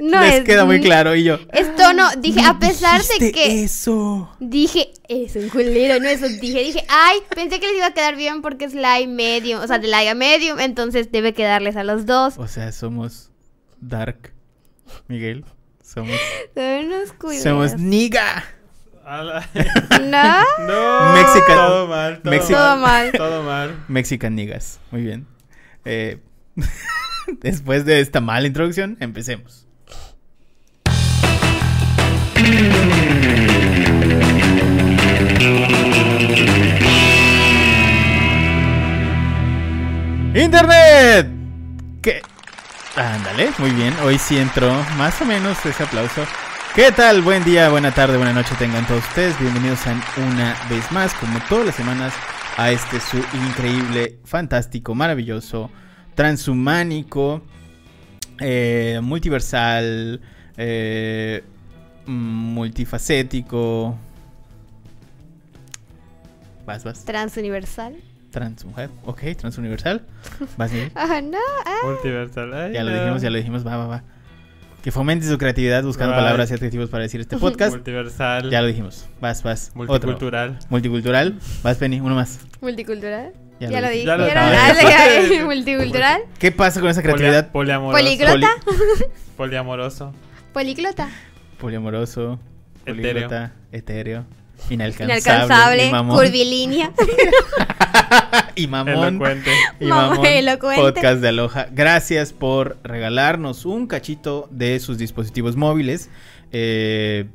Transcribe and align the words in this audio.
No 0.00 0.20
Les 0.20 0.36
es- 0.36 0.44
queda 0.44 0.64
muy 0.64 0.80
claro 0.80 1.14
y 1.14 1.24
yo. 1.24 1.38
Esto 1.52 1.92
no, 1.92 2.08
dije, 2.18 2.40
a 2.44 2.58
pesar 2.58 3.02
de 3.18 3.32
que. 3.32 3.62
Eso. 3.64 4.34
Dije, 4.40 4.90
es 5.08 5.36
un 5.36 5.48
culero, 5.50 6.00
no 6.00 6.08
eso. 6.08 6.26
Dije, 6.28 6.60
dije, 6.62 6.84
ay, 6.88 7.18
pensé 7.34 7.60
que 7.60 7.66
les 7.66 7.76
iba 7.76 7.86
a 7.86 7.94
quedar 7.94 8.16
bien 8.16 8.40
porque 8.42 8.64
es 8.64 8.74
light 8.74 9.08
medium, 9.08 9.60
o 9.60 9.66
sea, 9.66 9.78
de 9.78 9.88
light 9.88 10.08
a 10.08 10.14
medium, 10.14 10.58
entonces 10.58 11.12
debe 11.12 11.34
quedarles 11.34 11.76
a 11.76 11.84
los 11.84 12.06
dos. 12.06 12.34
O 12.38 12.48
sea, 12.48 12.72
somos 12.72 13.30
dark. 13.80 14.32
Miguel. 15.08 15.44
Somos. 15.82 16.16
Culeros. 17.18 17.42
Somos 17.42 17.76
niga. 17.78 18.44
¿No? 19.10 20.42
No. 20.66 21.12
Mexican- 21.14 21.56
Todo 21.56 21.86
mal. 21.88 22.20
Todo, 22.22 22.32
Mexi- 22.32 22.48
Todo 22.48 22.76
mal. 22.76 22.80
mal. 22.80 23.12
Todo 23.12 23.42
mal. 23.42 23.84
Mexican 23.88 24.34
niggas. 24.36 24.78
Muy 24.92 25.02
bien. 25.02 25.26
Eh, 25.84 26.18
después 27.40 27.84
de 27.84 28.00
esta 28.00 28.20
mala 28.20 28.46
introducción, 28.46 28.96
empecemos. 29.00 29.66
Internet. 40.34 41.28
¿Qué? 42.02 42.22
Ándale, 42.96 43.50
muy 43.58 43.70
bien. 43.70 43.92
Hoy 44.04 44.18
sí 44.18 44.38
entró 44.38 44.72
más 44.96 45.20
o 45.20 45.24
menos 45.24 45.64
ese 45.66 45.82
aplauso. 45.82 46.24
¿Qué 46.74 46.92
tal? 46.92 47.20
Buen 47.22 47.42
día, 47.42 47.68
buena 47.68 47.92
tarde, 47.92 48.16
buena 48.16 48.32
noche 48.32 48.54
tengan 48.58 48.86
todos 48.86 49.02
ustedes. 49.08 49.38
Bienvenidos 49.40 49.84
a 49.88 50.00
una 50.20 50.56
vez 50.70 50.90
más, 50.92 51.12
como 51.14 51.40
todas 51.48 51.66
las 51.66 51.74
semanas, 51.74 52.14
a 52.56 52.70
este 52.70 53.00
su 53.00 53.18
increíble, 53.18 54.20
fantástico, 54.24 54.94
maravilloso, 54.94 55.70
transhumánico, 56.14 57.42
eh, 58.38 59.00
multiversal, 59.02 60.20
eh, 60.56 61.42
multifacético. 62.06 63.96
Vas, 66.66 66.84
vas. 66.84 67.04
Transuniversal. 67.04 67.96
Transmujer. 68.30 68.90
Ok, 69.04 69.22
transuniversal. 69.36 70.06
Vas, 70.56 70.70
Miguel. 70.72 70.92
Ah, 70.94 71.20
no. 71.20 71.38
ah. 71.66 71.76
Multiversal. 71.84 72.52
Ay, 72.54 72.72
Ya 72.74 72.84
lo 72.84 72.92
dijimos, 72.92 73.22
ya 73.22 73.30
lo 73.30 73.36
dijimos, 73.38 73.66
va, 73.66 73.76
va, 73.76 73.86
va. 73.86 74.02
Que 74.82 74.92
fomente 74.92 75.26
su 75.26 75.36
creatividad 75.36 75.82
buscando 75.82 76.14
Right. 76.14 76.22
palabras 76.24 76.50
y 76.50 76.54
adjetivos 76.54 76.88
para 76.88 77.02
decir 77.02 77.20
este 77.20 77.36
podcast. 77.36 77.72
Multiversal. 77.74 78.48
Ya 78.50 78.62
lo 78.62 78.68
dijimos. 78.68 79.06
Vas, 79.20 79.42
vas. 79.42 79.72
Otro. 79.74 79.86
Multicultural. 80.08 80.58
Multicultural. 80.70 81.38
Vas, 81.62 81.76
Penny, 81.76 82.00
uno 82.00 82.14
más. 82.14 82.40
Multicultural. 82.62 83.32
Ya 83.60 83.68
Ya, 83.68 83.80
lo 83.82 83.88
lo 83.88 83.92
dije. 83.92 84.06
dije. 84.16 84.34
Ya 84.34 85.20
lo 85.20 85.22
dije. 85.28 85.44
Multicultural. 85.44 86.22
¿Qué 86.38 86.50
pasa 86.52 86.80
con 86.80 86.88
esa 86.88 87.02
creatividad? 87.02 87.50
poliamoroso. 87.50 88.02
Poliglota. 88.02 88.48
Poliamoroso. 89.36 90.14
Políglota. 90.54 91.08
Poliamoroso, 91.60 92.38
políglota, 92.86 93.52
etéreo, 93.72 94.24
inalcanzable, 94.70 95.04
Inalcanzable. 95.20 95.86
y 95.86 95.90
mamón. 95.90 96.16
Curvilínea. 96.16 96.92
y 98.54 98.66
mamón. 98.66 99.14
Elocuente. 99.16 99.50
Y 99.80 99.84
Mamón 99.86 100.10
mamón. 100.10 100.26
elocuente. 100.26 100.80
Podcast 100.82 101.20
de 101.20 101.28
Aloha. 101.28 101.66
Gracias 101.72 102.32
por 102.32 102.78
regalarnos 102.82 103.64
un 103.66 103.86
cachito 103.86 104.48
de 104.50 104.78
sus 104.80 104.98
dispositivos 104.98 105.56
móviles. 105.56 106.10
Eh, 106.52 107.26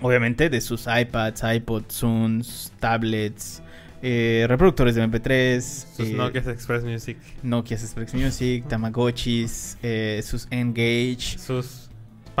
obviamente 0.00 0.48
de 0.50 0.60
sus 0.60 0.86
iPads, 0.86 1.42
iPods, 1.54 1.94
Zuns, 1.94 2.72
tablets, 2.80 3.62
eh, 4.02 4.46
reproductores 4.48 4.94
de 4.94 5.02
MP3, 5.02 5.60
Sus 5.60 6.08
eh, 6.08 6.12
Nokia 6.14 6.40
Express 6.40 6.84
Music. 6.84 7.18
Nokia 7.42 7.76
Express 7.76 8.14
Music, 8.14 8.66
Tamagotchis, 8.66 9.76
eh, 9.82 10.22
sus 10.24 10.48
Engage, 10.50 11.38
Sus 11.38 11.89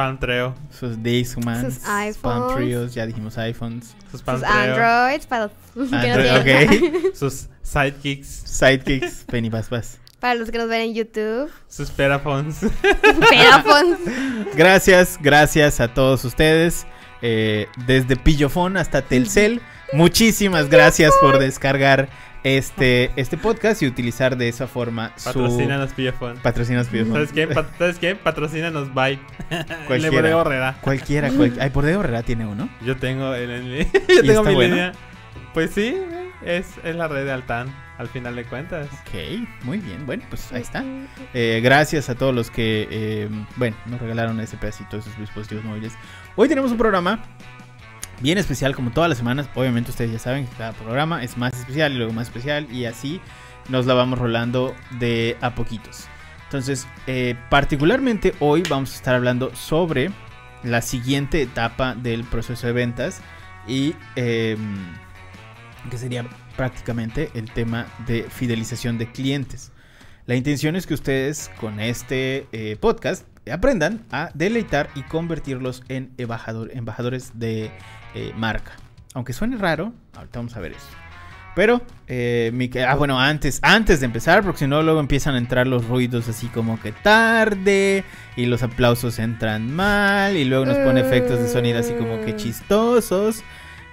Pantreo. 0.04 0.54
sus 0.70 1.02
Discmans, 1.02 1.74
Sus 1.74 1.86
iPhones. 1.88 2.94
Ya 2.94 3.06
dijimos 3.06 3.36
iPhones, 3.38 3.94
Sus. 4.10 4.22
Androids 4.26 5.26
para 5.26 5.44
los, 5.44 5.52
que 5.52 5.80
nos 5.80 5.92
Android, 5.92 6.68
ven- 6.68 6.96
ok, 7.10 7.14
Sus 7.14 7.48
Sidekicks. 7.62 8.26
Sidekicks, 8.46 9.26
Bas. 9.70 9.98
para 10.18 10.34
los 10.34 10.50
que 10.50 10.58
nos 10.58 10.68
ven 10.68 10.80
en 10.82 10.94
YouTube. 10.94 11.50
Sus 11.68 11.90
Peraphones. 11.90 12.58
Pedafon. 13.30 13.98
Gracias, 14.56 15.18
gracias 15.20 15.80
a 15.80 15.88
todos 15.92 16.24
ustedes. 16.24 16.86
eh, 17.22 17.66
desde 17.86 18.16
Pillofón 18.16 18.76
hasta 18.76 19.02
Telcel. 19.02 19.60
Muchísimas 19.92 20.68
gracias 20.70 21.12
por 21.20 21.38
descargar 21.38 22.08
este, 22.44 23.10
este 23.16 23.36
podcast 23.36 23.82
y 23.82 23.86
utilizar 23.86 24.36
de 24.36 24.48
esa 24.48 24.66
forma 24.66 25.12
su 25.16 25.24
Patrocínanos 25.24 25.92
Pillafón. 25.92 26.38
patrocinas 26.42 26.88
Pillofón. 26.88 27.12
¿Sabes 27.14 27.32
qué? 27.32 27.46
Pa- 27.46 27.66
¿Sabes 27.78 27.98
qué? 27.98 28.14
Patrocínanos 28.16 28.94
Bye. 28.94 29.18
Cualquiera. 29.86 30.10
Bodega 30.16 30.36
Horrera. 30.36 30.76
Cualquiera, 30.80 31.30
cual- 31.30 31.58
ay, 31.60 31.70
por 31.70 31.86
Herrera 31.86 32.22
tiene 32.22 32.46
uno. 32.46 32.68
Yo 32.84 32.96
tengo 32.96 33.34
el, 33.34 33.50
el- 33.50 33.80
¿Y 33.82 33.86
yo 34.16 34.22
tengo 34.22 34.44
mi 34.44 34.54
bueno? 34.54 34.74
línea. 34.74 34.92
Pues 35.52 35.72
sí, 35.72 35.96
es, 36.44 36.66
es 36.84 36.94
la 36.96 37.08
red 37.08 37.24
de 37.24 37.32
Altan, 37.32 37.74
al 37.98 38.06
final 38.08 38.36
de 38.36 38.44
cuentas. 38.44 38.86
Ok, 38.92 39.40
muy 39.64 39.78
bien. 39.78 40.06
Bueno, 40.06 40.22
pues 40.30 40.52
ahí 40.52 40.62
está. 40.62 40.84
Eh, 41.34 41.60
gracias 41.62 42.08
a 42.08 42.14
todos 42.14 42.32
los 42.34 42.50
que, 42.52 42.86
eh, 42.90 43.28
bueno, 43.56 43.76
nos 43.86 44.00
regalaron 44.00 44.38
ese 44.40 44.56
pedacito 44.56 44.96
de 44.96 45.02
sus 45.02 45.18
dispositivos 45.18 45.64
móviles. 45.64 45.92
Hoy 46.36 46.48
tenemos 46.48 46.70
un 46.70 46.78
programa 46.78 47.20
bien 48.20 48.38
especial, 48.38 48.74
como 48.74 48.90
todas 48.90 49.08
las 49.08 49.18
semanas. 49.18 49.48
Obviamente 49.54 49.90
ustedes 49.90 50.12
ya 50.12 50.18
saben 50.18 50.46
que 50.46 50.56
cada 50.56 50.72
programa 50.72 51.22
es 51.24 51.36
más 51.36 51.54
especial 51.54 51.92
y 51.92 51.96
luego 51.96 52.12
más 52.12 52.28
especial 52.28 52.70
y 52.72 52.84
así 52.84 53.20
nos 53.68 53.86
la 53.86 53.94
vamos 53.94 54.18
rolando 54.18 54.74
de 54.98 55.36
a 55.40 55.54
poquitos. 55.54 56.06
Entonces, 56.44 56.88
eh, 57.06 57.36
particularmente 57.48 58.34
hoy 58.40 58.62
vamos 58.68 58.92
a 58.92 58.96
estar 58.96 59.14
hablando 59.14 59.54
sobre 59.54 60.10
la 60.64 60.82
siguiente 60.82 61.42
etapa 61.42 61.94
del 61.94 62.24
proceso 62.24 62.66
de 62.66 62.72
ventas 62.72 63.20
y 63.66 63.94
eh, 64.16 64.56
que 65.90 65.98
sería 65.98 66.26
prácticamente 66.56 67.30
el 67.34 67.50
tema 67.52 67.86
de 68.06 68.24
fidelización 68.24 68.98
de 68.98 69.10
clientes. 69.10 69.72
La 70.26 70.34
intención 70.34 70.76
es 70.76 70.86
que 70.86 70.94
ustedes 70.94 71.50
con 71.60 71.80
este 71.80 72.46
eh, 72.52 72.76
podcast 72.78 73.26
aprendan 73.50 74.04
a 74.12 74.30
deleitar 74.34 74.90
y 74.94 75.02
convertirlos 75.02 75.82
en 75.88 76.10
embajador- 76.18 76.70
embajadores 76.72 77.38
de 77.38 77.70
eh, 78.14 78.32
marca. 78.36 78.72
Aunque 79.14 79.32
suene 79.32 79.56
raro, 79.56 79.92
ahorita 80.16 80.38
vamos 80.38 80.56
a 80.56 80.60
ver 80.60 80.72
eso. 80.72 80.86
Pero, 81.56 81.82
eh, 82.06 82.52
mi 82.54 82.70
ah, 82.86 82.94
bueno, 82.94 83.18
antes, 83.18 83.58
antes 83.62 83.98
de 83.98 84.06
empezar, 84.06 84.44
porque 84.44 84.60
si 84.60 84.66
no, 84.68 84.82
luego 84.82 85.00
empiezan 85.00 85.34
a 85.34 85.38
entrar 85.38 85.66
los 85.66 85.84
ruidos 85.88 86.28
así 86.28 86.46
como 86.46 86.80
que 86.80 86.92
tarde, 86.92 88.04
y 88.36 88.46
los 88.46 88.62
aplausos 88.62 89.18
entran 89.18 89.74
mal, 89.74 90.36
y 90.36 90.44
luego 90.44 90.64
nos 90.66 90.76
pone 90.78 91.00
efectos 91.00 91.40
de 91.40 91.48
sonido 91.48 91.80
así 91.80 91.92
como 91.94 92.20
que 92.24 92.36
chistosos. 92.36 93.42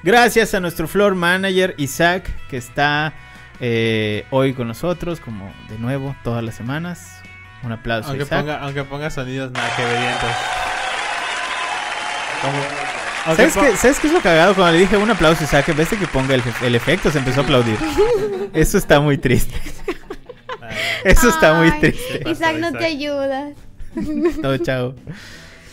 Gracias 0.03 0.53
a 0.53 0.59
nuestro 0.59 0.87
floor 0.87 1.15
manager 1.15 1.73
Isaac, 1.77 2.29
que 2.47 2.57
está 2.57 3.13
eh, 3.59 4.25
hoy 4.29 4.53
con 4.53 4.67
nosotros, 4.67 5.19
como 5.19 5.51
de 5.67 5.79
nuevo, 5.79 6.15
todas 6.23 6.43
las 6.43 6.53
semanas. 6.53 7.16
Un 7.63 7.71
aplauso, 7.71 8.09
Aunque 8.09 8.23
Isaac. 8.23 8.39
ponga, 8.41 8.59
aunque 8.61 8.83
ponga 8.83 9.09
sonidos 9.09 9.51
nada 9.51 9.69
que 9.75 9.83
verientos. 9.83 10.29
¿Sabes 13.25 13.57
qué, 13.57 13.75
¿Sabes 13.75 13.99
qué 13.99 14.07
es 14.07 14.13
lo 14.13 14.21
cagado? 14.21 14.55
Cuando 14.55 14.73
le 14.73 14.79
dije 14.79 14.95
un 14.95 15.09
aplauso 15.09 15.41
a 15.41 15.43
Isaac, 15.45 15.67
en 15.69 15.77
vez 15.77 15.89
de 15.89 15.97
que 15.97 16.07
ponga 16.07 16.33
el, 16.35 16.43
el 16.63 16.75
efecto, 16.75 17.11
se 17.11 17.17
empezó 17.19 17.41
a 17.41 17.43
aplaudir. 17.43 17.77
Eso 18.53 18.77
está 18.77 19.01
muy 19.01 19.17
triste. 19.17 19.53
Eso 21.03 21.29
está 21.29 21.55
muy 21.55 21.69
Ay, 21.69 21.79
triste. 21.79 22.29
Isaac, 22.29 22.55
no 22.57 22.67
Isaac. 22.69 22.79
te 22.79 22.85
ayudas. 22.85 23.53
No, 24.41 24.57
chao. 24.59 24.95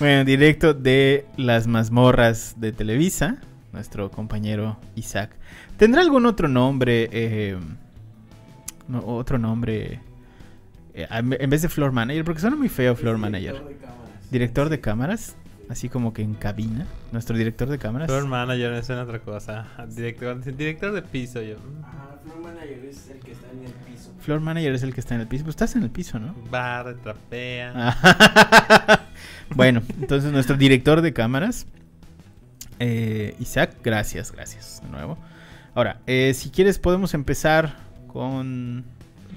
Bueno, 0.00 0.24
directo 0.24 0.74
de 0.74 1.26
las 1.36 1.66
mazmorras 1.68 2.54
de 2.56 2.72
Televisa, 2.72 3.36
nuestro 3.72 4.10
compañero 4.10 4.76
Isaac. 4.96 5.30
¿Tendrá 5.76 6.00
algún 6.02 6.26
otro 6.26 6.48
nombre? 6.48 7.08
eh, 7.12 7.56
otro 9.04 9.38
nombre. 9.38 10.00
Eh, 10.94 11.08
en 11.10 11.50
vez 11.50 11.62
de 11.62 11.68
floor 11.68 11.90
manager, 11.90 12.24
porque 12.24 12.40
suena 12.40 12.56
muy 12.56 12.68
feo 12.68 12.94
floor 12.94 13.18
manager. 13.18 13.60
Director 14.30 14.68
de 14.68 14.80
cámaras, 14.80 15.36
así 15.68 15.88
como 15.88 16.12
que 16.12 16.22
en 16.22 16.34
cabina. 16.34 16.86
Nuestro 17.10 17.36
director 17.36 17.68
de 17.68 17.78
cámaras. 17.78 18.06
Floor 18.06 18.26
manager 18.26 18.84
suena 18.84 19.02
otra 19.02 19.18
cosa. 19.18 19.66
Director, 19.88 20.40
director 20.56 20.92
de 20.92 21.02
piso 21.02 21.42
yo. 21.42 21.56
Ajá, 21.82 22.18
floor 22.22 22.42
manager 22.42 22.84
es 22.84 23.10
el 23.10 23.18
que 23.18 23.32
está 23.32 23.50
en 23.50 23.64
el 23.64 23.72
piso. 23.72 24.12
Floor 24.20 24.40
manager 24.40 24.74
es 24.74 24.82
el 24.84 24.94
que 24.94 25.00
está 25.00 25.14
en 25.16 25.22
el 25.22 25.26
piso. 25.26 25.44
Pues 25.44 25.54
estás 25.54 25.74
en 25.74 25.82
el 25.82 25.90
piso, 25.90 26.20
¿no? 26.20 26.34
Bar, 26.48 26.94
trapea. 27.02 27.72
Ah. 27.74 29.00
bueno, 29.54 29.82
entonces 30.00 30.30
nuestro 30.30 30.56
director 30.56 31.02
de 31.02 31.12
cámaras, 31.12 31.66
eh, 32.78 33.34
Isaac, 33.40 33.76
gracias, 33.82 34.30
gracias 34.30 34.80
de 34.84 34.90
nuevo. 34.90 35.18
Ahora, 35.74 36.00
eh, 36.06 36.34
si 36.34 36.50
quieres 36.50 36.78
podemos 36.78 37.14
empezar 37.14 37.76
con 38.06 38.84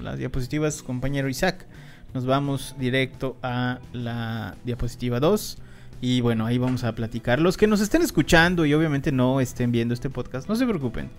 las 0.00 0.18
diapositivas, 0.18 0.82
compañero 0.82 1.28
Isaac. 1.28 1.66
Nos 2.14 2.26
vamos 2.26 2.74
directo 2.78 3.36
a 3.42 3.80
la 3.92 4.56
diapositiva 4.64 5.20
2. 5.20 5.58
Y 6.00 6.20
bueno, 6.20 6.46
ahí 6.46 6.58
vamos 6.58 6.84
a 6.84 6.94
platicar. 6.94 7.40
Los 7.40 7.56
que 7.56 7.66
nos 7.66 7.80
estén 7.80 8.02
escuchando 8.02 8.64
y 8.64 8.74
obviamente 8.74 9.12
no 9.12 9.40
estén 9.40 9.72
viendo 9.72 9.94
este 9.94 10.10
podcast, 10.10 10.48
no 10.48 10.56
se 10.56 10.66
preocupen. 10.66 11.10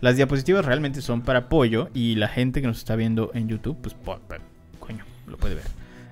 Las 0.00 0.16
diapositivas 0.16 0.64
realmente 0.64 1.00
son 1.02 1.22
para 1.22 1.40
apoyo 1.40 1.88
y 1.94 2.16
la 2.16 2.28
gente 2.28 2.60
que 2.60 2.66
nos 2.66 2.78
está 2.78 2.96
viendo 2.96 3.30
en 3.34 3.48
YouTube, 3.48 3.76
pues, 3.80 3.94
coño, 4.80 5.04
lo 5.28 5.36
puede 5.36 5.54
ver. 5.54 5.64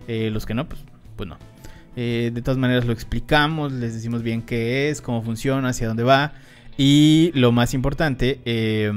Eh, 0.06 0.31
los 0.31 0.46
que 0.46 0.55
no, 0.55 0.69
pues, 0.69 0.82
pues 1.17 1.28
no. 1.28 1.38
Eh, 1.96 2.31
de 2.32 2.43
todas 2.43 2.58
maneras 2.58 2.84
lo 2.84 2.93
explicamos, 2.93 3.72
les 3.72 3.94
decimos 3.94 4.22
bien 4.22 4.43
qué 4.43 4.90
es, 4.90 5.00
cómo 5.00 5.22
funciona, 5.22 5.70
hacia 5.70 5.88
dónde 5.88 6.05
va. 6.05 6.34
Y 6.76 7.32
lo 7.34 7.52
más 7.52 7.75
importante, 7.75 8.40
eh, 8.44 8.93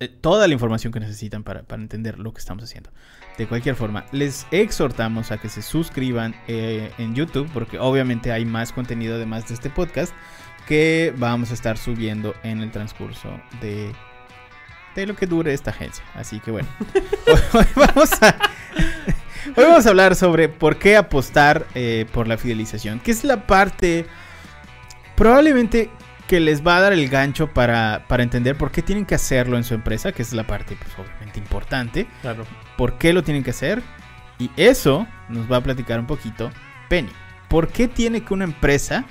eh, 0.00 0.08
toda 0.08 0.48
la 0.48 0.54
información 0.54 0.92
que 0.92 1.00
necesitan 1.00 1.44
para, 1.44 1.62
para 1.62 1.82
entender 1.82 2.18
lo 2.18 2.32
que 2.32 2.38
estamos 2.38 2.64
haciendo. 2.64 2.90
De 3.36 3.46
cualquier 3.46 3.76
forma, 3.76 4.06
les 4.12 4.46
exhortamos 4.50 5.30
a 5.30 5.38
que 5.38 5.48
se 5.48 5.62
suscriban 5.62 6.34
eh, 6.48 6.90
en 6.98 7.14
YouTube, 7.14 7.48
porque 7.52 7.78
obviamente 7.78 8.32
hay 8.32 8.44
más 8.44 8.72
contenido 8.72 9.16
además 9.16 9.46
de 9.48 9.54
este 9.54 9.70
podcast 9.70 10.12
que 10.66 11.14
vamos 11.16 11.50
a 11.50 11.54
estar 11.54 11.76
subiendo 11.76 12.34
en 12.42 12.60
el 12.60 12.70
transcurso 12.70 13.28
de, 13.60 13.92
de 14.94 15.06
lo 15.06 15.14
que 15.16 15.26
dure 15.26 15.52
esta 15.52 15.70
agencia. 15.70 16.04
Así 16.14 16.40
que 16.40 16.50
bueno, 16.50 16.68
hoy, 17.26 17.40
hoy 17.60 17.66
vamos 17.76 18.10
a... 18.22 18.36
Hoy 19.56 19.64
vamos 19.64 19.86
a 19.86 19.88
hablar 19.88 20.14
sobre 20.16 20.50
por 20.50 20.78
qué 20.78 20.98
apostar 20.98 21.66
eh, 21.74 22.06
por 22.12 22.28
la 22.28 22.36
fidelización, 22.36 23.00
que 23.00 23.10
es 23.10 23.24
la 23.24 23.46
parte 23.46 24.04
probablemente 25.16 25.90
que 26.30 26.38
les 26.38 26.64
va 26.64 26.76
a 26.76 26.80
dar 26.80 26.92
el 26.92 27.08
gancho 27.08 27.48
para, 27.48 28.04
para 28.06 28.22
entender 28.22 28.56
por 28.56 28.70
qué 28.70 28.82
tienen 28.82 29.04
que 29.04 29.16
hacerlo 29.16 29.56
en 29.56 29.64
su 29.64 29.74
empresa, 29.74 30.12
que 30.12 30.22
es 30.22 30.32
la 30.32 30.46
parte 30.46 30.76
pues, 30.76 30.96
obviamente 30.96 31.40
importante, 31.40 32.06
Claro. 32.22 32.44
por 32.76 32.98
qué 32.98 33.12
lo 33.12 33.24
tienen 33.24 33.42
que 33.42 33.50
hacer. 33.50 33.82
Y 34.38 34.48
eso 34.56 35.08
nos 35.28 35.50
va 35.50 35.56
a 35.56 35.60
platicar 35.60 35.98
un 35.98 36.06
poquito 36.06 36.52
Penny. 36.88 37.10
¿Por 37.48 37.66
qué 37.66 37.88
tiene 37.88 38.22
que 38.22 38.32
una 38.32 38.44
empresa 38.44 39.06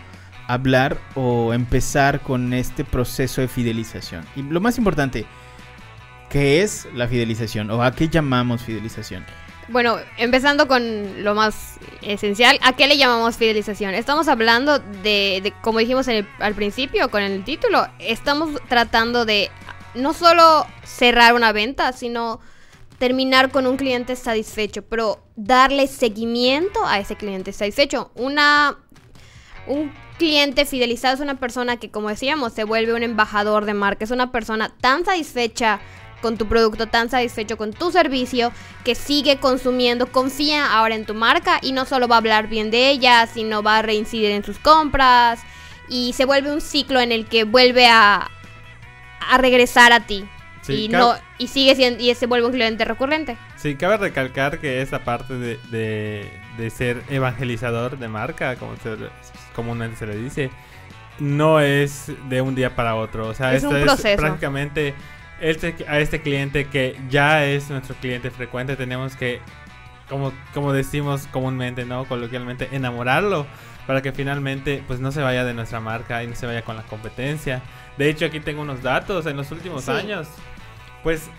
hablar 0.47 0.97
o 1.13 1.53
empezar 1.53 2.21
con 2.21 2.53
este 2.53 2.85
proceso 2.85 3.41
de 3.41 3.49
fidelización? 3.49 4.23
Y 4.37 4.43
lo 4.43 4.61
más 4.61 4.77
importante, 4.77 5.25
¿qué 6.29 6.61
es 6.61 6.87
la 6.95 7.09
fidelización 7.09 7.69
o 7.69 7.83
a 7.83 7.91
qué 7.91 8.07
llamamos 8.07 8.63
fidelización? 8.63 9.25
Bueno, 9.71 9.97
empezando 10.17 10.67
con 10.67 11.23
lo 11.23 11.35
más 11.35 11.77
esencial, 12.01 12.57
¿a 12.63 12.75
qué 12.75 12.87
le 12.87 12.97
llamamos 12.97 13.37
fidelización? 13.37 13.93
Estamos 13.93 14.27
hablando 14.27 14.79
de, 14.79 15.41
de, 15.43 15.53
como 15.61 15.77
dijimos 15.77 16.07
al 16.07 16.55
principio 16.55 17.11
con 17.11 17.21
el 17.21 17.43
título, 17.43 17.85
estamos 17.99 18.59
tratando 18.67 19.25
de 19.25 19.51
no 19.93 20.13
solo 20.13 20.65
cerrar 20.83 21.35
una 21.35 21.51
venta, 21.51 21.93
sino 21.93 22.39
terminar 22.97 23.51
con 23.51 23.67
un 23.67 23.77
cliente 23.77 24.15
satisfecho, 24.15 24.81
pero 24.81 25.23
darle 25.35 25.85
seguimiento 25.85 26.83
a 26.87 26.97
ese 26.97 27.15
cliente 27.15 27.53
satisfecho. 27.53 28.09
Una, 28.15 28.75
un 29.67 29.93
cliente 30.17 30.65
fidelizado 30.65 31.13
es 31.13 31.19
una 31.19 31.39
persona 31.39 31.77
que, 31.77 31.91
como 31.91 32.09
decíamos, 32.09 32.53
se 32.53 32.63
vuelve 32.63 32.95
un 32.95 33.03
embajador 33.03 33.65
de 33.65 33.75
marca, 33.75 34.03
es 34.03 34.11
una 34.11 34.31
persona 34.31 34.73
tan 34.81 35.05
satisfecha 35.05 35.79
con 36.21 36.37
tu 36.37 36.47
producto, 36.47 36.87
tan 36.87 37.09
satisfecho 37.09 37.57
con 37.57 37.73
tu 37.73 37.91
servicio, 37.91 38.51
que 38.83 38.95
sigue 38.95 39.37
consumiendo, 39.37 40.11
confía 40.11 40.73
ahora 40.73 40.95
en 40.95 41.05
tu 41.05 41.13
marca 41.13 41.59
y 41.61 41.71
no 41.71 41.85
solo 41.85 42.07
va 42.07 42.15
a 42.15 42.19
hablar 42.19 42.47
bien 42.47 42.71
de 42.71 42.89
ella, 42.89 43.27
sino 43.27 43.63
va 43.63 43.79
a 43.79 43.81
reincidir 43.81 44.31
en 44.31 44.43
sus 44.43 44.59
compras 44.59 45.39
y 45.87 46.13
se 46.13 46.25
vuelve 46.25 46.51
un 46.51 46.61
ciclo 46.61 46.99
en 47.01 47.11
el 47.11 47.25
que 47.25 47.43
vuelve 47.45 47.87
a, 47.87 48.29
a 49.29 49.37
regresar 49.37 49.91
a 49.91 50.01
ti. 50.01 50.25
Sí, 50.61 50.85
y, 50.85 50.89
no, 50.89 51.15
y 51.37 51.47
sigue 51.47 51.73
siendo, 51.75 52.03
y 52.03 52.13
se 52.13 52.27
vuelve 52.27 52.45
un 52.45 52.53
cliente 52.53 52.83
recurrente. 52.85 53.37
Sí, 53.55 53.75
cabe 53.75 53.97
recalcar 53.97 54.59
que 54.59 54.81
esa 54.81 55.03
parte 55.03 55.33
de, 55.35 55.57
de, 55.71 56.29
de 56.57 56.69
ser 56.69 57.01
evangelizador 57.09 57.97
de 57.97 58.07
marca, 58.07 58.55
como 58.57 58.75
se, 58.77 58.95
comúnmente 59.55 59.97
se 59.97 60.05
le 60.05 60.17
dice, 60.17 60.51
no 61.17 61.59
es 61.59 62.11
de 62.27 62.41
un 62.41 62.55
día 62.55 62.75
para 62.75 62.95
otro. 62.95 63.27
O 63.27 63.33
sea, 63.33 63.53
Es 63.55 63.63
esto 63.63 63.75
un 63.75 63.81
proceso. 63.81 64.17
prácticamente 64.17 64.93
este, 65.41 65.75
a 65.87 65.99
este 65.99 66.21
cliente 66.21 66.65
que 66.65 66.97
ya 67.09 67.45
es 67.45 67.69
nuestro 67.69 67.95
cliente 67.95 68.31
frecuente, 68.31 68.75
tenemos 68.75 69.15
que, 69.15 69.39
como, 70.09 70.33
como 70.53 70.73
decimos 70.73 71.27
comúnmente, 71.31 71.85
¿no? 71.85 72.05
Coloquialmente, 72.05 72.69
enamorarlo 72.71 73.45
para 73.87 74.01
que 74.01 74.11
finalmente 74.11 74.83
pues 74.85 74.99
no 74.99 75.11
se 75.11 75.21
vaya 75.21 75.43
de 75.45 75.53
nuestra 75.55 75.79
marca 75.79 76.23
y 76.23 76.27
no 76.27 76.35
se 76.35 76.45
vaya 76.45 76.61
con 76.61 76.75
la 76.75 76.83
competencia. 76.83 77.61
De 77.97 78.09
hecho, 78.09 78.25
aquí 78.25 78.39
tengo 78.39 78.61
unos 78.61 78.83
datos 78.83 79.25
en 79.25 79.35
los 79.35 79.51
últimos 79.51 79.85
Sí. 79.85 79.91
años. 79.91 80.27
Pues 81.01 81.29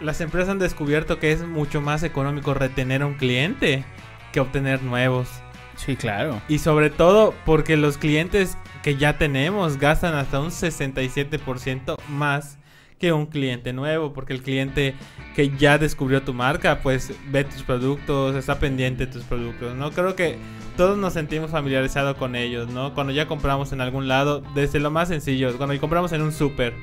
las 0.00 0.20
empresas 0.20 0.50
han 0.50 0.58
descubierto 0.58 1.18
que 1.18 1.32
es 1.32 1.42
mucho 1.46 1.80
más 1.80 2.02
económico 2.02 2.52
retener 2.52 3.02
a 3.02 3.06
un 3.06 3.14
cliente 3.14 3.84
que 4.32 4.40
obtener 4.40 4.82
nuevos. 4.82 5.28
Sí, 5.76 5.96
claro. 5.96 6.42
Y 6.46 6.58
sobre 6.58 6.90
todo 6.90 7.34
porque 7.46 7.76
los 7.76 7.96
clientes 7.96 8.58
que 8.82 8.96
ya 8.96 9.16
tenemos 9.16 9.78
gastan 9.78 10.14
hasta 10.14 10.40
un 10.40 10.50
67% 10.50 11.96
más 12.08 12.58
que 12.98 13.12
un 13.12 13.26
cliente 13.26 13.72
nuevo. 13.72 14.12
Porque 14.12 14.32
el 14.32 14.42
cliente 14.42 14.94
que 15.34 15.56
ya 15.56 15.78
descubrió 15.78 16.22
tu 16.22 16.34
marca, 16.34 16.80
pues 16.82 17.12
ve 17.30 17.44
tus 17.44 17.62
productos, 17.62 18.36
está 18.36 18.58
pendiente 18.58 19.06
de 19.06 19.12
tus 19.12 19.24
productos. 19.24 19.74
No 19.74 19.90
creo 19.90 20.14
que 20.16 20.38
todos 20.76 20.98
nos 20.98 21.12
sentimos 21.12 21.50
familiarizados 21.50 22.16
con 22.16 22.36
ellos, 22.36 22.68
¿no? 22.68 22.94
Cuando 22.94 23.12
ya 23.12 23.26
compramos 23.26 23.72
en 23.72 23.80
algún 23.80 24.08
lado, 24.08 24.42
desde 24.54 24.80
lo 24.80 24.90
más 24.90 25.08
sencillo, 25.08 25.56
cuando 25.56 25.78
compramos 25.80 26.12
en 26.12 26.22
un 26.22 26.32
súper. 26.32 26.74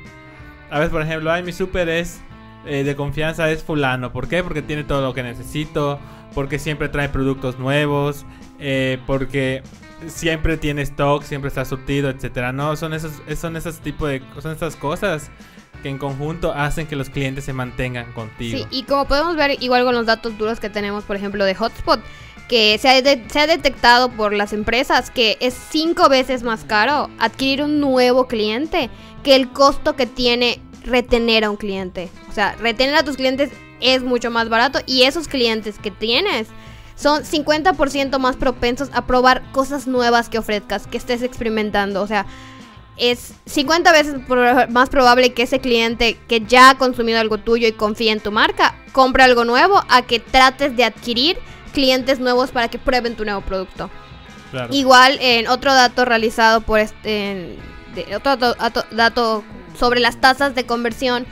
A 0.69 0.79
veces, 0.79 0.91
por 0.91 1.01
ejemplo, 1.01 1.31
ay, 1.31 1.43
mi 1.43 1.51
súper 1.51 1.89
es 1.89 2.21
eh, 2.65 2.83
de 2.83 2.95
confianza, 2.95 3.49
es 3.51 3.63
fulano. 3.63 4.13
¿Por 4.13 4.27
qué? 4.27 4.43
Porque 4.43 4.61
tiene 4.61 4.83
todo 4.83 5.01
lo 5.01 5.13
que 5.13 5.23
necesito, 5.23 5.99
porque 6.33 6.59
siempre 6.59 6.89
trae 6.89 7.09
productos 7.09 7.59
nuevos, 7.59 8.25
eh, 8.59 8.99
porque 9.05 9.63
siempre 10.07 10.57
tiene 10.57 10.81
stock, 10.83 11.23
siempre 11.23 11.49
está 11.49 11.65
surtido, 11.65 12.09
etcétera. 12.09 12.53
No, 12.53 12.75
son 12.75 12.93
esos, 12.93 13.21
son 13.35 13.55
esos 13.55 13.83
de, 13.83 14.21
son 14.41 14.51
estas 14.51 14.75
cosas 14.75 15.31
que 15.81 15.89
en 15.89 15.97
conjunto 15.97 16.53
hacen 16.53 16.87
que 16.87 16.95
los 16.95 17.09
clientes 17.09 17.45
se 17.45 17.53
mantengan 17.53 18.11
contigo. 18.13 18.57
Sí, 18.57 18.65
y 18.71 18.83
como 18.83 19.05
podemos 19.05 19.35
ver, 19.35 19.61
igual 19.61 19.83
con 19.83 19.95
los 19.95 20.05
datos 20.05 20.37
duros 20.37 20.59
que 20.59 20.69
tenemos, 20.69 21.03
por 21.03 21.15
ejemplo, 21.15 21.45
de 21.45 21.55
Hotspot, 21.55 22.01
que 22.51 22.77
se 22.79 22.89
ha, 22.89 23.47
detectado 23.47 24.09
por 24.09 24.33
las 24.33 24.51
empresas 24.51 25.09
que 25.09 25.37
es 25.39 25.53
cinco 25.53 26.09
veces 26.09 26.43
más 26.43 26.65
caro 26.65 27.09
adquirir 27.17 27.63
un 27.63 27.79
nuevo 27.79 28.27
cliente 28.27 28.89
que 29.23 29.35
el 29.35 29.49
costo 29.49 29.95
que 29.95 30.05
tiene 30.05 30.59
retener 30.83 31.45
a 31.45 31.49
un 31.49 31.55
cliente. 31.55 32.09
O 32.29 32.33
sea, 32.33 32.55
retener 32.55 32.95
a 32.95 33.03
tus 33.03 33.15
clientes 33.15 33.51
es 33.79 34.03
mucho 34.03 34.31
más 34.31 34.49
barato 34.49 34.79
y 34.85 35.03
esos 35.03 35.29
clientes 35.29 35.79
que 35.79 35.91
tienes 35.91 36.49
son 36.95 37.23
50% 37.23 38.19
más 38.19 38.35
propensos 38.35 38.89
a 38.91 39.07
probar 39.07 39.49
cosas 39.53 39.87
nuevas 39.87 40.27
que 40.27 40.37
ofrezcas, 40.37 40.87
que 40.87 40.97
estés 40.97 41.23
experimentando. 41.23 42.01
O 42.01 42.07
sea, 42.07 42.25
es 42.97 43.33
50 43.45 43.91
veces 43.91 44.15
más 44.69 44.89
probable 44.89 45.33
que 45.33 45.43
ese 45.43 45.59
cliente 45.59 46.17
que 46.27 46.41
ya 46.41 46.69
ha 46.71 46.77
consumido 46.77 47.19
algo 47.19 47.38
tuyo 47.38 47.67
y 47.67 47.71
confía 47.71 48.11
en 48.11 48.19
tu 48.19 48.31
marca, 48.31 48.75
compre 48.91 49.23
algo 49.23 49.45
nuevo 49.45 49.83
a 49.89 50.01
que 50.03 50.19
trates 50.19 50.75
de 50.75 50.83
adquirir 50.83 51.38
clientes 51.73 52.19
nuevos 52.19 52.51
para 52.51 52.67
que 52.67 52.77
prueben 52.77 53.15
tu 53.15 53.23
nuevo 53.25 53.41
producto. 53.41 53.89
Claro. 54.51 54.73
Igual, 54.73 55.17
en 55.21 55.47
otro 55.47 55.73
dato 55.73 56.03
realizado 56.05 56.62
por 56.62 56.79
este, 56.79 57.31
en- 57.31 57.57
de- 57.95 58.15
otro 58.15 58.36
dato, 58.91 59.43
sobre 59.79 60.00
las 60.01 60.19
tasas 60.19 60.53
de 60.53 60.65
conversión 60.65 61.25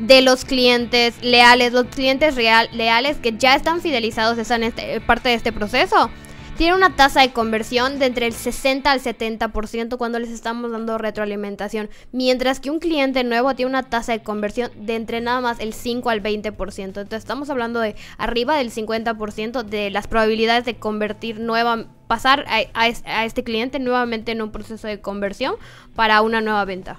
de 0.00 0.20
los 0.20 0.44
clientes 0.44 1.14
leales, 1.22 1.72
los 1.72 1.86
clientes 1.86 2.34
real, 2.34 2.68
leales 2.72 3.16
que 3.18 3.32
ya 3.38 3.54
están 3.54 3.80
fidelizados, 3.80 4.36
están 4.36 4.62
este- 4.64 5.00
parte 5.00 5.28
de 5.30 5.36
este 5.36 5.52
proceso, 5.52 6.10
tienen 6.56 6.76
una 6.76 6.96
tasa 6.96 7.20
de 7.20 7.32
conversión 7.32 7.98
de 7.98 8.06
entre 8.06 8.26
el 8.26 8.32
60 8.32 8.90
al 8.90 9.00
70% 9.00 9.96
cuando 9.98 10.18
les 10.18 10.30
estamos 10.30 10.70
dando 10.70 10.98
retroalimentación, 10.98 11.88
mientras 12.12 12.60
que 12.60 12.70
un 12.70 12.78
cliente 12.78 13.24
nuevo 13.24 13.54
tiene 13.54 13.70
una 13.70 13.82
tasa 13.84 14.12
de 14.12 14.22
conversión 14.22 14.70
de 14.76 14.96
entre 14.96 15.20
nada 15.20 15.40
más 15.40 15.60
el 15.60 15.72
5 15.72 16.08
al 16.10 16.22
20%. 16.22 16.78
Entonces 16.84 17.18
estamos 17.18 17.50
hablando 17.50 17.80
de 17.80 17.94
arriba 18.18 18.56
del 18.56 18.70
50% 18.70 19.62
de 19.64 19.90
las 19.90 20.06
probabilidades 20.06 20.64
de 20.64 20.76
convertir 20.76 21.40
nueva, 21.40 21.84
pasar 22.06 22.44
a, 22.48 22.60
a 22.74 22.88
es- 22.88 23.02
a 23.06 23.24
este 23.24 23.44
cliente 23.44 23.78
nuevamente 23.78 24.32
en 24.32 24.42
un 24.42 24.50
proceso 24.52 24.88
de 24.88 25.00
conversión 25.00 25.54
para 25.94 26.22
una 26.22 26.40
nueva 26.40 26.64
venta. 26.64 26.98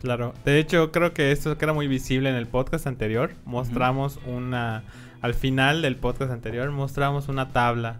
Claro, 0.00 0.34
de 0.44 0.58
hecho 0.58 0.92
creo 0.92 1.12
que 1.14 1.32
esto 1.32 1.56
queda 1.58 1.72
muy 1.72 1.88
visible 1.88 2.28
en 2.28 2.36
el 2.36 2.46
podcast 2.46 2.86
anterior. 2.86 3.32
Mostramos 3.44 4.20
una, 4.26 4.84
al 5.22 5.34
final 5.34 5.82
del 5.82 5.96
podcast 5.96 6.30
anterior, 6.30 6.70
mostramos 6.70 7.28
una 7.28 7.48
tabla 7.48 7.96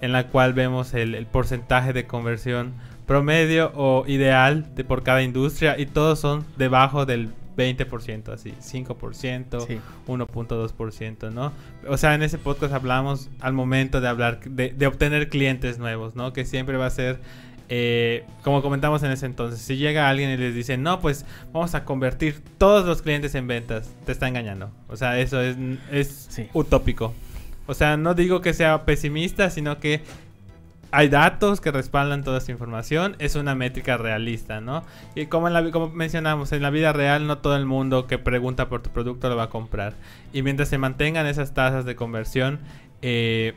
en 0.00 0.12
la 0.12 0.28
cual 0.28 0.52
vemos 0.52 0.94
el, 0.94 1.14
el 1.14 1.26
porcentaje 1.26 1.92
de 1.92 2.06
conversión 2.06 2.72
promedio 3.06 3.70
o 3.74 4.04
ideal 4.08 4.74
de 4.74 4.82
por 4.84 5.02
cada 5.02 5.22
industria 5.22 5.78
y 5.78 5.86
todos 5.86 6.18
son 6.18 6.44
debajo 6.56 7.06
del 7.06 7.30
20%, 7.56 8.28
así, 8.34 8.52
5%, 8.60 9.66
Sí. 9.66 9.78
1.2%, 10.08 11.32
¿no? 11.32 11.52
O 11.88 11.96
sea, 11.96 12.14
en 12.14 12.22
ese 12.22 12.38
podcast 12.38 12.74
hablamos 12.74 13.30
al 13.40 13.52
momento 13.52 14.00
de 14.00 14.08
hablar, 14.08 14.40
de, 14.44 14.70
de 14.70 14.86
obtener 14.86 15.28
clientes 15.28 15.78
nuevos, 15.78 16.14
¿no? 16.16 16.32
Que 16.32 16.44
siempre 16.44 16.76
va 16.76 16.86
a 16.86 16.90
ser, 16.90 17.18
eh, 17.68 18.24
como 18.42 18.60
comentamos 18.62 19.02
en 19.04 19.10
ese 19.12 19.26
entonces, 19.26 19.60
si 19.60 19.76
llega 19.76 20.08
alguien 20.10 20.30
y 20.30 20.36
les 20.36 20.54
dice, 20.54 20.76
no, 20.76 21.00
pues 21.00 21.24
vamos 21.52 21.74
a 21.74 21.84
convertir 21.84 22.42
todos 22.58 22.84
los 22.86 23.02
clientes 23.02 23.34
en 23.34 23.46
ventas, 23.46 23.90
te 24.04 24.12
está 24.12 24.28
engañando. 24.28 24.70
O 24.88 24.96
sea, 24.96 25.18
eso 25.18 25.40
es, 25.40 25.56
es 25.90 26.26
Sí. 26.28 26.48
utópico. 26.52 27.14
O 27.66 27.74
sea, 27.74 27.96
no 27.96 28.14
digo 28.14 28.40
que 28.40 28.54
sea 28.54 28.84
pesimista, 28.84 29.50
sino 29.50 29.78
que 29.78 30.02
hay 30.92 31.08
datos 31.08 31.60
que 31.60 31.70
respaldan 31.72 32.24
toda 32.24 32.38
esta 32.38 32.52
información. 32.52 33.16
Es 33.18 33.34
una 33.34 33.54
métrica 33.54 33.96
realista, 33.96 34.60
¿no? 34.60 34.84
Y 35.14 35.26
como, 35.26 35.48
en 35.48 35.54
la, 35.54 35.70
como 35.70 35.88
mencionamos, 35.90 36.52
en 36.52 36.62
la 36.62 36.70
vida 36.70 36.92
real 36.92 37.26
no 37.26 37.38
todo 37.38 37.56
el 37.56 37.66
mundo 37.66 38.06
que 38.06 38.18
pregunta 38.18 38.68
por 38.68 38.82
tu 38.82 38.90
producto 38.90 39.28
lo 39.28 39.36
va 39.36 39.44
a 39.44 39.50
comprar. 39.50 39.94
Y 40.32 40.42
mientras 40.42 40.68
se 40.68 40.78
mantengan 40.78 41.26
esas 41.26 41.54
tasas 41.54 41.84
de 41.84 41.96
conversión, 41.96 42.60
eh, 43.02 43.54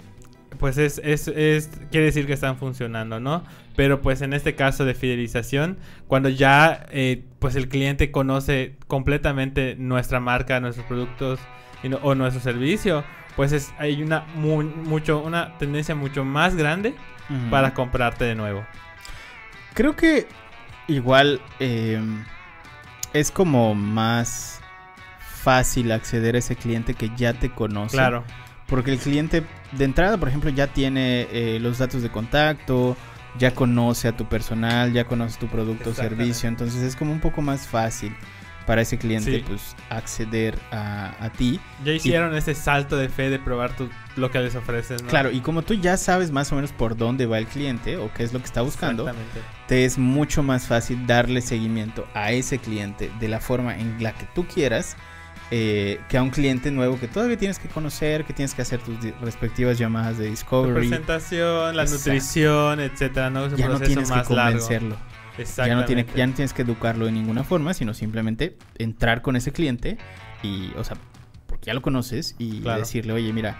pues 0.57 0.77
es, 0.77 0.99
es, 1.03 1.27
es, 1.27 1.69
quiere 1.91 2.07
decir 2.07 2.25
que 2.25 2.33
están 2.33 2.57
funcionando, 2.57 3.19
¿no? 3.19 3.43
Pero 3.75 4.01
pues 4.01 4.21
en 4.21 4.33
este 4.33 4.55
caso 4.55 4.83
de 4.83 4.93
fidelización, 4.93 5.77
cuando 6.07 6.29
ya 6.29 6.87
eh, 6.91 7.23
pues 7.39 7.55
el 7.55 7.69
cliente 7.69 8.11
conoce 8.11 8.75
completamente 8.87 9.75
nuestra 9.77 10.19
marca, 10.19 10.59
nuestros 10.59 10.85
productos 10.87 11.39
o 12.01 12.15
nuestro 12.15 12.41
servicio, 12.41 13.05
pues 13.39 13.53
es, 13.53 13.73
hay 13.77 14.03
una, 14.03 14.25
mu- 14.35 14.63
mucho, 14.63 15.19
una 15.23 15.57
tendencia 15.57 15.95
mucho 15.95 16.25
más 16.25 16.55
grande 16.57 16.93
para 17.49 17.73
comprarte 17.73 18.25
de 18.25 18.35
nuevo. 18.35 18.65
Creo 19.73 19.95
que 19.95 20.27
igual 20.89 21.39
eh, 21.61 22.01
es 23.13 23.31
como 23.31 23.75
más 23.75 24.59
fácil 25.41 25.93
acceder 25.93 26.35
a 26.35 26.39
ese 26.39 26.57
cliente 26.57 26.95
que 26.95 27.11
ya 27.15 27.31
te 27.31 27.49
conoce. 27.49 27.95
Claro, 27.95 28.25
Porque 28.67 28.91
el 28.91 28.99
cliente 28.99 29.45
de 29.71 29.85
entrada, 29.85 30.17
por 30.17 30.27
ejemplo, 30.27 30.49
ya 30.49 30.67
tiene 30.67 31.27
eh, 31.31 31.59
los 31.61 31.77
datos 31.77 32.01
de 32.01 32.09
contacto, 32.09 32.97
ya 33.37 33.51
conoce 33.55 34.09
a 34.09 34.17
tu 34.17 34.25
personal, 34.27 34.91
ya 34.91 35.05
conoce 35.05 35.39
tu 35.39 35.47
producto 35.47 35.91
o 35.91 35.93
servicio. 35.93 36.49
Entonces 36.49 36.81
es 36.83 36.97
como 36.97 37.13
un 37.13 37.21
poco 37.21 37.41
más 37.41 37.67
fácil 37.69 38.13
para 38.69 38.83
ese 38.83 38.99
cliente 38.99 39.31
Sí. 39.39 39.43
pues 39.47 39.75
acceder 39.89 40.55
a, 40.71 41.15
a 41.25 41.31
ti. 41.31 41.59
ya 41.83 41.91
hicieron 41.91 42.35
ese 42.35 42.53
salto 42.53 42.97
de 42.97 43.09
fe 43.09 43.31
de 43.31 43.39
probar 43.39 43.75
tu, 43.75 43.89
lo 44.15 44.29
que 44.29 44.37
les 44.41 44.53
ofreces, 44.53 45.01
¿no? 45.01 45.09
Claro, 45.09 45.31
y 45.31 45.39
como 45.39 45.63
tú 45.63 45.73
ya 45.73 45.97
sabes 45.97 46.29
más 46.29 46.51
o 46.51 46.55
menos 46.55 46.71
por 46.71 46.95
dónde 46.95 47.25
va 47.25 47.39
el 47.39 47.47
cliente 47.47 47.97
o 47.97 48.13
qué 48.13 48.21
es 48.21 48.31
lo 48.31 48.37
que 48.37 48.45
está 48.45 48.61
buscando, 48.61 49.11
te 49.67 49.85
es 49.85 49.97
mucho 49.97 50.43
más 50.43 50.67
fácil 50.67 51.07
darle 51.07 51.41
seguimiento 51.41 52.07
a 52.13 52.31
ese 52.31 52.59
cliente 52.59 53.09
de 53.19 53.27
la 53.27 53.39
forma 53.39 53.75
en 53.75 54.03
la 54.03 54.13
que 54.13 54.27
tú 54.35 54.45
quieras 54.45 54.95
eh, 55.49 55.99
que 56.07 56.19
a 56.19 56.21
un 56.21 56.29
cliente 56.29 56.69
nuevo 56.69 56.99
que 56.99 57.07
todavía 57.07 57.35
tienes 57.35 57.57
que 57.57 57.69
conocer, 57.69 58.23
que 58.23 58.33
tienes 58.33 58.53
que 58.53 58.61
hacer 58.61 58.81
tus 58.81 58.97
respectivas 59.19 59.79
llamadas 59.79 60.19
de 60.19 60.29
discovery. 60.29 60.75
presentación, 60.89 61.75
la 61.75 61.81
Exacto. 61.85 62.03
nutrición, 62.11 62.79
etcétera, 62.81 63.31
¿no? 63.31 63.47
Es 63.47 63.53
un 63.53 63.57
Ya 63.57 63.67
no 63.67 63.79
tienes 63.79 64.11
que 64.11 64.33
largo. 64.35 64.59
Ya 65.67 65.75
no, 65.75 65.85
tiene, 65.85 66.05
ya 66.15 66.27
no 66.27 66.33
tienes 66.33 66.53
que 66.53 66.61
educarlo 66.63 67.05
de 67.05 67.11
ninguna 67.11 67.43
forma, 67.43 67.73
sino 67.73 67.93
simplemente 67.93 68.57
entrar 68.77 69.21
con 69.21 69.35
ese 69.35 69.51
cliente 69.51 69.97
y, 70.43 70.71
o 70.77 70.83
sea, 70.83 70.97
porque 71.47 71.65
ya 71.67 71.73
lo 71.73 71.81
conoces 71.81 72.35
y 72.37 72.61
Claro. 72.61 72.79
decirle, 72.79 73.13
oye, 73.13 73.31
mira, 73.33 73.57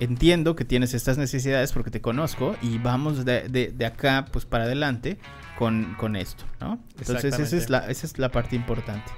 entiendo 0.00 0.56
que 0.56 0.64
tienes 0.64 0.94
estas 0.94 1.18
necesidades 1.18 1.72
porque 1.72 1.90
te 1.90 2.00
conozco 2.00 2.56
y 2.62 2.78
vamos 2.78 3.24
de, 3.24 3.48
de- 3.48 3.68
de 3.70 3.86
acá, 3.86 4.26
pues 4.32 4.44
para 4.46 4.64
adelante 4.64 5.18
con, 5.58 5.94
con 5.98 6.16
esto, 6.16 6.44
¿no? 6.60 6.78
Entonces 6.98 7.34
esa 7.34 7.56
es, 7.56 7.68
la, 7.70 7.78
esa 7.90 8.06
es 8.06 8.18
la 8.18 8.30
parte 8.30 8.56
importante. 8.56 9.10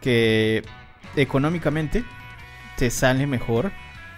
Que 0.00 0.62
económicamente 1.16 2.04
te 2.76 2.90
sale 2.90 3.26
mejor 3.26 3.72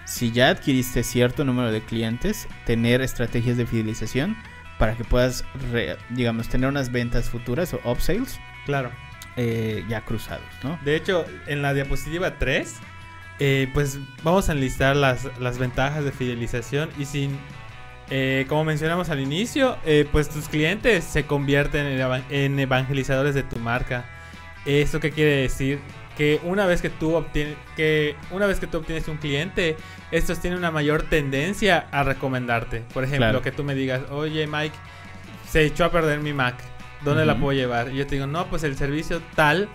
si 0.04 0.30
ya 0.32 0.48
adquiriste 0.50 1.02
cierto 1.02 1.44
número 1.44 1.70
de 1.72 1.82
clientes, 1.82 2.46
tener 2.64 3.00
estrategias 3.02 3.56
de 3.56 3.66
fidelización 3.66 4.36
para 4.78 4.94
que 4.96 5.04
puedas, 5.04 5.44
re- 5.72 5.96
digamos, 6.10 6.48
tener 6.48 6.68
unas 6.68 6.90
ventas 6.92 7.30
futuras 7.30 7.72
o 7.74 7.80
upsales 7.90 8.38
Claro. 8.66 8.90
eh, 9.36 9.84
ya 9.88 10.02
cruzados, 10.02 10.44
¿no? 10.62 10.78
De 10.84 10.96
hecho, 10.96 11.24
en 11.46 11.62
la 11.62 11.72
diapositiva 11.74 12.38
3, 12.38 12.74
eh, 13.38 13.68
pues 13.74 13.98
vamos 14.22 14.48
a 14.48 14.52
enlistar 14.52 14.96
las, 14.96 15.28
las 15.38 15.58
ventajas 15.58 16.04
de 16.04 16.12
fidelización 16.12 16.88
y 16.98 17.04
sin, 17.04 17.38
eh, 18.10 18.44
como 18.48 18.64
mencionamos 18.64 19.08
al 19.10 19.20
inicio, 19.20 19.76
eh, 19.84 20.06
pues 20.10 20.28
tus 20.28 20.48
clientes 20.48 21.04
se 21.04 21.26
convierten 21.26 21.86
en, 21.86 22.00
eva- 22.00 22.22
en 22.30 22.58
evangelizadores 22.58 23.34
de 23.34 23.42
tu 23.42 23.58
marca. 23.58 24.04
¿Esto 24.64 25.00
qué 25.00 25.10
quiere 25.12 25.36
decir? 25.42 25.80
Que 26.16 26.40
una 26.44 26.66
vez 26.66 26.80
que 26.80 26.88
tú 26.90 27.14
obtienes, 27.14 27.56
que 27.76 28.16
una 28.30 28.46
vez 28.46 28.58
que 28.58 28.66
tú 28.66 28.78
obtienes 28.78 29.06
un 29.08 29.18
cliente, 29.18 29.76
estos 30.10 30.40
tienen 30.40 30.58
una 30.58 30.70
mayor 30.70 31.02
tendencia 31.02 31.86
a 31.90 32.02
recomendarte. 32.04 32.80
Por 32.94 33.04
ejemplo, 33.04 33.26
Claro. 33.26 33.42
que 33.42 33.52
tú 33.52 33.64
me 33.64 33.74
digas, 33.74 34.02
oye 34.10 34.46
Mike, 34.46 34.74
se 35.48 35.64
echó 35.64 35.84
a 35.84 35.90
perder 35.90 36.20
mi 36.20 36.32
Mac. 36.32 36.56
¿Dónde 37.04 37.26
la 37.26 37.36
puedo 37.38 37.52
llevar? 37.52 37.90
Y 37.92 37.96
yo 37.98 38.06
te 38.06 38.14
digo, 38.14 38.26
no, 38.26 38.46
pues 38.46 38.64
el 38.64 38.76
servicio 38.76 39.20
tal 39.34 39.68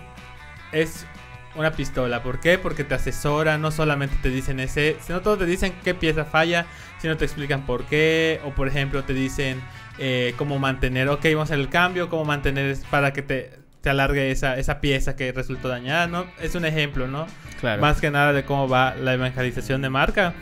es 0.72 1.06
una 1.54 1.70
pistola. 1.70 2.22
¿Por 2.22 2.40
qué? 2.40 2.58
Porque 2.58 2.82
te 2.82 2.94
asesora, 2.94 3.56
no 3.58 3.70
solamente 3.70 4.16
te 4.22 4.28
dicen 4.30 4.58
ese, 4.58 4.96
sino 5.00 5.20
todos 5.20 5.38
te 5.38 5.46
dicen 5.46 5.72
qué 5.84 5.94
pieza 5.94 6.24
falla, 6.24 6.66
sino 6.98 7.16
te 7.16 7.24
explican 7.24 7.64
por 7.64 7.84
qué, 7.84 8.40
o 8.44 8.50
por 8.50 8.66
ejemplo 8.68 9.04
te 9.04 9.12
dicen 9.14 9.60
eh, 9.98 10.34
cómo 10.36 10.58
mantener, 10.58 11.08
ok, 11.08 11.22
vamos 11.26 11.40
a 11.50 11.54
hacer 11.54 11.58
el 11.60 11.68
cambio, 11.68 12.08
cómo 12.08 12.24
mantener 12.24 12.76
para 12.90 13.12
que 13.12 13.22
te, 13.22 13.61
te 13.82 13.90
alargue 13.90 14.30
esa, 14.30 14.56
esa 14.58 14.80
pieza 14.80 15.16
que 15.16 15.32
resultó 15.32 15.68
dañada, 15.68 16.06
¿no? 16.06 16.24
Es 16.40 16.54
un 16.54 16.64
ejemplo, 16.64 17.06
¿no? 17.08 17.26
Claro. 17.60 17.80
Más 17.82 18.00
que 18.00 18.10
nada 18.10 18.32
de 18.32 18.44
cómo 18.44 18.68
va 18.68 18.94
la 18.94 19.12
evangelización 19.14 19.82
de 19.82 19.90
marca. 19.90 20.32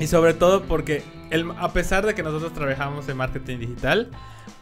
Y 0.00 0.06
sobre 0.08 0.34
todo 0.34 0.64
porque 0.64 1.02
el, 1.30 1.46
a 1.58 1.72
pesar 1.72 2.04
de 2.04 2.14
que 2.14 2.22
nosotros 2.22 2.52
trabajamos 2.52 3.08
en 3.08 3.16
marketing 3.16 3.58
digital, 3.58 4.10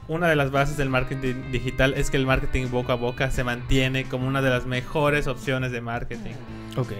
una 0.09 0.29
de 0.29 0.37
las 0.37 0.51
bases 0.51 0.77
del 0.77 0.91
marketing 0.91 1.51
digital 1.53 1.95
es 1.97 2.11
que 2.11 2.17
el 2.19 2.27
marketing 2.27 2.69
boca 2.71 2.93
a 2.95 2.97
boca 2.97 3.31
se 3.31 3.45
mantiene 3.45 4.05
como 4.05 4.27
una 4.27 4.43
de 4.43 4.51
las 4.51 4.67
mejores 4.67 5.27
opciones 5.29 5.71
de 5.73 5.81
marketing 5.81 6.35
Ok. 6.77 6.93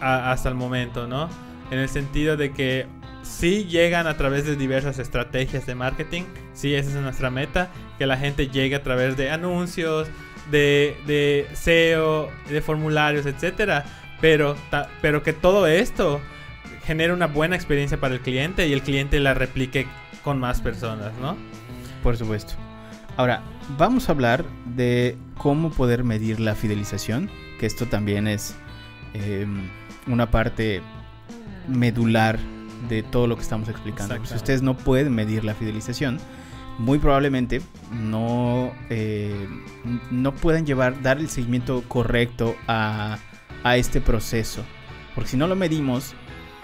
a- 0.00 0.32
hasta 0.32 0.48
el 0.48 0.54
momento, 0.56 1.06
¿no? 1.06 1.28
En 1.70 1.78
el 1.78 1.88
sentido 1.88 2.36
de 2.36 2.52
que 2.52 2.86
sí 3.22 3.66
llegan 3.66 4.06
a 4.06 4.16
través 4.16 4.46
de 4.46 4.56
diversas 4.56 4.98
estrategias 4.98 5.66
de 5.66 5.74
marketing, 5.76 6.22
sí, 6.54 6.74
esa 6.74 6.88
es 6.88 6.96
nuestra 6.96 7.30
meta, 7.30 7.68
que 7.98 8.06
la 8.06 8.16
gente 8.16 8.48
llegue 8.48 8.74
a 8.74 8.82
través 8.82 9.16
de 9.16 9.30
anuncios, 9.30 10.08
de, 10.50 10.96
de 11.06 11.46
SEO, 11.54 12.28
de 12.48 12.60
formularios, 12.60 13.26
etcétera, 13.26 13.84
pero, 14.20 14.56
ta- 14.70 14.88
pero 15.00 15.22
que 15.22 15.32
todo 15.32 15.66
esto 15.66 16.20
genere 16.84 17.12
una 17.12 17.26
buena 17.26 17.56
experiencia 17.56 17.98
para 18.00 18.14
el 18.14 18.20
cliente 18.20 18.66
y 18.66 18.72
el 18.72 18.82
cliente 18.82 19.20
la 19.20 19.34
replique 19.34 19.86
con 20.24 20.38
más 20.38 20.60
personas, 20.60 21.12
¿no? 21.20 21.36
Por 22.02 22.16
supuesto. 22.16 22.54
Ahora, 23.16 23.42
vamos 23.78 24.08
a 24.08 24.12
hablar 24.12 24.44
de 24.74 25.16
cómo 25.36 25.70
poder 25.70 26.04
medir 26.04 26.40
la 26.40 26.54
fidelización, 26.54 27.30
que 27.58 27.66
esto 27.66 27.86
también 27.86 28.26
es 28.26 28.54
eh, 29.14 29.46
una 30.06 30.30
parte 30.30 30.80
medular 31.68 32.38
de 32.88 33.02
todo 33.02 33.26
lo 33.26 33.36
que 33.36 33.42
estamos 33.42 33.68
explicando. 33.68 34.14
Si 34.24 34.34
ustedes 34.34 34.62
no 34.62 34.76
pueden 34.76 35.14
medir 35.14 35.44
la 35.44 35.54
fidelización, 35.54 36.18
muy 36.78 36.98
probablemente 36.98 37.60
no, 37.92 38.72
eh, 38.88 39.48
no 40.10 40.34
puedan 40.34 40.66
llevar, 40.66 41.02
dar 41.02 41.18
el 41.18 41.28
seguimiento 41.28 41.82
correcto 41.88 42.56
a, 42.66 43.18
a 43.62 43.76
este 43.76 44.00
proceso. 44.00 44.64
Porque 45.14 45.30
si 45.30 45.36
no 45.36 45.46
lo 45.46 45.56
medimos, 45.56 46.14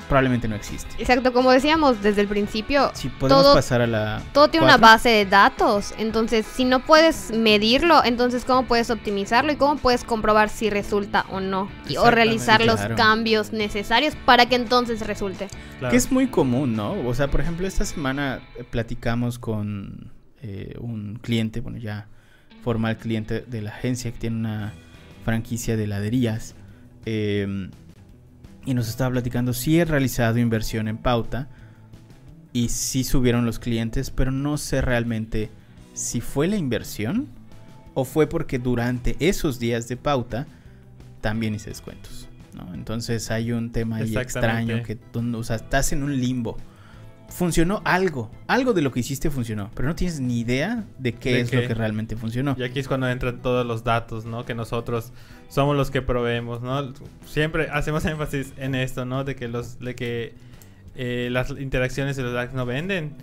probablemente 0.08 0.46
no 0.48 0.54
existe. 0.54 0.88
Exacto, 0.98 1.32
como 1.32 1.50
decíamos 1.50 2.02
desde 2.02 2.20
el 2.22 2.28
principio, 2.28 2.90
Si 2.94 3.08
podemos 3.08 3.42
Todo- 3.42 3.54
pasar 3.54 3.80
a 3.80 3.86
la... 3.86 4.22
todo 4.32 4.48
tiene 4.48 4.66
una 4.66 4.76
base 4.76 5.08
de 5.08 5.26
datos. 5.26 5.94
Entonces, 5.98 6.46
si 6.46 6.64
no 6.64 6.80
puedes 6.80 7.30
medirlo, 7.32 8.04
entonces 8.04 8.44
¿cómo 8.44 8.64
puedes 8.66 8.90
optimizarlo 8.90 9.52
y 9.52 9.56
cómo 9.56 9.76
puedes 9.76 10.04
comprobar 10.04 10.48
si 10.48 10.70
resulta 10.70 11.26
o 11.30 11.40
no? 11.40 11.68
Y- 11.88 11.96
o 11.96 12.10
realizar 12.10 12.64
los 12.64 12.80
cambios 12.96 13.52
necesarios 13.52 14.14
para 14.24 14.46
que 14.46 14.56
entonces 14.56 15.00
resulte. 15.06 15.48
Claro. 15.78 15.90
Que 15.90 15.96
es 15.96 16.10
muy 16.12 16.28
común, 16.28 16.74
¿no? 16.76 16.92
O 17.06 17.14
sea, 17.14 17.28
por 17.28 17.40
ejemplo, 17.40 17.66
esta 17.66 17.84
semana 17.84 18.40
eh, 18.56 18.64
platicamos 18.64 19.38
con 19.38 20.12
eh, 20.42 20.74
un 20.80 21.18
cliente, 21.20 21.60
bueno, 21.60 21.78
ya 21.78 22.06
formal 22.62 22.96
cliente 22.96 23.40
de 23.40 23.62
la 23.62 23.70
agencia 23.70 24.10
que 24.12 24.18
tiene 24.18 24.36
una 24.36 24.72
franquicia 25.24 25.76
de 25.76 25.84
heladerías. 25.84 26.54
eh, 27.04 27.68
y 28.66 28.74
nos 28.74 28.88
estaba 28.88 29.12
platicando 29.12 29.54
si 29.54 29.78
he 29.78 29.84
realizado 29.84 30.38
inversión 30.38 30.88
en 30.88 30.98
pauta 30.98 31.48
y 32.52 32.68
si 32.68 33.04
subieron 33.04 33.46
los 33.46 33.58
clientes, 33.58 34.10
pero 34.10 34.30
no 34.30 34.58
sé 34.58 34.82
realmente 34.82 35.50
si 35.94 36.20
fue 36.20 36.48
la 36.48 36.56
inversión 36.56 37.28
o 37.94 38.04
fue 38.04 38.28
porque 38.28 38.58
durante 38.58 39.16
esos 39.20 39.58
días 39.58 39.88
de 39.88 39.96
pauta 39.96 40.46
también 41.22 41.54
hice 41.54 41.70
descuentos. 41.70 42.28
¿no? 42.54 42.74
Entonces 42.74 43.30
hay 43.30 43.52
un 43.52 43.70
tema 43.70 43.96
ahí 43.96 44.16
extraño 44.16 44.82
que 44.82 44.98
o 45.14 45.44
sea, 45.44 45.56
estás 45.56 45.92
en 45.92 46.02
un 46.02 46.20
limbo. 46.20 46.58
Funcionó 47.28 47.82
algo, 47.84 48.30
algo 48.46 48.72
de 48.72 48.82
lo 48.82 48.92
que 48.92 49.00
hiciste 49.00 49.30
funcionó, 49.30 49.70
pero 49.74 49.88
no 49.88 49.94
tienes 49.94 50.20
ni 50.20 50.38
idea 50.40 50.84
de 50.98 51.12
qué 51.12 51.32
¿De 51.34 51.40
es 51.40 51.50
qué? 51.50 51.60
lo 51.60 51.68
que 51.68 51.74
realmente 51.74 52.16
funcionó. 52.16 52.54
Y 52.58 52.62
aquí 52.62 52.78
es 52.78 52.88
cuando 52.88 53.08
entran 53.08 53.42
todos 53.42 53.66
los 53.66 53.82
datos, 53.84 54.24
¿no? 54.24 54.44
Que 54.46 54.54
nosotros 54.54 55.12
somos 55.48 55.76
los 55.76 55.90
que 55.90 56.02
proveemos, 56.02 56.62
¿no? 56.62 56.92
Siempre 57.26 57.68
hacemos 57.72 58.04
énfasis 58.04 58.52
en 58.56 58.74
esto, 58.74 59.04
¿no? 59.04 59.24
De 59.24 59.34
que 59.34 59.48
los, 59.48 59.78
de 59.80 59.94
que 59.96 60.34
eh, 60.94 61.28
las 61.32 61.50
interacciones 61.50 62.16
de 62.16 62.22
los 62.22 62.32
DAX 62.32 62.54
no 62.54 62.64
venden. 62.64 63.14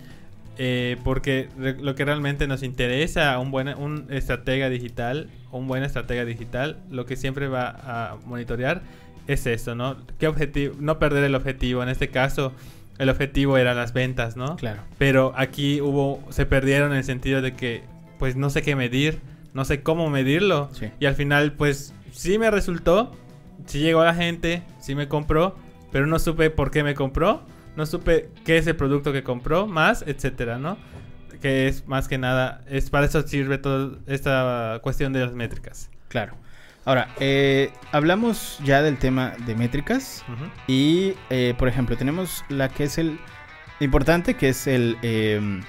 eh, 0.58 0.96
porque 1.02 1.48
lo 1.80 1.96
que 1.96 2.04
realmente 2.04 2.46
nos 2.46 2.62
interesa 2.62 3.32
a 3.32 3.40
un 3.40 3.50
buen 3.50 3.68
un 3.76 4.06
estratega 4.10 4.68
digital, 4.68 5.28
un 5.50 5.66
buen 5.66 5.82
estratega 5.82 6.24
digital, 6.24 6.78
lo 6.90 7.06
que 7.06 7.16
siempre 7.16 7.48
va 7.48 7.70
a 8.12 8.16
monitorear 8.26 8.82
es 9.26 9.46
esto, 9.46 9.74
¿no? 9.74 9.96
¿Qué 10.20 10.28
objetivo? 10.28 10.76
No 10.78 10.98
perder 11.00 11.24
el 11.24 11.34
objetivo. 11.34 11.82
En 11.82 11.88
este 11.88 12.08
caso, 12.08 12.52
el 12.98 13.08
objetivo 13.08 13.58
era 13.58 13.74
las 13.74 13.92
ventas, 13.92 14.36
¿no? 14.36 14.56
Claro. 14.56 14.82
Pero 14.98 15.32
aquí 15.36 15.80
hubo, 15.80 16.22
se 16.30 16.46
perdieron 16.46 16.92
en 16.92 16.98
el 16.98 17.04
sentido 17.04 17.42
de 17.42 17.54
que, 17.54 17.82
pues 18.18 18.36
no 18.36 18.50
sé 18.50 18.62
qué 18.62 18.76
medir, 18.76 19.20
no 19.52 19.64
sé 19.64 19.82
cómo 19.82 20.10
medirlo. 20.10 20.68
Sí. 20.72 20.90
Y 21.00 21.06
al 21.06 21.14
final, 21.14 21.52
pues 21.52 21.94
sí 22.12 22.38
me 22.38 22.50
resultó, 22.50 23.12
sí 23.66 23.80
llegó 23.80 24.04
la 24.04 24.14
gente, 24.14 24.62
sí 24.80 24.94
me 24.94 25.08
compró, 25.08 25.56
pero 25.92 26.06
no 26.06 26.18
supe 26.18 26.50
por 26.50 26.70
qué 26.70 26.82
me 26.82 26.94
compró, 26.94 27.42
no 27.76 27.86
supe 27.86 28.28
qué 28.44 28.58
es 28.58 28.66
el 28.66 28.76
producto 28.76 29.12
que 29.12 29.22
compró, 29.22 29.66
más, 29.66 30.04
etcétera, 30.06 30.58
¿no? 30.58 30.76
Que 31.40 31.68
es 31.68 31.86
más 31.86 32.08
que 32.08 32.18
nada, 32.18 32.62
es 32.68 32.90
para 32.90 33.06
eso 33.06 33.22
sirve 33.26 33.58
toda 33.58 33.98
esta 34.06 34.78
cuestión 34.82 35.12
de 35.12 35.20
las 35.20 35.34
métricas. 35.34 35.90
Claro. 36.08 36.36
Ahora, 36.86 37.08
eh, 37.18 37.72
hablamos 37.92 38.58
ya 38.62 38.82
del 38.82 38.98
tema 38.98 39.32
de 39.46 39.54
métricas 39.54 40.22
y, 40.66 41.14
eh, 41.30 41.54
por 41.58 41.68
ejemplo, 41.68 41.96
tenemos 41.96 42.44
la 42.48 42.68
que 42.68 42.84
es 42.84 42.98
el 42.98 43.18
importante, 43.80 44.34
que 44.34 44.50
es 44.50 44.66
el 44.66 44.98
eh, 45.02 45.60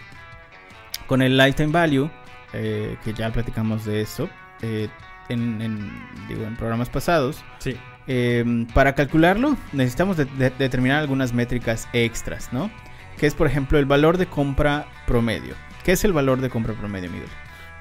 con 1.08 1.22
el 1.22 1.38
lifetime 1.38 1.72
value, 1.72 2.10
eh, 2.54 2.98
que 3.04 3.14
ya 3.14 3.32
platicamos 3.32 3.86
de 3.86 4.02
eso 4.02 4.30
eh, 4.62 4.90
en, 5.30 5.62
en, 5.62 6.08
digo, 6.28 6.44
en 6.44 6.56
programas 6.58 6.90
pasados. 6.90 7.44
Sí. 7.60 7.78
Eh, 8.08 8.66
para 8.74 8.94
calcularlo 8.94 9.58
necesitamos 9.74 10.18
de- 10.18 10.26
de- 10.26 10.52
determinar 10.52 11.00
algunas 11.00 11.34
métricas 11.34 11.88
extras, 11.94 12.52
¿no? 12.54 12.70
Que 13.18 13.26
es, 13.26 13.34
por 13.34 13.48
ejemplo, 13.48 13.80
el 13.80 13.86
valor 13.86 14.18
de 14.18 14.26
compra 14.28 14.86
promedio. 15.08 15.56
¿Qué 15.86 15.94
es 15.94 16.04
el 16.04 16.12
valor 16.14 16.42
de 16.42 16.50
compra 16.50 16.74
promedio, 16.74 17.10
Miguel? 17.10 17.30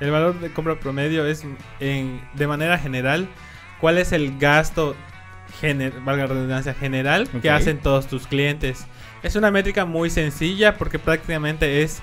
El 0.04 0.10
valor 0.10 0.38
de 0.40 0.52
compra 0.52 0.78
promedio 0.78 1.26
es, 1.26 1.44
en, 1.80 2.20
de 2.34 2.46
manera 2.46 2.78
general, 2.78 3.28
cuál 3.80 3.98
es 3.98 4.12
el 4.12 4.38
gasto, 4.38 4.94
gener- 5.60 6.04
valga 6.04 6.24
la 6.26 6.34
redundancia, 6.34 6.74
general 6.74 7.28
que 7.40 7.50
hacen 7.50 7.78
todos 7.78 8.06
tus 8.06 8.26
clientes. 8.26 8.86
Es 9.22 9.36
una 9.36 9.50
métrica 9.50 9.84
muy 9.84 10.10
sencilla 10.10 10.76
porque 10.76 10.98
prácticamente 10.98 11.82
es 11.82 12.02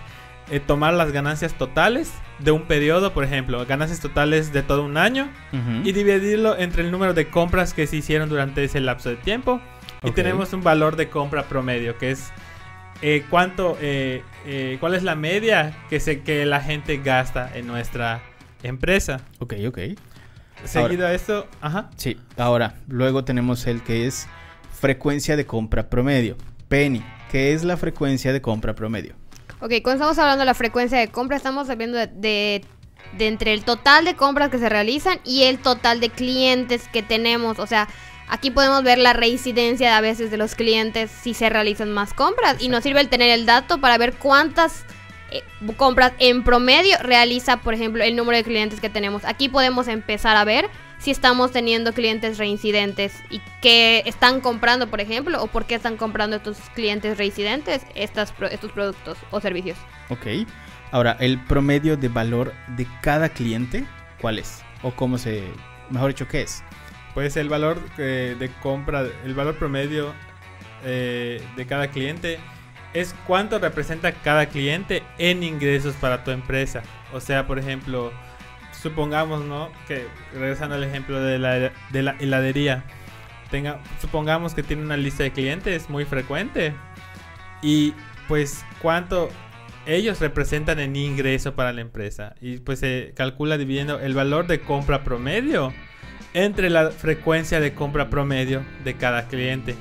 eh, 0.49 0.59
tomar 0.59 0.93
las 0.95 1.11
ganancias 1.11 1.53
totales 1.53 2.11
de 2.39 2.51
un 2.51 2.63
periodo, 2.63 3.13
por 3.13 3.23
ejemplo, 3.23 3.63
ganancias 3.67 3.99
totales 3.99 4.51
de 4.51 4.63
todo 4.63 4.83
un 4.83 4.97
año 4.97 5.29
y 5.85 5.91
dividirlo 5.91 6.57
entre 6.57 6.81
el 6.83 6.89
número 6.91 7.13
de 7.13 7.29
compras 7.29 7.73
que 7.73 7.85
se 7.87 7.97
hicieron 7.97 8.27
durante 8.29 8.63
ese 8.63 8.79
lapso 8.79 9.09
de 9.09 9.15
tiempo. 9.17 9.61
Y 10.03 10.11
tenemos 10.15 10.51
un 10.53 10.63
valor 10.63 10.95
de 10.95 11.09
compra 11.09 11.43
promedio, 11.43 11.97
que 11.99 12.09
es 12.11 12.31
eh, 13.03 13.23
cuánto, 13.29 13.77
eh, 13.79 14.23
eh, 14.45 14.77
cuál 14.79 14.95
es 14.95 15.03
la 15.03 15.15
media 15.15 15.75
que, 15.89 15.99
se, 15.99 16.21
que 16.21 16.45
la 16.45 16.61
gente 16.61 16.97
gasta 16.97 17.51
en 17.55 17.67
nuestra 17.67 18.21
empresa. 18.63 19.21
Ok, 19.39 19.53
ok. 19.67 19.79
Seguido 20.65 21.07
a 21.07 21.13
esto, 21.13 21.47
ajá. 21.59 21.89
Sí, 21.95 22.17
ahora, 22.37 22.75
luego 22.87 23.23
tenemos 23.23 23.65
el 23.67 23.81
que 23.81 24.05
es 24.05 24.27
frecuencia 24.79 25.35
de 25.35 25.45
compra 25.45 25.89
promedio. 25.89 26.37
Penny, 26.67 27.03
¿qué 27.31 27.53
es 27.53 27.63
la 27.63 27.77
frecuencia 27.77 28.31
de 28.31 28.41
compra 28.41 28.73
promedio? 28.75 29.15
Ok, 29.59 29.73
cuando 29.83 29.93
estamos 30.03 30.17
hablando 30.19 30.39
de 30.41 30.45
la 30.45 30.53
frecuencia 30.53 30.97
de 30.99 31.07
compra, 31.09 31.37
estamos 31.37 31.69
hablando 31.69 31.97
de, 31.97 32.07
de- 32.07 32.65
de 33.17 33.27
entre 33.27 33.53
el 33.53 33.65
total 33.65 34.05
de 34.05 34.15
compras 34.15 34.49
que 34.49 34.57
se 34.57 34.69
realizan 34.69 35.19
y 35.25 35.43
el 35.43 35.57
total 35.59 35.99
de 35.99 36.09
clientes 36.09 36.87
que 36.93 37.03
tenemos. 37.03 37.59
O 37.59 37.67
sea, 37.67 37.87
aquí 38.31 38.49
podemos 38.49 38.81
ver 38.83 38.97
la 38.97 39.13
reincidencia 39.13 39.97
a 39.97 40.01
veces 40.01 40.31
de 40.31 40.37
los 40.37 40.55
clientes 40.55 41.11
si 41.11 41.35
se 41.35 41.49
realizan 41.49 41.91
más 41.91 42.13
compras. 42.13 42.57
Y 42.59 42.69
nos 42.69 42.81
sirve 42.81 43.01
el 43.01 43.09
tener 43.09 43.29
el 43.29 43.45
dato 43.45 43.79
para 43.79 43.97
ver 43.97 44.13
cuántas 44.13 44.85
eh, 45.29 45.43
compras 45.77 46.13
en 46.17 46.43
promedio 46.43 46.97
realiza, 47.03 47.57
por 47.57 47.73
ejemplo, 47.73 48.03
el 48.03 48.15
número 48.15 48.37
de 48.37 48.43
clientes 48.43 48.79
que 48.79 48.89
tenemos. 48.89 49.25
Aquí 49.25 49.49
podemos 49.49 49.87
empezar 49.87 50.37
a 50.37 50.45
ver 50.45 50.69
si 50.97 51.11
estamos 51.11 51.51
teniendo 51.51 51.93
clientes 51.93 52.37
reincidentes 52.37 53.13
y 53.29 53.41
que 53.61 54.01
están 54.05 54.39
comprando, 54.39 54.87
por 54.87 55.01
ejemplo, 55.01 55.43
o 55.43 55.47
por 55.47 55.65
qué 55.65 55.75
están 55.75 55.97
comprando 55.97 56.37
estos 56.37 56.57
clientes 56.73 57.17
reincidentes 57.17 57.81
estas 57.95 58.33
estos 58.49 58.71
productos 58.71 59.17
o 59.31 59.41
servicios. 59.41 59.77
Ok. 60.09 60.47
Ahora, 60.91 61.17
el 61.19 61.39
promedio 61.45 61.97
de 61.97 62.07
valor 62.07 62.53
de 62.77 62.87
cada 63.01 63.29
cliente, 63.29 63.85
¿cuál 64.21 64.39
es? 64.39 64.61
O 64.83 64.91
cómo 64.91 65.17
se, 65.17 65.43
mejor 65.89 66.09
dicho, 66.09 66.27
¿qué 66.27 66.41
es? 66.43 66.63
Pues 67.13 67.35
el 67.37 67.49
valor 67.49 67.77
eh, 67.97 68.35
de 68.39 68.49
compra, 68.61 69.05
el 69.25 69.33
valor 69.33 69.55
promedio 69.57 70.13
eh, 70.83 71.41
de 71.55 71.65
cada 71.65 71.89
cliente 71.89 72.39
es 72.93 73.15
cuánto 73.27 73.59
representa 73.59 74.11
cada 74.11 74.47
cliente 74.47 75.03
en 75.17 75.43
ingresos 75.43 75.95
para 75.95 76.23
tu 76.23 76.31
empresa. 76.31 76.81
O 77.13 77.19
sea, 77.19 77.47
por 77.47 77.59
ejemplo, 77.59 78.11
supongamos, 78.71 79.43
¿no? 79.43 79.69
Que 79.87 80.07
regresando 80.33 80.75
al 80.75 80.83
ejemplo 80.83 81.21
de 81.21 81.39
la, 81.39 81.71
de 81.89 82.01
la 82.01 82.15
heladería, 82.19 82.83
tenga, 83.49 83.79
supongamos 83.99 84.53
que 84.53 84.63
tiene 84.63 84.83
una 84.83 84.97
lista 84.97 85.23
de 85.23 85.31
clientes 85.31 85.89
muy 85.89 86.05
frecuente 86.05 86.73
y 87.61 87.93
pues 88.27 88.65
cuánto 88.81 89.29
ellos 89.85 90.19
representan 90.19 90.79
en 90.79 90.95
ingreso 90.95 91.55
para 91.55 91.73
la 91.73 91.81
empresa 91.81 92.35
y 92.39 92.57
pues 92.59 92.79
se 92.79 93.13
calcula 93.15 93.57
dividiendo 93.57 93.99
el 93.99 94.13
valor 94.13 94.47
de 94.47 94.61
compra 94.61 95.03
promedio 95.03 95.73
entre 96.33 96.69
la 96.69 96.91
frecuencia 96.91 97.59
de 97.59 97.73
compra 97.73 98.09
promedio 98.09 98.63
de 98.83 98.95
cada 98.95 99.27
cliente. 99.27 99.75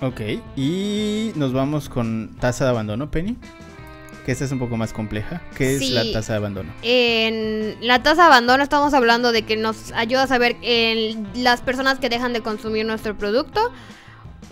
Ok. 0.00 0.20
Y 0.56 1.32
nos 1.36 1.52
vamos 1.52 1.88
con 1.88 2.36
tasa 2.38 2.64
de 2.64 2.70
abandono, 2.70 3.10
Penny. 3.10 3.36
Que 4.26 4.32
esta 4.32 4.44
es 4.44 4.50
un 4.52 4.58
poco 4.58 4.76
más 4.76 4.92
compleja. 4.92 5.40
¿Qué 5.56 5.76
es 5.76 5.90
la 5.90 6.02
tasa 6.12 6.32
de 6.32 6.38
abandono? 6.38 6.72
En 6.82 7.76
la 7.80 8.02
tasa 8.02 8.22
de 8.22 8.26
abandono 8.26 8.62
estamos 8.62 8.92
hablando 8.92 9.30
de 9.30 9.42
que 9.42 9.56
nos 9.56 9.92
ayuda 9.92 10.24
a 10.24 10.26
saber 10.26 10.56
el- 10.62 11.16
las 11.36 11.60
personas 11.60 11.98
que 12.00 12.08
dejan 12.08 12.32
de 12.32 12.40
consumir 12.40 12.84
nuestro 12.84 13.16
producto 13.16 13.70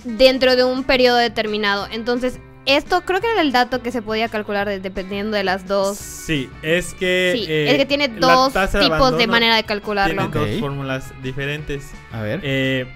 dentro 0.05 0.55
de 0.55 0.63
un 0.65 0.85
periodo 0.85 1.17
determinado. 1.17 1.89
Entonces, 1.91 2.39
esto 2.67 3.03
creo 3.05 3.21
que 3.21 3.31
era 3.31 3.41
el 3.43 3.53
dato 3.53 3.83
que 3.83 3.91
se 3.93 4.03
podía 4.03 4.29
calcular 4.29 4.69
de- 4.69 4.81
dependiendo 4.81 5.37
de 5.37 5.45
las 5.45 5.67
dos. 5.67 5.97
Sí, 5.99 6.49
es 6.63 6.95
que... 6.95 7.33
Sí, 7.37 7.45
eh, 7.49 7.71
es 7.71 7.77
que 7.77 7.87
tiene 7.87 8.09
dos 8.09 8.53
tipos 8.53 9.17
de 9.19 9.27
manera 9.27 9.57
de 9.57 9.63
Tiene 9.63 9.67
calcularlo. 9.81 10.25
Ok. 10.27 10.35
dos 10.35 10.51
fórmulas 10.61 11.13
diferentes. 11.23 11.91
A 12.13 12.23
ver. 12.23 12.41
eh, 12.43 12.87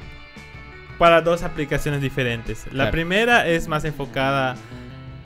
para 0.99 1.21
dos 1.21 1.43
aplicaciones 1.43 2.01
diferentes. 2.03 2.65
La 2.67 2.71
Claro. 2.73 2.91
primera 2.91 3.47
es 3.47 3.69
más 3.69 3.85
enfocada 3.85 4.57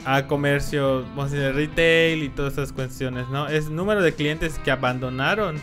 a 0.05 0.27
comercio, 0.27 1.03
vamos 1.17 1.33
a 1.33 1.37
decir, 1.37 1.55
retail 1.55 2.23
y 2.25 2.29
todas 2.29 2.55
esas 2.55 2.73
cuestiones, 2.73 3.29
¿no? 3.29 3.49
Es 3.49 3.71
número 3.71 4.03
de 4.03 4.13
clientes 4.13 4.59
que 4.65 4.71
abandonaron 4.71 5.57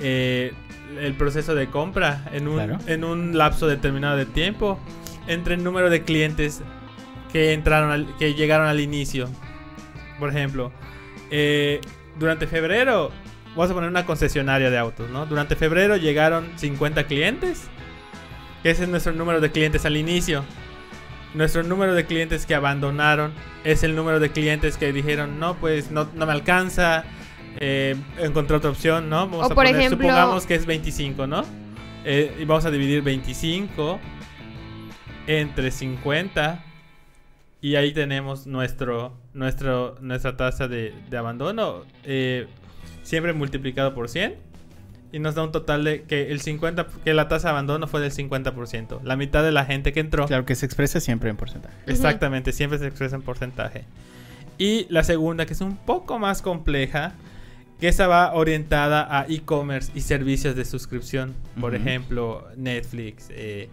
eh, 0.00 0.52
el 1.00 1.14
proceso 1.14 1.54
de 1.54 1.68
compra 1.68 2.24
en 2.32 2.48
un, 2.48 2.54
Claro. 2.56 2.78
en 2.86 3.04
un 3.04 3.36
lapso 3.38 3.66
determinado 3.66 4.16
de 4.16 4.26
tiempo 4.26 4.78
entre 5.28 5.54
el 5.54 5.62
número 5.62 5.90
de 5.90 6.02
clientes 6.02 6.60
que 7.32 7.52
entraron 7.52 7.90
al- 7.90 8.16
que 8.18 8.34
llegaron 8.34 8.66
al 8.68 8.80
inicio. 8.80 9.28
Por 10.18 10.30
ejemplo, 10.30 10.72
eh, 11.30 11.80
durante 12.18 12.46
febrero, 12.46 13.10
vamos 13.54 13.70
a 13.70 13.74
poner 13.74 13.90
una 13.90 14.06
concesionaria 14.06 14.70
de 14.70 14.78
autos, 14.78 15.10
¿no? 15.10 15.26
Durante 15.26 15.56
febrero 15.56 15.96
llegaron 15.96 16.48
50 16.56 17.04
clientes. 17.04 17.68
que 18.62 18.70
Ese 18.70 18.84
es 18.84 18.88
nuestro 18.88 19.12
número 19.12 19.40
de 19.40 19.50
clientes 19.52 19.84
al 19.86 19.96
inicio. 19.96 20.44
Nuestro 21.34 21.62
número 21.62 21.94
de 21.94 22.06
clientes 22.06 22.46
que 22.46 22.54
abandonaron 22.54 23.32
es 23.64 23.82
el 23.82 23.94
número 23.94 24.18
de 24.20 24.30
clientes 24.30 24.76
que 24.78 24.92
dijeron, 24.92 25.38
no, 25.38 25.54
pues 25.56 25.90
no, 25.90 26.08
no 26.14 26.24
me 26.26 26.32
alcanza, 26.32 27.04
eh, 27.60 27.94
encontré 28.18 28.56
otra 28.56 28.70
opción, 28.70 29.08
¿no? 29.10 29.28
Vamos 29.28 29.50
O 29.50 29.54
por 29.54 29.66
ejemplo- 29.66 29.98
supongamos 29.98 30.46
que 30.46 30.54
es 30.54 30.64
25, 30.66 31.26
¿no? 31.26 31.44
Eh, 32.04 32.34
y 32.40 32.44
vamos 32.44 32.64
a 32.64 32.70
dividir 32.70 33.02
25 33.02 34.00
entre 35.26 35.70
50 35.70 36.64
y 37.60 37.76
ahí 37.76 37.92
tenemos 37.92 38.46
nuestro, 38.46 39.16
nuestro, 39.34 39.96
nuestra 40.00 40.36
tasa 40.36 40.68
de, 40.68 40.94
de 41.10 41.16
abandono 41.16 41.82
eh, 42.04 42.46
siempre 43.02 43.32
multiplicado 43.32 43.94
por 43.94 44.08
100 44.08 44.34
y 45.12 45.18
nos 45.18 45.34
da 45.34 45.44
un 45.44 45.52
total 45.52 45.84
de 45.84 46.02
que 46.02 46.30
el 46.30 46.40
50 46.40 46.86
que 47.04 47.14
la 47.14 47.28
tasa 47.28 47.48
de 47.48 47.52
abandono 47.52 47.86
fue 47.86 48.00
del 48.00 48.12
50%, 48.12 49.02
la 49.02 49.16
mitad 49.16 49.42
de 49.42 49.52
la 49.52 49.64
gente 49.64 49.92
que 49.92 50.00
entró. 50.00 50.26
Claro 50.26 50.44
que 50.44 50.54
se 50.54 50.66
expresa 50.66 51.00
siempre 51.00 51.30
en 51.30 51.36
porcentaje. 51.36 51.74
Exactamente, 51.86 52.52
siempre 52.52 52.78
se 52.78 52.86
expresa 52.86 53.16
en 53.16 53.22
porcentaje. 53.22 53.84
Y 54.58 54.86
la 54.90 55.04
segunda, 55.04 55.46
que 55.46 55.52
es 55.52 55.60
un 55.60 55.76
poco 55.76 56.18
más 56.18 56.42
compleja, 56.42 57.14
que 57.80 57.88
esa 57.88 58.06
va 58.06 58.34
orientada 58.34 59.06
a 59.18 59.26
e-commerce 59.28 59.92
y 59.94 60.00
servicios 60.00 60.56
de 60.56 60.64
suscripción. 60.64 61.34
Por 61.60 61.74
Ujú. 61.74 61.82
ejemplo, 61.82 62.48
Netflix, 62.56 63.28
eh, 63.30 63.68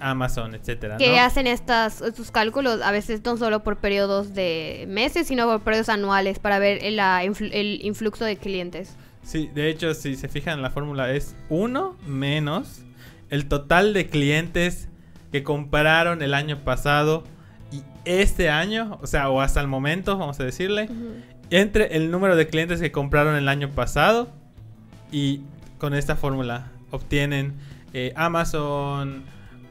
Amazon, 0.00 0.54
etcétera. 0.54 0.96
Que 0.96 1.12
¿no? 1.12 1.20
hacen 1.20 1.46
estas, 1.46 2.00
estos 2.00 2.30
cálculos 2.30 2.80
a 2.82 2.90
veces 2.90 3.22
no 3.24 3.36
solo 3.36 3.62
por 3.62 3.76
periodos 3.76 4.34
de 4.34 4.86
meses, 4.88 5.26
sino 5.26 5.46
por 5.46 5.60
periodos 5.60 5.88
anuales 5.88 6.38
para 6.38 6.58
ver 6.58 6.78
el, 6.82 6.98
el 6.98 7.84
influxo 7.84 8.24
de 8.24 8.36
clientes. 8.36 8.96
Sí, 9.22 9.50
de 9.54 9.68
hecho, 9.68 9.94
si 9.94 10.16
se 10.16 10.28
fijan, 10.28 10.62
la 10.62 10.70
fórmula 10.70 11.12
es 11.12 11.36
1 11.50 11.96
menos 12.06 12.82
el 13.28 13.46
total 13.46 13.94
de 13.94 14.08
clientes 14.08 14.88
que 15.32 15.42
compraron 15.42 16.22
el 16.22 16.34
año 16.34 16.58
pasado 16.64 17.24
y 17.70 17.82
este 18.04 18.50
año, 18.50 18.98
o 19.00 19.06
sea, 19.06 19.30
o 19.30 19.40
hasta 19.40 19.60
el 19.60 19.68
momento, 19.68 20.18
vamos 20.18 20.40
a 20.40 20.44
decirle, 20.44 20.88
entre 21.50 21.96
el 21.96 22.10
número 22.10 22.36
de 22.36 22.48
clientes 22.48 22.80
que 22.80 22.90
compraron 22.90 23.36
el 23.36 23.48
año 23.48 23.70
pasado 23.70 24.28
y 25.12 25.42
con 25.78 25.94
esta 25.94 26.16
fórmula 26.16 26.72
obtienen 26.90 27.54
eh, 27.92 28.12
Amazon, 28.16 29.24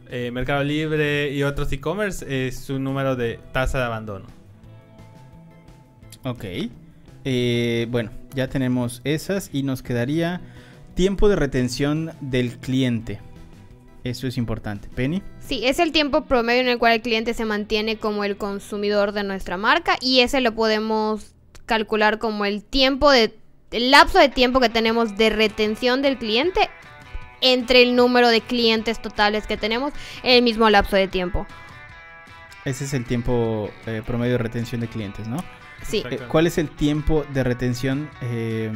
eh, 0.09 0.31
Mercado 0.31 0.63
Libre 0.63 1.31
y 1.31 1.43
otros 1.43 1.71
e-commerce 1.71 2.25
eh, 2.27 2.51
su 2.51 2.79
número 2.79 3.15
de 3.15 3.39
tasa 3.51 3.77
de 3.79 3.85
abandono. 3.85 4.25
Ok. 6.23 6.45
Eh, 7.25 7.87
bueno, 7.89 8.11
ya 8.33 8.47
tenemos 8.47 9.01
esas 9.03 9.49
y 9.53 9.63
nos 9.63 9.83
quedaría 9.83 10.41
tiempo 10.95 11.29
de 11.29 11.35
retención 11.35 12.11
del 12.21 12.57
cliente. 12.57 13.19
Eso 14.03 14.27
es 14.27 14.37
importante. 14.37 14.87
Penny. 14.95 15.21
Sí, 15.39 15.65
es 15.65 15.79
el 15.79 15.91
tiempo 15.91 16.25
promedio 16.25 16.61
en 16.61 16.69
el 16.69 16.79
cual 16.79 16.93
el 16.93 17.01
cliente 17.01 17.33
se 17.33 17.45
mantiene 17.45 17.97
como 17.97 18.23
el 18.23 18.37
consumidor 18.37 19.11
de 19.11 19.23
nuestra 19.23 19.57
marca 19.57 19.97
y 20.01 20.21
ese 20.21 20.41
lo 20.41 20.55
podemos 20.55 21.33
calcular 21.65 22.17
como 22.17 22.45
el 22.45 22.63
tiempo 22.63 23.11
de 23.11 23.35
el 23.71 23.91
lapso 23.91 24.17
de 24.17 24.29
tiempo 24.29 24.59
que 24.59 24.69
tenemos 24.69 25.15
de 25.15 25.29
retención 25.29 26.01
del 26.01 26.17
cliente 26.17 26.61
entre 27.41 27.81
el 27.81 27.95
número 27.95 28.29
de 28.29 28.41
clientes 28.41 29.01
totales 29.01 29.47
que 29.47 29.57
tenemos 29.57 29.93
en 30.23 30.31
el 30.37 30.41
mismo 30.43 30.69
lapso 30.69 30.95
de 30.95 31.07
tiempo. 31.07 31.45
Ese 32.65 32.83
es 32.85 32.93
el 32.93 33.05
tiempo 33.05 33.71
eh, 33.87 34.01
promedio 34.05 34.33
de 34.33 34.37
retención 34.39 34.81
de 34.81 34.87
clientes, 34.87 35.27
¿no? 35.27 35.37
Sí. 35.83 36.03
Eh, 36.09 36.19
¿Cuál 36.27 36.45
es 36.47 36.57
el 36.57 36.69
tiempo 36.69 37.25
de 37.33 37.43
retención? 37.43 38.09
Eh, 38.21 38.71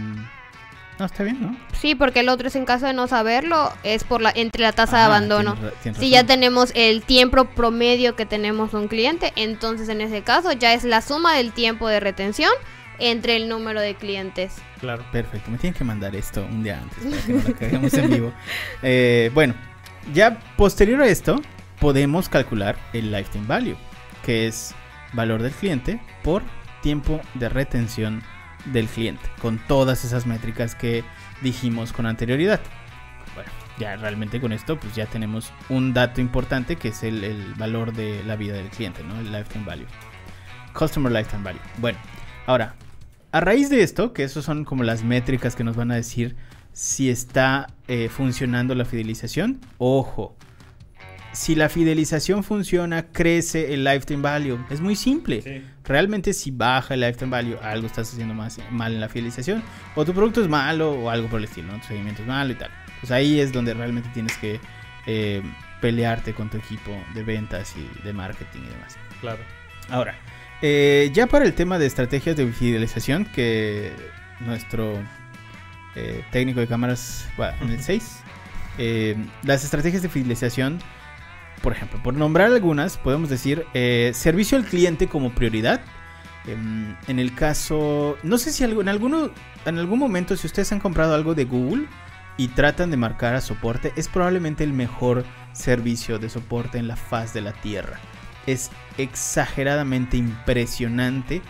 No, 1.00 1.06
está 1.06 1.24
bien, 1.24 1.42
¿no? 1.42 1.58
sí, 1.74 1.96
porque 1.96 2.22
el 2.22 2.30
otro 2.30 2.48
es 2.48 2.56
en 2.56 2.66
caso 2.66 2.86
de 2.86 2.94
no 2.94 3.08
saberlo, 3.08 3.74
es 3.84 4.04
por 4.04 4.22
la 4.22 4.32
entre 4.34 4.62
la 4.62 4.72
tasa 4.72 4.98
de 5.00 5.04
abandono. 5.04 5.58
Si 6.00 6.10
ya 6.10 6.24
tenemos 6.24 6.72
el 6.76 7.02
tiempo 7.02 7.46
promedio 7.46 8.16
que 8.16 8.26
tenemos 8.26 8.74
un 8.74 8.88
cliente, 8.88 9.34
entonces 9.36 9.90
en 9.90 10.02
ese 10.02 10.22
caso 10.22 10.54
ya 10.54 10.74
es 10.74 10.84
la 10.84 11.02
suma 11.02 11.36
del 11.36 11.52
tiempo 11.52 11.88
de 11.90 12.00
retención 12.00 12.52
entre 13.00 13.36
el 13.36 13.50
número 13.50 13.82
de 13.82 13.96
clientes. 13.96 14.56
Claro. 14.80 15.04
Perfecto, 15.12 15.52
me 15.52 15.58
tienen 15.58 15.78
que 15.78 15.84
mandar 15.84 16.16
esto 16.16 16.46
un 16.46 16.64
día 16.64 16.80
antes 16.80 17.04
para 17.04 17.22
que 17.24 17.34
no 17.34 17.42
lo 17.48 17.56
caguemos 17.56 17.94
en 17.94 18.10
vivo. 18.10 18.34
Eh, 18.86 19.32
bueno, 19.34 19.54
ya 20.14 20.40
posterior 20.58 21.02
a 21.02 21.08
esto, 21.08 21.42
podemos 21.80 22.28
calcular 22.28 22.78
el 22.92 23.12
lifetime 23.12 23.48
value, 23.48 23.78
que 24.26 24.48
es 24.48 24.76
valor 25.14 25.42
del 25.42 25.54
cliente 25.54 26.02
por 26.24 26.44
tiempo 26.82 27.22
de 27.36 27.50
retención 27.50 28.24
del 28.66 28.88
cliente, 28.88 29.24
con 29.42 29.58
todas 29.68 30.04
esas 30.04 30.26
métricas 30.26 30.76
que 30.76 31.04
dijimos 31.42 31.94
con 31.94 32.06
anterioridad. 32.06 32.60
Bueno, 33.36 33.50
ya 33.78 33.96
realmente 33.96 34.40
con 34.40 34.52
esto, 34.52 34.78
pues 34.80 34.96
ya 34.96 35.06
tenemos 35.06 35.52
un 35.70 35.94
dato 35.94 36.22
importante 36.22 36.76
que 36.76 36.90
es 36.90 37.04
el, 37.04 37.24
el 37.24 37.54
valor 37.56 37.94
de 37.94 38.24
la 38.24 38.36
vida 38.36 38.54
del 38.54 38.70
cliente, 38.70 39.04
¿no? 39.04 39.20
El 39.20 39.32
lifetime 39.32 39.66
value. 39.66 39.88
Customer 40.74 41.12
lifetime 41.12 41.44
value. 41.44 41.62
Bueno, 41.78 41.98
ahora, 42.46 42.76
a 43.32 43.40
raíz 43.40 43.70
de 43.70 43.84
esto, 43.84 44.14
que 44.14 44.24
esos 44.24 44.46
son 44.46 44.66
como 44.66 44.84
las 44.84 45.04
métricas 45.04 45.56
que 45.56 45.64
nos 45.64 45.76
van 45.76 45.92
a 45.92 45.96
decir 45.96 46.36
si 46.72 47.10
está 47.10 47.68
eh, 47.88 48.10
funcionando 48.10 48.76
la 48.76 48.86
fidelización, 48.86 49.60
ojo, 49.78 50.36
si 51.34 51.56
la 51.56 51.68
fidelización 51.68 52.44
funciona, 52.44 53.08
crece 53.08 53.74
el 53.74 53.84
lifetime 53.84 54.22
value. 54.22 54.60
Es 54.70 54.82
muy 54.82 54.96
simple. 54.96 55.64
Realmente 55.84 56.32
si 56.32 56.52
baja 56.52 56.94
el 56.94 57.02
lifetime 57.02 57.32
value, 57.32 57.58
algo 57.62 57.88
estás 57.88 58.12
haciendo 58.14 58.36
más 58.36 58.60
mal 58.70 58.94
en 58.94 59.02
la 59.02 59.10
fidelización, 59.10 59.64
o 59.96 60.06
tu 60.06 60.14
producto 60.14 60.42
es 60.42 60.48
malo, 60.48 60.92
o 60.92 61.10
algo 61.10 61.28
por 61.28 61.40
el 61.40 61.46
estilo, 61.46 61.74
¿no? 61.74 61.80
tu 61.80 61.88
seguimiento 61.88 62.22
es 62.22 62.28
malo 62.28 62.52
y 62.54 62.56
tal. 62.56 62.70
Pues 63.02 63.12
ahí 63.12 63.40
es 63.40 63.52
donde 63.52 63.74
realmente 63.74 64.10
tienes 64.14 64.38
que 64.38 64.60
eh, 65.08 65.42
pelearte 65.82 66.34
con 66.34 66.50
tu 66.50 66.58
equipo 66.58 66.92
de 67.16 67.24
ventas 67.24 67.76
y 67.76 68.04
de 68.04 68.14
marketing 68.14 68.62
y 68.62 68.70
demás. 68.70 68.96
Claro. 69.20 69.44
Ahora, 69.90 70.16
eh, 70.64 71.12
ya 71.12 71.28
para 71.28 71.44
el 71.44 71.54
tema 71.54 71.78
de 71.78 71.86
estrategias 71.86 72.38
de 72.38 72.48
fidelización, 72.48 73.26
que 73.26 73.92
nuestro 74.40 74.98
eh, 75.96 76.24
técnico 76.32 76.62
de 76.62 76.68
cámaras 76.68 77.28
va 77.40 77.54
en 77.60 77.70
el 77.70 77.84
6, 77.84 78.20
eh, 78.78 79.18
las 79.44 79.66
estrategias 79.66 80.02
de 80.02 80.08
fidelización, 80.08 80.80
por 81.62 81.74
ejemplo, 81.74 82.02
por 82.02 82.14
nombrar 82.14 82.48
algunas, 82.48 82.98
podemos 82.98 83.30
decir 83.30 83.66
eh, 83.74 84.12
servicio 84.14 84.58
al 84.58 84.64
cliente 84.64 85.08
como 85.08 85.36
prioridad. 85.36 85.82
Em, 86.48 86.96
en 87.08 87.20
el 87.20 87.36
caso, 87.36 88.18
no 88.24 88.38
sé 88.38 88.54
si 88.54 88.64
algo, 88.64 88.80
en, 88.80 88.88
alguno, 88.88 89.32
en 89.66 89.78
algún 89.78 90.00
momento, 90.00 90.38
si 90.38 90.48
ustedes 90.48 90.72
han 90.72 90.80
comprado 90.80 91.14
algo 91.14 91.36
de 91.36 91.44
Google 91.44 91.88
y 92.38 92.48
tratan 92.48 92.90
de 92.90 92.96
marcar 92.96 93.36
a 93.36 93.42
soporte, 93.42 93.92
es 93.98 94.08
probablemente 94.08 94.64
el 94.64 94.72
mejor 94.72 95.26
servicio 95.52 96.20
de 96.20 96.30
soporte 96.30 96.78
en 96.78 96.88
la 96.88 96.96
faz 96.96 97.34
de 97.34 97.42
la 97.42 97.52
Tierra 97.52 98.00
es 98.48 98.72
exageradamente 98.98 100.18
impresionante 100.18 101.42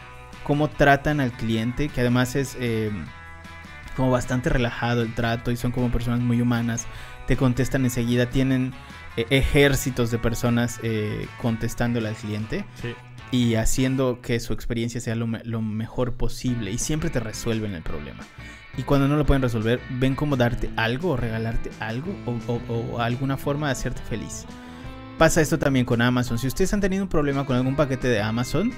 cómo 0.44 0.70
tratan 0.70 1.20
al 1.20 1.32
cliente, 1.32 1.90
que 1.90 2.02
además 2.02 2.36
es 2.36 2.56
eh, 2.60 2.92
como 3.96 4.12
bastante 4.12 4.50
relajado 4.50 5.02
el 5.02 5.14
trato 5.14 5.52
y 5.52 5.58
son 5.58 5.72
como 5.72 5.90
personas 5.92 6.20
muy 6.20 6.42
humanas, 6.42 6.86
te 7.28 7.38
contestan 7.38 7.86
enseguida, 7.86 8.30
tienen 8.30 8.74
eh, 9.18 9.26
ejércitos 9.30 10.12
de 10.12 10.20
personas 10.20 10.80
eh, 10.84 11.28
contestándole 11.42 12.10
al 12.10 12.16
cliente 12.16 12.66
Sí. 12.82 12.94
y 13.32 13.56
haciendo 13.56 14.20
que 14.22 14.40
su 14.40 14.54
experiencia 14.54 15.00
sea 15.00 15.16
lo, 15.16 15.28
me- 15.28 15.44
lo 15.46 15.62
mejor 15.62 16.14
posible 16.14 16.72
y 16.72 16.78
siempre 16.78 17.10
te 17.10 17.20
resuelven 17.20 17.74
el 17.74 17.84
problema. 17.84 18.24
Y 18.76 18.82
cuando 18.84 19.08
no 19.08 19.16
lo 19.18 19.26
pueden 19.26 19.44
resolver, 19.44 19.80
ven 19.92 20.16
cómo 20.16 20.36
darte 20.36 20.70
algo 20.76 21.12
o 21.12 21.18
regalarte 21.18 21.70
algo 21.80 22.14
o, 22.26 22.52
o- 22.52 22.96
o 22.96 23.00
alguna 23.00 23.38
forma 23.38 23.68
de 23.68 23.74
hacerte 23.74 24.02
feliz. 24.02 24.46
Pasa 25.18 25.42
esto 25.42 25.60
también 25.60 25.86
con 25.86 26.02
Amazon. 26.02 26.38
Si 26.40 26.48
ustedes 26.48 26.74
han 26.74 26.82
tenido 26.82 27.04
un 27.04 27.10
problema 27.10 27.46
con 27.46 27.56
algún 27.56 27.76
paquete 27.76 28.08
de 28.08 28.22
Amazon, 28.22 28.72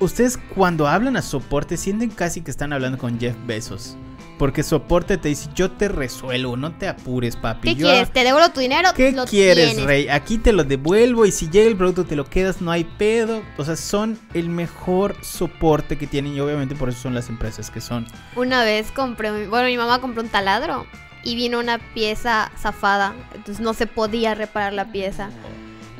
ustedes 0.00 0.38
cuando 0.54 0.88
hablan 0.88 1.16
a 1.16 1.22
soporte 1.22 1.76
sienten 1.76 2.10
casi 2.10 2.40
que 2.40 2.50
están 2.50 2.72
hablando 2.72 2.98
con 2.98 3.18
Jeff 3.20 3.36
Bezos. 3.46 3.96
Porque 4.38 4.64
soporte 4.64 5.16
te 5.16 5.28
dice, 5.28 5.48
yo 5.54 5.70
te 5.70 5.86
resuelvo, 5.86 6.56
no 6.56 6.72
te 6.72 6.88
apures, 6.88 7.36
papi. 7.36 7.68
¿Qué 7.68 7.74
Yo- 7.76 7.86
quieres? 7.86 8.12
¿Te 8.12 8.24
devuelvo 8.24 8.50
tu 8.50 8.58
dinero? 8.58 8.88
¿Qué 8.96 9.12
Lo 9.12 9.26
quieres, 9.26 9.66
tienes. 9.68 9.84
Rey? 9.84 10.08
Aquí 10.08 10.38
te 10.38 10.52
lo 10.52 10.64
devuelvo 10.64 11.24
y 11.24 11.30
si 11.30 11.48
llega 11.50 11.68
el 11.68 11.76
producto 11.76 12.04
te 12.04 12.16
lo 12.16 12.24
quedas, 12.24 12.60
no 12.60 12.72
hay 12.72 12.82
pedo. 12.82 13.42
O 13.58 13.64
sea, 13.64 13.76
son 13.76 14.18
el 14.32 14.48
mejor 14.48 15.14
soporte 15.22 15.96
que 15.96 16.08
tienen 16.08 16.34
y 16.34 16.40
obviamente 16.40 16.74
por 16.74 16.88
eso 16.88 16.98
son 17.02 17.14
las 17.14 17.28
empresas 17.28 17.70
que 17.70 17.80
son. 17.80 18.06
Una 18.34 18.64
vez 18.64 18.90
compré, 18.90 19.46
bueno, 19.46 19.68
mi 19.68 19.76
mamá 19.76 20.00
compró 20.00 20.20
un 20.22 20.28
taladro 20.28 20.84
y 21.24 21.34
vino 21.34 21.58
una 21.58 21.78
pieza 21.78 22.50
zafada, 22.58 23.14
entonces 23.34 23.60
no 23.60 23.74
se 23.74 23.86
podía 23.86 24.34
reparar 24.34 24.72
la 24.72 24.92
pieza. 24.92 25.30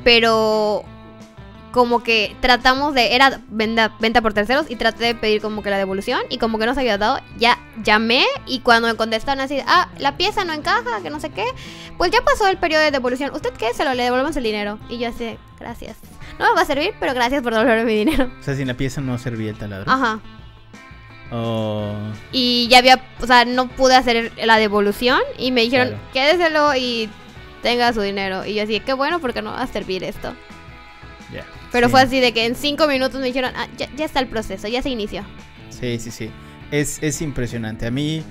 Pero 0.02 0.84
como 1.74 2.04
que 2.04 2.36
tratamos 2.40 2.94
de, 2.94 3.16
era 3.16 3.40
venta, 3.48 3.96
venta 3.98 4.22
por 4.22 4.32
terceros 4.32 4.66
y 4.68 4.76
traté 4.76 5.06
de 5.06 5.14
pedir 5.16 5.42
como 5.42 5.60
que 5.60 5.70
la 5.70 5.76
devolución 5.76 6.20
y 6.30 6.38
como 6.38 6.56
que 6.56 6.66
no 6.66 6.74
se 6.74 6.80
había 6.80 6.98
dado, 6.98 7.18
ya 7.36 7.58
llamé 7.82 8.24
y 8.46 8.60
cuando 8.60 8.86
me 8.86 8.94
contestaron 8.94 9.40
así, 9.40 9.58
ah, 9.66 9.88
la 9.98 10.16
pieza 10.16 10.44
no 10.44 10.52
encaja, 10.52 11.02
que 11.02 11.10
no 11.10 11.18
sé 11.18 11.30
qué, 11.30 11.44
pues 11.98 12.12
ya 12.12 12.22
pasó 12.22 12.46
el 12.46 12.58
periodo 12.58 12.82
de 12.82 12.92
devolución, 12.92 13.32
¿usted 13.34 13.52
qué? 13.54 13.74
Se 13.74 13.84
lo 13.84 13.92
le 13.92 14.04
devolvemos 14.04 14.36
el 14.36 14.44
dinero. 14.44 14.78
Y 14.88 14.98
yo 14.98 15.08
así, 15.08 15.36
gracias. 15.58 15.96
No 16.38 16.48
me 16.48 16.54
va 16.54 16.62
a 16.62 16.64
servir, 16.64 16.94
pero 17.00 17.12
gracias 17.12 17.42
por 17.42 17.52
devolverme 17.52 17.84
mi 17.84 17.94
dinero. 17.96 18.30
O 18.38 18.42
sea, 18.42 18.54
sin 18.54 18.68
la 18.68 18.74
pieza 18.74 19.00
no 19.00 19.18
servía 19.18 19.50
el 19.50 19.58
taladro. 19.58 19.90
Ajá. 19.90 20.20
Oh, 21.30 21.94
Y 22.32 22.68
ya 22.68 22.78
había, 22.78 23.02
o 23.20 23.26
sea, 23.26 23.44
no 23.44 23.68
pude 23.68 23.94
hacer 23.96 24.32
la 24.44 24.56
devolución 24.58 25.20
y 25.38 25.50
me 25.52 25.62
dijeron, 25.62 25.88
Claro. 25.88 26.02
quédeselo 26.12 26.76
y 26.76 27.08
tenga 27.62 27.92
su 27.92 28.02
dinero. 28.02 28.44
Y 28.44 28.54
yo 28.54 28.62
así, 28.62 28.78
qué 28.80 28.92
bueno 28.92 29.20
porque 29.20 29.42
no 29.42 29.50
va 29.52 29.62
a 29.62 29.66
servir 29.66 30.04
esto. 30.04 30.34
Pero 31.72 31.88
Sí. 31.88 31.90
fue 31.90 32.02
así 32.02 32.20
de 32.20 32.32
que 32.32 32.46
en 32.46 32.54
cinco 32.54 32.86
minutos 32.86 33.20
me 33.20 33.26
dijeron, 33.26 33.50
ah, 33.56 33.66
ya, 33.76 33.88
ya 33.96 34.04
está 34.04 34.20
el 34.20 34.28
proceso, 34.28 34.68
ya 34.68 34.80
se 34.80 34.90
inició. 34.90 35.24
Sí, 35.70 35.98
sí, 35.98 36.12
sí. 36.12 36.30
Es, 36.70 37.02
es 37.02 37.20
impresionante. 37.20 37.86
A 37.86 37.90
mí 37.90 38.22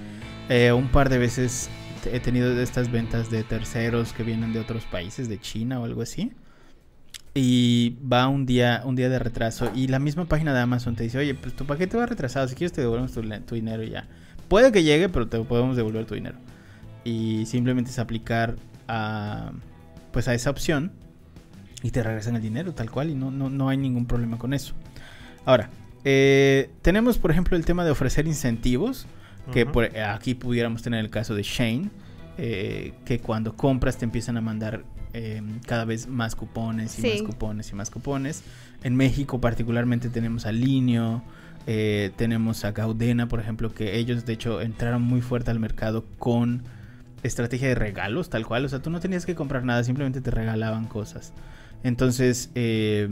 eh, 0.47 0.71
un 0.71 0.88
par 0.88 1.10
de 1.10 1.17
veces 1.17 1.69
he 2.06 2.21
tenido 2.21 2.58
estas 2.62 2.89
ventas 2.89 3.29
de 3.29 3.43
terceros 3.43 4.13
que 4.13 4.23
vienen 4.23 4.53
de 4.53 4.60
otros 4.62 4.86
países, 4.86 5.27
de 5.27 5.41
China 5.41 5.82
o 5.82 5.86
algo 5.86 6.01
así. 6.03 6.32
Y 7.36 7.98
va 8.02 8.28
un 8.28 8.46
día, 8.46 8.84
un 8.86 8.96
día 8.96 9.10
de 9.10 9.17
retraso. 9.17 9.72
Y 9.74 9.88
la 9.88 10.00
misma 10.00 10.26
página 10.26 10.54
de 10.54 10.60
Amazon 10.60 10.96
te 10.96 11.04
dice, 11.04 11.17
oye, 11.17 11.34
pues 11.34 11.56
tu 11.56 11.65
paquete 11.65 11.98
va 11.98 12.06
retrasado. 12.06 12.48
Si 12.48 12.56
quieres 12.56 12.74
te 12.74 12.82
devolvemos 12.82 13.12
tu, 13.12 13.22
tu 13.46 13.56
dinero 13.56 13.82
y 13.84 13.89
ya. 13.89 14.08
Puede 14.48 14.72
que 14.72 14.84
llegue, 14.84 15.10
pero 15.10 15.28
te 15.28 15.39
podemos 15.39 15.76
devolver 15.76 16.06
tu 16.06 16.13
dinero. 16.13 16.38
Y 17.04 17.46
simplemente 17.48 17.89
es 17.89 17.98
aplicar 17.98 18.56
a, 18.88 19.52
pues 20.12 20.28
a 20.28 20.34
esa 20.36 20.52
opción. 20.52 20.91
Y 21.82 21.89
te 21.91 22.04
regresan 22.04 22.36
el 22.36 22.41
dinero 22.41 22.74
tal 22.74 22.91
cual. 22.91 23.10
Y 23.10 23.15
no, 23.15 23.32
no, 23.32 23.50
no 23.50 23.69
hay 23.69 23.78
ningún 23.78 24.06
problema 24.06 24.38
con 24.38 24.54
eso. 24.54 24.74
Ahora, 25.43 25.69
eh, 26.06 26.69
tenemos 26.84 27.17
por 27.17 27.32
ejemplo 27.32 27.58
el 27.58 27.65
tema 27.65 27.84
de 27.84 27.91
ofrecer 27.91 28.28
incentivos. 28.28 29.08
Que 29.52 29.65
por, 29.65 29.98
aquí 29.98 30.36
pudiéramos 30.36 30.84
tener 30.84 31.00
el 31.02 31.10
caso 31.10 31.36
de 31.36 31.43
Shane. 31.43 31.89
eh, 32.38 32.93
que 33.06 33.19
cuando 33.19 33.56
compras 33.56 33.98
te 33.98 34.06
empiezan 34.06 34.38
a 34.38 34.41
mandar 34.41 34.84
eh, 35.13 35.41
cada 35.67 35.86
vez 35.86 36.08
más 36.08 36.36
cupones 36.36 36.97
y 36.97 37.02
Sí. 37.02 37.08
más 37.10 37.21
cupones 37.21 37.71
y 37.71 37.76
más 37.76 37.89
cupones. 37.89 38.43
En 38.84 38.95
México 38.95 39.39
particularmente 39.39 40.10
tenemos 40.10 40.45
a 40.45 40.52
Linio, 40.52 41.21
eh, 41.67 42.12
tenemos 42.17 42.65
a 42.65 42.71
Gaudena, 42.71 43.28
por 43.28 43.39
ejemplo, 43.39 43.73
que 43.73 43.97
ellos 43.97 44.26
de 44.26 44.34
hecho 44.34 44.60
entraron 44.62 45.02
muy 45.02 45.21
fuerte 45.21 45.52
al 45.52 45.60
mercado 45.60 46.04
con 46.19 46.63
estrategia 47.23 47.69
de 47.69 47.76
regalos, 47.76 48.30
tal 48.30 48.45
cual. 48.45 48.65
O 48.65 48.69
sea, 48.69 48.80
tú 48.82 48.89
no 48.89 48.99
tenías 48.99 49.26
que 49.26 49.34
comprar 49.36 49.63
nada, 49.63 49.84
simplemente 49.84 50.19
te 50.19 50.30
regalaban 50.32 50.88
cosas. 50.88 51.32
Entonces, 51.84 52.49
eh, 52.56 53.08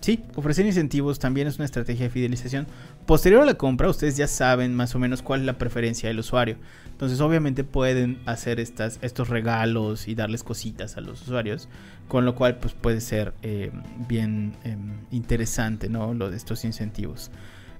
sí, 0.00 0.22
ofrecer 0.36 0.66
incentivos 0.66 1.18
también 1.18 1.48
es 1.48 1.56
una 1.56 1.64
estrategia 1.64 2.04
de 2.06 2.10
fidelización. 2.10 2.66
Posterior 3.06 3.42
a 3.42 3.46
la 3.46 3.54
compra, 3.54 3.88
ustedes 3.88 4.16
ya 4.16 4.26
saben 4.28 4.74
más 4.74 4.94
o 4.94 4.98
menos 4.98 5.22
cuál 5.22 5.40
es 5.40 5.46
la 5.46 5.58
preferencia 5.58 6.08
del 6.08 6.18
usuario. 6.20 6.56
Entonces, 6.96 7.20
obviamente 7.20 7.62
pueden 7.62 8.20
hacer 8.24 8.58
estas, 8.58 8.98
estos 9.02 9.28
regalos 9.28 10.08
y 10.08 10.14
darles 10.14 10.42
cositas 10.42 10.96
a 10.96 11.02
los 11.02 11.20
usuarios, 11.20 11.68
con 12.08 12.24
lo 12.24 12.34
cual 12.34 12.56
pues 12.56 12.72
puede 12.72 13.02
ser 13.02 13.34
eh, 13.42 13.70
bien 14.08 14.54
eh, 14.64 14.78
interesante, 15.10 15.90
¿no? 15.90 16.14
Lo 16.14 16.30
de 16.30 16.38
estos 16.38 16.64
incentivos. 16.64 17.30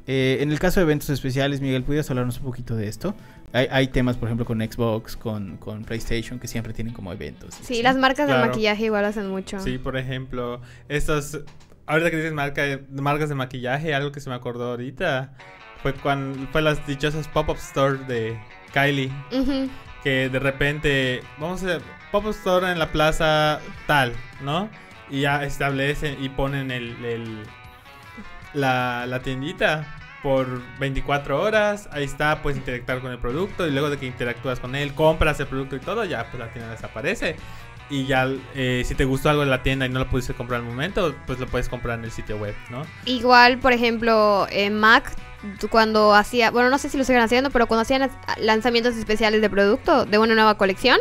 Eh, 0.06 0.36
en 0.40 0.52
el 0.52 0.58
caso 0.58 0.80
de 0.80 0.84
eventos 0.84 1.08
especiales, 1.08 1.62
Miguel, 1.62 1.82
¿pudieras 1.82 2.10
hablarnos 2.10 2.36
un 2.40 2.44
poquito 2.44 2.76
de 2.76 2.88
esto? 2.88 3.14
Hay, 3.54 3.66
hay 3.70 3.88
temas, 3.88 4.18
por 4.18 4.28
ejemplo, 4.28 4.44
con 4.44 4.60
Xbox, 4.60 5.16
con, 5.16 5.56
con 5.56 5.84
PlayStation, 5.84 6.38
que 6.38 6.46
siempre 6.46 6.74
tienen 6.74 6.92
como 6.92 7.10
eventos. 7.10 7.54
Sí, 7.62 7.82
las 7.82 7.96
marcas 7.96 8.26
Claro. 8.26 8.42
de 8.42 8.48
maquillaje 8.48 8.84
igual 8.84 9.06
hacen 9.06 9.28
mucho. 9.30 9.58
Sí, 9.60 9.78
por 9.78 9.96
ejemplo, 9.96 10.60
estos. 10.90 11.40
Ahorita 11.86 12.10
que 12.10 12.16
dices 12.18 12.34
marca, 12.34 12.62
marcas 12.92 13.30
de 13.30 13.34
maquillaje, 13.34 13.94
algo 13.94 14.12
que 14.12 14.20
se 14.20 14.28
me 14.28 14.34
acordó 14.36 14.72
ahorita 14.72 15.32
fue 15.82 15.94
cuando 15.94 16.46
fue 16.52 16.60
las 16.60 16.86
dichosas 16.86 17.28
pop-up 17.28 17.56
store 17.56 17.98
de 18.06 18.36
Kylie. 18.72 19.10
Que 20.02 20.28
de 20.28 20.38
repente, 20.38 21.22
vamos 21.38 21.62
a 21.64 21.78
pop-up 22.12 22.30
store 22.30 22.70
en 22.70 22.78
la 22.78 22.92
plaza 22.92 23.60
tal, 23.86 24.12
¿no? 24.40 24.68
Y 25.10 25.22
ya 25.22 25.42
establecen 25.44 26.22
y 26.22 26.28
ponen 26.28 26.70
el, 26.70 27.04
el- 27.04 27.42
la, 28.54 29.04
la 29.06 29.20
tiendita 29.20 29.86
por 30.22 30.62
24 30.78 31.40
horas. 31.40 31.88
Ahí 31.92 32.04
está, 32.04 32.42
puedes 32.42 32.58
interactuar 32.58 33.00
con 33.00 33.12
el 33.12 33.18
producto. 33.18 33.66
Y 33.66 33.70
luego 33.70 33.90
de 33.90 33.98
que 33.98 34.06
interactúas 34.06 34.60
con 34.60 34.74
él, 34.74 34.94
compras 34.94 35.38
el 35.40 35.46
producto 35.46 35.76
y 35.76 35.80
todo, 35.80 36.04
ya 36.04 36.24
pues 36.30 36.38
la 36.40 36.48
tienda 36.52 36.70
desaparece. 36.72 37.36
Y 37.88 38.06
ya, 38.06 38.28
eh, 38.56 38.82
si 38.84 38.96
te 38.96 39.04
gustó 39.04 39.30
algo 39.30 39.44
en 39.44 39.50
la 39.50 39.62
tienda 39.62 39.86
y 39.86 39.88
no 39.88 40.00
lo 40.00 40.08
pudiste 40.08 40.34
comprar 40.34 40.60
al 40.60 40.66
momento, 40.66 41.14
pues 41.26 41.38
lo 41.38 41.46
puedes 41.46 41.68
comprar 41.68 41.98
en 41.98 42.04
el 42.06 42.10
sitio 42.10 42.36
web, 42.36 42.54
¿no? 42.70 42.82
Igual, 43.04 43.58
por 43.58 43.72
ejemplo, 43.72 44.48
en 44.50 44.80
Mac, 44.80 45.12
cuando 45.70 46.14
hacía, 46.14 46.50
bueno, 46.50 46.70
no 46.70 46.78
sé 46.78 46.88
si 46.88 46.96
lo 46.98 47.04
siguen 47.04 47.22
haciendo, 47.22 47.50
pero 47.50 47.66
cuando 47.66 47.82
hacían 47.82 48.10
lanzamientos 48.38 48.96
especiales 48.96 49.40
de 49.40 49.50
producto, 49.50 50.04
de 50.06 50.18
una 50.18 50.34
nueva 50.34 50.56
colección, 50.56 50.98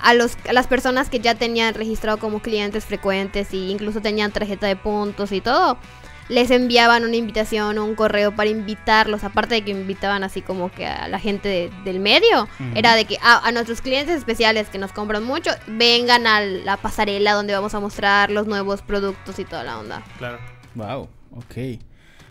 a, 0.00 0.14
los, 0.14 0.36
a 0.48 0.52
las 0.52 0.66
personas 0.66 1.08
que 1.08 1.20
ya 1.20 1.34
tenían 1.34 1.74
registrado 1.74 2.18
como 2.18 2.40
clientes 2.40 2.84
frecuentes 2.84 3.52
e 3.52 3.56
incluso 3.56 4.00
tenían 4.00 4.30
tarjeta 4.32 4.66
de 4.66 4.76
puntos 4.76 5.32
y 5.32 5.40
todo, 5.40 5.78
les 6.28 6.50
enviaban 6.50 7.04
una 7.04 7.14
invitación 7.14 7.78
o 7.78 7.84
un 7.84 7.94
correo 7.94 8.34
para 8.34 8.50
invitarlos, 8.50 9.22
aparte 9.22 9.54
de 9.54 9.62
que 9.62 9.70
invitaban 9.70 10.24
así 10.24 10.42
como 10.42 10.72
que 10.72 10.84
a 10.84 11.06
la 11.06 11.20
gente 11.20 11.48
de- 11.48 11.70
del 11.84 12.00
medio, 12.00 12.48
era 12.74 12.94
de 12.96 13.04
que 13.04 13.16
ah, 13.22 13.40
a 13.44 13.52
nuestros 13.52 13.80
clientes 13.80 14.16
especiales 14.16 14.68
que 14.68 14.78
nos 14.78 14.90
compran 14.92 15.22
mucho, 15.22 15.52
vengan 15.68 16.26
a 16.26 16.40
la 16.40 16.76
pasarela 16.78 17.32
donde 17.32 17.54
vamos 17.54 17.74
a 17.76 17.80
mostrar 17.80 18.30
los 18.32 18.46
nuevos 18.48 18.82
productos 18.82 19.38
y 19.38 19.44
toda 19.44 19.62
la 19.62 19.78
onda. 19.78 20.02
Claro. 20.18 20.38
Wow, 20.74 21.08
ok. 21.36 21.80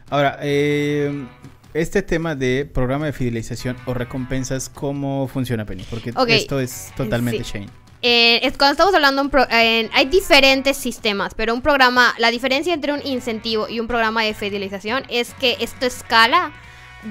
Ahora, 0.10 0.38
eh, 0.42 1.26
este 1.74 2.02
tema 2.02 2.36
de 2.36 2.70
programa 2.72 3.08
de 3.08 3.14
fidelización 3.14 3.76
o 3.86 3.94
recompensas, 3.94 4.70
¿cómo 4.70 5.28
funciona, 5.28 5.66
Penny? 5.66 5.84
Porque 5.90 6.14
esto 6.28 6.60
es 6.60 6.92
totalmente 6.96 7.44
sí. 7.44 7.52
Shane. 7.54 7.70
Eh, 8.02 8.40
es 8.46 8.56
cuando 8.56 8.74
estamos 8.74 8.94
hablando, 8.94 9.22
un 9.24 9.30
pro- 9.32 9.48
eh, 9.50 9.90
hay 9.92 10.06
diferentes 10.06 10.78
sistemas, 10.78 11.34
pero 11.34 11.56
un 11.56 11.62
programa, 11.62 12.14
la 12.20 12.30
diferencia 12.30 12.72
entre 12.74 12.94
un 12.94 13.02
incentivo 13.04 13.68
y 13.68 13.80
un 13.80 13.88
programa 13.88 14.22
de 14.22 14.36
fidelización 14.36 15.04
es 15.10 15.34
que 15.34 15.58
esto 15.60 15.88
escala 15.88 16.52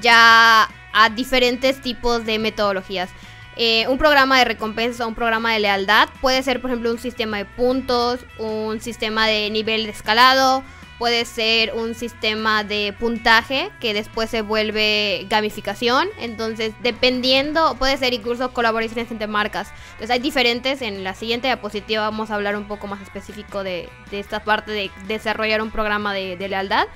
ya 0.00 0.68
a 0.92 1.10
diferentes 1.10 1.80
tipos 1.82 2.24
de 2.24 2.38
metodologías. 2.38 3.10
Eh, 3.56 3.86
un 3.88 3.98
programa 3.98 4.38
de 4.38 4.44
recompensa, 4.44 5.06
un 5.06 5.16
programa 5.16 5.52
de 5.52 5.60
lealtad 5.60 6.08
puede 6.20 6.42
ser, 6.44 6.60
por 6.60 6.70
ejemplo, 6.70 6.90
un 6.92 6.98
sistema 6.98 7.38
de 7.38 7.44
puntos, 7.44 8.20
un 8.38 8.80
sistema 8.80 9.26
de 9.26 9.50
nivel 9.50 9.84
de 9.84 9.90
escalado, 9.90 10.62
puede 10.98 11.24
ser 11.24 11.74
un 11.74 11.94
sistema 11.94 12.64
de 12.64 12.94
puntaje 12.98 13.70
que 13.80 13.94
después 13.94 14.30
se 14.30 14.42
vuelve 14.42 15.26
gamificación. 15.28 16.08
Entonces, 16.18 16.72
dependiendo, 16.82 17.76
puede 17.76 17.96
ser 17.96 18.14
incluso 18.14 18.52
colaboraciones 18.52 19.10
entre 19.10 19.26
marcas. 19.26 19.72
Entonces, 19.92 20.10
hay 20.10 20.20
diferentes. 20.20 20.82
En 20.82 21.04
la 21.04 21.14
siguiente 21.14 21.48
diapositiva 21.48 22.02
vamos 22.02 22.30
a 22.30 22.34
hablar 22.36 22.56
un 22.56 22.68
poco 22.68 22.86
más 22.86 23.00
específico 23.02 23.62
de, 23.62 23.88
esta 24.12 24.44
parte 24.44 24.72
de 24.72 24.90
desarrollar 25.06 25.62
un 25.62 25.70
programa 25.70 26.14
de, 26.14 26.36
de 26.36 26.48
lealtad. 26.48 26.86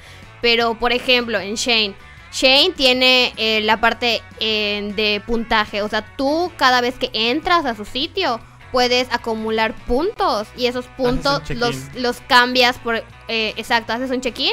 Pero, 0.41 0.79
por 0.79 0.93
ejemplo, 0.93 1.39
en 1.41 1.55
Shane. 1.55 1.95
Shane 2.31 2.73
tiene 2.77 3.33
eh, 3.37 3.61
la 3.63 3.81
parte 3.81 4.23
eh, 4.39 4.93
de 4.95 5.23
puntaje. 5.27 5.83
O 5.83 5.89
sea, 5.89 6.03
tú 6.03 6.53
cada 6.57 6.81
vez 6.81 6.95
que 6.97 7.11
entras 7.13 7.65
a 7.65 7.75
su 7.75 7.85
sitio 7.85 8.41
puedes 8.73 9.09
acumular 9.13 9.75
puntos 9.87 10.49
y 10.57 10.67
esos 10.67 10.87
puntos 10.87 11.49
los, 11.51 11.77
los 11.95 12.21
cambias 12.23 12.79
por... 12.79 12.97
eh, 13.29 13.55
exacto, 13.57 13.93
haces 13.93 14.11
un 14.11 14.21
check-in 14.21 14.53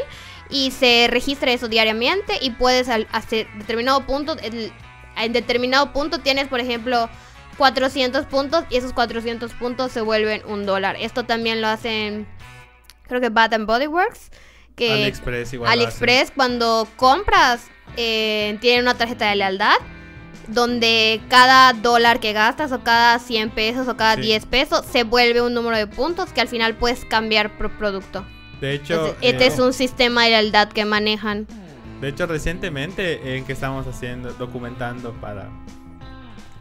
y 0.50 0.72
se 0.72 1.08
registra 1.10 1.52
eso 1.52 1.68
diariamente 1.68 2.38
y 2.42 2.52
puedes 2.52 2.88
hacer 3.12 3.48
determinado 3.58 4.06
punto... 4.06 4.38
el- 4.42 4.72
en 5.18 5.32
determinado 5.32 5.94
punto 5.94 6.20
tienes, 6.20 6.50
por 6.50 6.60
ejemplo, 6.60 7.10
400 7.58 8.26
puntos 8.26 8.66
y 8.70 8.76
esos 8.76 8.92
400 8.92 9.54
puntos 9.54 9.94
se 9.94 10.02
vuelven 10.02 10.42
un 10.46 10.66
dólar. 10.66 10.98
Esto 11.00 11.24
también 11.24 11.62
lo 11.62 11.70
hacen, 11.70 12.28
creo 13.08 13.22
que 13.22 13.30
Bath 13.30 13.54
and 13.54 13.66
Body 13.66 13.88
Works. 13.88 14.30
Que 14.76 14.92
AliExpress 14.92 15.54
igual. 15.54 15.72
AliExpress 15.72 16.32
cuando 16.36 16.86
compras 16.98 17.68
eh, 17.96 18.58
tiene 18.60 18.82
una 18.82 18.96
tarjeta 18.96 19.30
de 19.30 19.38
lealtad 19.38 19.76
donde 20.48 21.22
cada 21.30 21.74
dólar 21.74 22.20
que 22.20 22.34
gastas 22.34 22.72
o 22.72 22.82
cada 22.84 23.20
100 23.20 23.50
pesos 23.52 23.88
o 23.88 23.98
cada 23.98 24.16
Sí. 24.16 24.22
10 24.22 24.46
pesos 24.46 24.86
se 24.86 25.04
vuelve 25.04 25.42
un 25.42 25.54
número 25.54 25.78
de 25.78 25.88
puntos 25.88 26.32
que 26.32 26.42
al 26.42 26.48
final 26.48 26.76
puedes 26.76 27.06
cambiar 27.06 27.58
por 27.58 27.72
producto. 27.78 28.26
De 28.62 28.74
hecho, 28.74 28.94
Entonces, 28.94 29.18
este 29.22 29.44
eh, 29.44 29.48
es 29.48 29.60
un 29.60 29.74
sistema 29.74 30.24
de 30.24 30.30
lealtad 30.32 30.70
que 30.70 30.86
manejan. 30.86 31.48
De 32.02 32.10
hecho, 32.10 32.26
recientemente 32.26 33.36
en 33.38 33.46
que 33.46 33.54
estamos 33.54 33.88
haciendo, 33.88 34.32
documentando 34.34 35.14
para, 35.14 35.50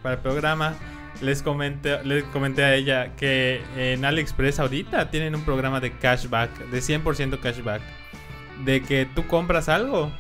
para 0.02 0.16
el 0.16 0.20
programa, 0.20 0.74
les 1.20 1.42
comenté, 1.42 2.02
les 2.04 2.24
comenté 2.24 2.64
a 2.64 2.74
ella 2.74 3.14
que 3.16 3.62
en 3.76 4.04
AliExpress 4.04 4.58
ahorita 4.60 5.10
tienen 5.10 5.34
un 5.34 5.44
programa 5.44 5.80
de 5.80 5.92
cashback, 5.92 6.50
de 6.70 6.78
100% 6.80 7.40
cashback. 7.40 7.82
De 8.64 8.82
que 8.82 9.06
tú 9.14 9.26
compras 9.26 9.68
algo 9.68 10.12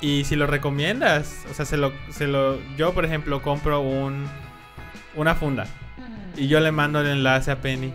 y 0.00 0.24
si 0.24 0.36
lo 0.36 0.46
recomiendas, 0.46 1.44
o 1.50 1.54
sea, 1.54 1.64
se 1.64 1.76
lo, 1.76 1.92
se 2.10 2.26
lo, 2.26 2.58
yo 2.76 2.92
por 2.94 3.04
ejemplo 3.04 3.42
compro 3.42 3.80
un, 3.80 4.26
una 5.16 5.34
funda 5.34 5.66
y 6.36 6.46
yo 6.48 6.60
le 6.60 6.70
mando 6.72 7.00
el 7.00 7.08
enlace 7.08 7.50
a 7.50 7.60
Penny 7.60 7.92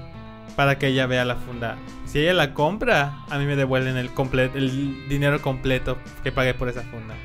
para 0.56 0.78
que 0.78 0.88
ella 0.88 1.06
vea 1.08 1.26
la 1.26 1.36
funda. 1.38 1.78
Si 2.06 2.20
ella 2.20 2.34
la 2.34 2.54
compra, 2.54 3.14
a 3.30 3.40
mí 3.40 3.46
me 3.46 3.56
devuelven 3.56 3.98
el, 3.98 4.12
el 4.56 5.08
dinero 5.10 5.42
completo 5.42 5.98
que 6.24 6.32
pagué 6.32 6.54
por 6.54 6.70
esa 6.70 6.82
funda. 6.84 7.16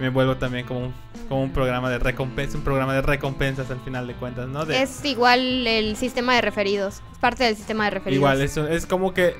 Me 0.00 0.08
vuelvo 0.08 0.36
también 0.36 0.66
como 0.66 0.86
un, 0.86 0.94
como 1.28 1.42
un 1.44 1.52
programa 1.52 1.90
de 1.90 1.98
recompensa, 1.98 2.56
un 2.56 2.64
programa 2.64 2.94
de 2.94 3.02
recompensas 3.02 3.70
al 3.70 3.78
final 3.80 4.06
de 4.06 4.14
cuentas, 4.14 4.48
¿no? 4.48 4.64
De- 4.64 4.82
Es 4.82 5.04
igual 5.04 5.66
el 5.66 5.94
sistema 5.96 6.34
de 6.34 6.40
referidos. 6.40 7.02
Es 7.12 7.18
parte 7.18 7.44
del 7.44 7.54
sistema 7.54 7.84
de 7.84 7.90
referidos. 7.90 8.16
igual, 8.16 8.40
eso 8.40 8.66
es 8.66 8.86
como 8.86 9.12
que 9.14 9.36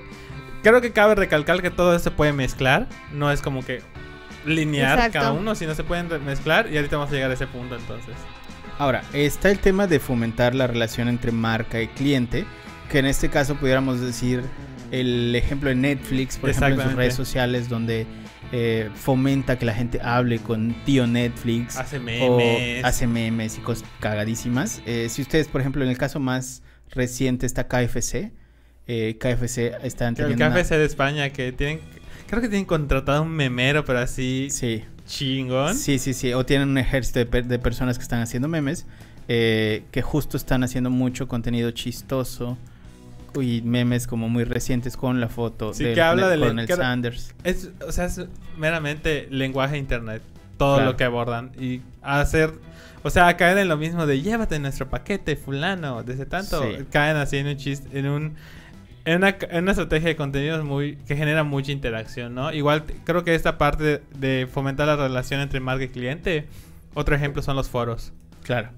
creo 0.63 0.81
que 0.83 0.93
cabe 0.93 1.15
recalcar 1.17 1.63
que 1.63 1.71
todo 1.71 1.95
eso 1.97 2.05
se 2.05 2.11
puede 2.13 2.33
mezclar, 2.35 2.87
no 3.13 3.33
es 3.33 3.41
como 3.43 3.65
que 3.65 3.83
lineal 4.47 4.95
Exacto. 4.99 5.19
cada 5.19 5.33
uno, 5.33 5.55
sino 5.55 5.75
se 5.75 5.85
pueden 5.85 6.09
mezclar 6.25 6.69
y 6.73 6.77
ahorita 6.77 6.97
vamos 6.97 7.11
a 7.13 7.15
llegar 7.15 7.31
a 7.31 7.35
ese 7.35 7.47
punto 7.47 7.77
entonces. 7.77 8.15
Ahora, 8.79 9.03
está 9.13 9.51
el 9.51 9.59
tema 9.59 9.87
de 9.87 10.01
fomentar 10.01 10.55
la 10.55 10.67
relación 10.67 11.09
entre 11.09 11.31
marca 11.33 11.81
y 11.81 11.89
cliente, 11.89 12.45
que 12.91 12.99
en 12.99 13.07
este 13.07 13.29
caso 13.29 13.55
pudiéramos 13.57 14.01
decir 14.01 14.43
el 14.91 15.35
ejemplo 15.37 15.69
de 15.69 15.75
Netflix, 15.77 16.37
por 16.39 16.51
ejemplo, 16.51 16.83
en 16.83 16.89
sus 16.89 16.97
redes 16.97 17.15
sociales, 17.15 17.69
donde 17.69 18.07
eh, 18.51 18.91
fomenta 18.95 19.59
que 19.59 19.65
la 19.65 19.73
gente 19.75 19.99
hable 20.03 20.39
con 20.39 20.75
tío 20.85 21.07
Netflix. 21.07 21.77
Hace 21.79 21.97
o 21.99 22.01
memes. 22.03 22.85
hace 22.85 23.07
memes 23.07 23.57
y 23.57 23.61
cosas 23.61 23.89
cagadísimas. 24.01 24.83
Eh, 24.85 25.07
si 25.09 25.23
ustedes, 25.23 25.49
por 25.49 25.61
ejemplo, 25.63 25.83
en 25.85 25.89
el 25.91 25.97
caso 25.97 26.21
más 26.21 26.63
reciente 26.91 27.47
está 27.47 27.67
KFC, 27.69 28.33
eh, 28.87 29.17
KFC 29.19 29.73
está 29.85 30.09
el 30.09 30.15
teniendo 30.17 30.47
una- 30.47 30.55
KFC 30.55 30.77
de 30.77 30.85
España 30.85 31.31
que 31.31 31.53
tienen 31.53 31.81
creo 32.33 32.41
que 32.41 32.49
tienen 32.49 32.65
contratado 32.65 33.21
un 33.25 33.31
memero 33.31 33.85
pero 33.85 33.99
así 33.99 34.49
Sí, 34.51 34.83
chingón. 35.07 35.75
sí, 35.77 35.99
sí, 35.99 36.15
sí. 36.15 36.33
O 36.33 36.47
tienen 36.47 36.71
un 36.71 36.79
ejército 36.79 37.19
de, 37.19 37.27
per- 37.27 37.45
de 37.47 37.59
personas 37.59 37.99
que 37.99 38.03
están 38.03 38.23
haciendo 38.23 38.49
memes, 38.49 38.87
eh, 39.29 39.85
que 39.91 40.01
justo 40.01 40.39
están 40.39 40.65
haciendo 40.65 40.89
mucho 40.89 41.29
contenido 41.29 41.71
chistoso 41.73 42.57
y 43.39 43.61
memes 43.61 44.07
como 44.07 44.31
muy 44.31 44.45
recientes 44.45 44.97
con 44.97 45.21
la 45.21 45.29
foto 45.29 45.75
Sí, 45.75 45.85
del 45.85 45.95
que 45.95 46.01
habla 46.01 46.29
del- 46.31 46.41
coronel 46.41 46.67
que- 46.67 46.75
Sanders. 46.77 47.35
Es, 47.45 47.69
o 47.87 47.93
sea, 47.93 48.07
es 48.07 48.23
meramente 48.57 49.29
lenguaje 49.31 49.77
internet. 49.77 50.23
Todo 50.57 50.77
Claro. 50.77 50.93
lo 50.93 50.97
que 50.97 51.05
abordan. 51.05 51.53
Y 51.61 51.83
hacer. 52.01 52.55
O 53.03 53.11
sea, 53.11 53.37
caer 53.37 53.59
en 53.59 53.69
lo 53.69 53.77
mismo 53.77 54.07
de 54.07 54.23
llévate 54.23 54.59
nuestro 54.59 54.89
paquete, 54.89 55.37
fulano. 55.37 56.03
Desde 56.03 56.25
tanto. 56.25 56.63
Sí. 56.63 56.85
Caen 56.91 57.17
así 57.19 57.37
en 57.37 57.49
un 57.49 57.57
chiste. 57.59 57.99
En 57.99 58.07
un. 58.09 58.35
En 59.05 59.17
una, 59.17 59.37
en 59.41 59.65
una 59.65 59.73
estrategia 59.73 60.09
de 60.11 60.17
contenidos 60.17 60.65
muy 60.65 60.97
que 61.09 61.17
genera 61.17 61.43
mucha 61.43 61.73
interacción, 61.73 62.35
¿no? 62.35 62.53
Igual 62.53 62.85
creo 63.05 63.25
que 63.25 63.35
esta 63.35 63.59
parte 63.59 64.01
de 64.17 64.49
fomentar 64.51 64.87
la 64.87 64.97
relación 64.97 65.41
entre 65.41 65.59
marca 65.59 65.85
y 65.85 65.89
cliente, 65.89 66.47
otro 66.95 67.17
ejemplo 67.17 67.43
son 67.43 67.57
los 67.57 67.69
foros. 67.69 68.13
Claro. 68.45 68.71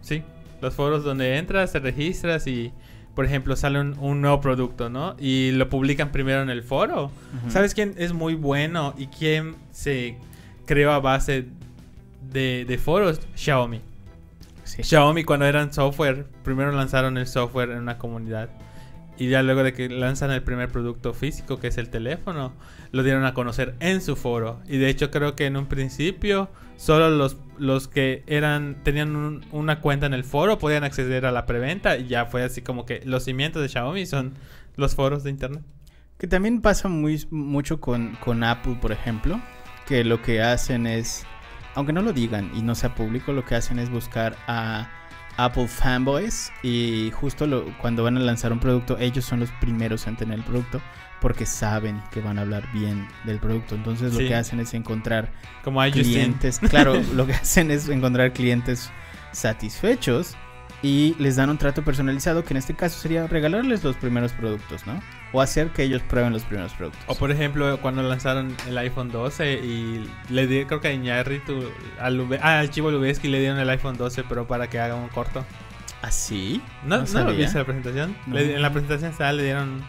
Sí, 0.00 0.22
los 0.62 0.74
foros 0.74 1.04
donde 1.04 1.36
entras, 1.36 1.72
te 1.72 1.80
registras 1.80 2.46
y, 2.46 2.72
por 3.14 3.26
ejemplo, 3.26 3.54
sale 3.54 3.80
un, 3.80 3.98
un 3.98 4.20
nuevo 4.22 4.40
producto, 4.40 4.88
¿no? 4.88 5.14
Y 5.18 5.50
lo 5.52 5.68
publican 5.68 6.10
primero 6.10 6.42
en 6.42 6.48
el 6.48 6.62
foro. 6.62 7.10
¿Sabes 7.48 7.74
quién 7.74 7.94
es 7.98 8.12
muy 8.12 8.34
bueno 8.34 8.94
y 8.96 9.08
quién 9.08 9.56
se 9.72 10.16
creó 10.64 10.92
a 10.92 11.00
base 11.00 11.46
de, 12.32 12.64
de 12.66 12.78
foros? 12.78 13.20
Xiaomi. 13.34 13.80
Sí. 14.64 14.82
Xiaomi 14.82 15.24
cuando 15.24 15.44
eran 15.44 15.72
software, 15.72 16.26
primero 16.42 16.72
lanzaron 16.72 17.18
el 17.18 17.26
software 17.26 17.70
en 17.70 17.78
una 17.78 17.98
comunidad. 17.98 18.48
Y 19.18 19.28
ya 19.28 19.42
luego 19.42 19.62
de 19.62 19.72
que 19.72 19.88
lanzan 19.88 20.30
el 20.30 20.42
primer 20.42 20.68
producto 20.68 21.14
físico, 21.14 21.58
que 21.58 21.68
es 21.68 21.78
el 21.78 21.88
teléfono, 21.88 22.52
lo 22.92 23.02
dieron 23.02 23.24
a 23.24 23.32
conocer 23.34 23.74
en 23.80 24.00
su 24.02 24.14
foro. 24.16 24.60
Y 24.68 24.76
de 24.76 24.88
hecho 24.90 25.10
creo 25.10 25.34
que 25.36 25.46
en 25.46 25.56
un 25.56 25.66
principio 25.66 26.50
solo 26.76 27.08
los, 27.08 27.38
los 27.58 27.88
que 27.88 28.22
eran 28.26 28.76
tenían 28.84 29.16
un- 29.16 29.44
una 29.52 29.80
cuenta 29.80 30.04
en 30.04 30.12
el 30.12 30.24
foro 30.24 30.58
podían 30.58 30.84
acceder 30.84 31.24
a 31.24 31.32
la 31.32 31.46
preventa. 31.46 31.96
Y 31.96 32.08
ya 32.08 32.26
fue 32.26 32.42
así 32.44 32.60
como 32.60 32.84
que 32.84 33.00
los 33.06 33.24
cimientos 33.24 33.62
de 33.62 33.68
Xiaomi 33.70 34.04
son 34.04 34.34
los 34.76 34.94
foros 34.94 35.24
de 35.24 35.30
internet. 35.30 35.62
Que 36.18 36.26
también 36.26 36.60
pasa 36.60 36.88
muy, 36.88 37.26
mucho 37.30 37.80
con, 37.80 38.16
con 38.16 38.44
Apple, 38.44 38.76
por 38.80 38.92
ejemplo, 38.92 39.40
que 39.86 40.04
lo 40.04 40.20
que 40.20 40.42
hacen 40.42 40.86
es, 40.86 41.24
aunque 41.74 41.92
no 41.94 42.02
lo 42.02 42.12
digan 42.12 42.50
y 42.54 42.60
no 42.62 42.74
sea 42.74 42.94
público, 42.94 43.32
lo 43.32 43.44
que 43.46 43.54
hacen 43.54 43.78
es 43.78 43.88
buscar 43.90 44.36
a 44.46 44.90
Apple 45.38 45.68
fanboys 45.68 46.50
y 46.62 47.10
justo 47.14 47.46
lo- 47.46 47.66
cuando 47.78 48.02
van 48.04 48.16
a 48.16 48.20
lanzar 48.20 48.52
un 48.52 48.58
producto, 48.60 48.96
ellos 48.98 49.24
son 49.24 49.40
los 49.40 49.50
primeros 49.60 50.06
en 50.06 50.16
tener 50.16 50.38
el 50.38 50.44
producto 50.44 50.80
porque 51.20 51.46
saben 51.46 52.02
que 52.10 52.20
van 52.20 52.38
a 52.38 52.42
hablar 52.42 52.70
bien 52.72 53.06
del 53.24 53.38
producto. 53.38 53.74
Entonces 53.74 54.12
lo 54.12 54.20
Sí. 54.20 54.28
que 54.28 54.34
hacen 54.34 54.60
es 54.60 54.72
encontrar 54.74 55.30
Como 55.64 55.80
clientes, 55.90 56.58
claro, 56.58 56.94
lo 57.14 57.26
que 57.26 57.34
hacen 57.34 57.70
es 57.70 57.88
encontrar 57.88 58.32
clientes 58.32 58.90
satisfechos 59.32 60.34
y 60.82 61.14
les 61.18 61.36
dan 61.36 61.48
un 61.50 61.58
trato 61.58 61.82
personalizado, 61.82 62.44
que 62.44 62.52
en 62.52 62.58
este 62.58 62.74
caso 62.74 62.98
sería 63.00 63.26
regalarles 63.26 63.82
los 63.82 63.96
primeros 63.96 64.32
productos, 64.32 64.86
¿no? 64.86 65.00
O 65.36 65.40
hacer 65.42 65.68
que 65.70 65.82
ellos 65.82 66.00
prueben 66.02 66.32
los 66.32 66.42
primeros 66.44 66.72
productos. 66.72 67.02
O 67.08 67.14
por 67.14 67.30
ejemplo, 67.30 67.78
cuando 67.82 68.02
lanzaron 68.02 68.56
el 68.68 68.78
iPhone 68.78 69.10
12 69.10 69.52
y 69.54 70.08
le 70.30 70.46
di, 70.46 70.64
creo 70.64 70.80
que 70.80 70.88
a 70.88 70.92
Iñárritu, 70.92 71.70
al, 72.00 72.20
Ube- 72.20 72.38
ah, 72.42 72.60
al 72.60 72.70
Chivo 72.70 72.90
Lubeski 72.90 73.28
le 73.28 73.40
dieron 73.40 73.58
el 73.58 73.68
iPhone 73.68 73.96
12, 73.98 74.24
pero 74.28 74.46
para 74.46 74.68
que 74.68 74.78
haga 74.80 74.94
un 74.94 75.08
corto. 75.08 75.44
¿Así? 76.02 76.60
¿No, 76.84 76.96
No 76.96 77.00
¿no, 77.02 77.06
sabía. 77.06 77.30
lo 77.32 77.36
viste 77.36 77.58
la 77.58 77.64
presentación? 77.64 78.16
No. 78.26 78.34
Le- 78.36 78.54
en 78.54 78.62
la 78.62 78.70
presentación 78.72 79.12
tal 79.16 79.36
le 79.38 79.44
dieron 79.44 79.82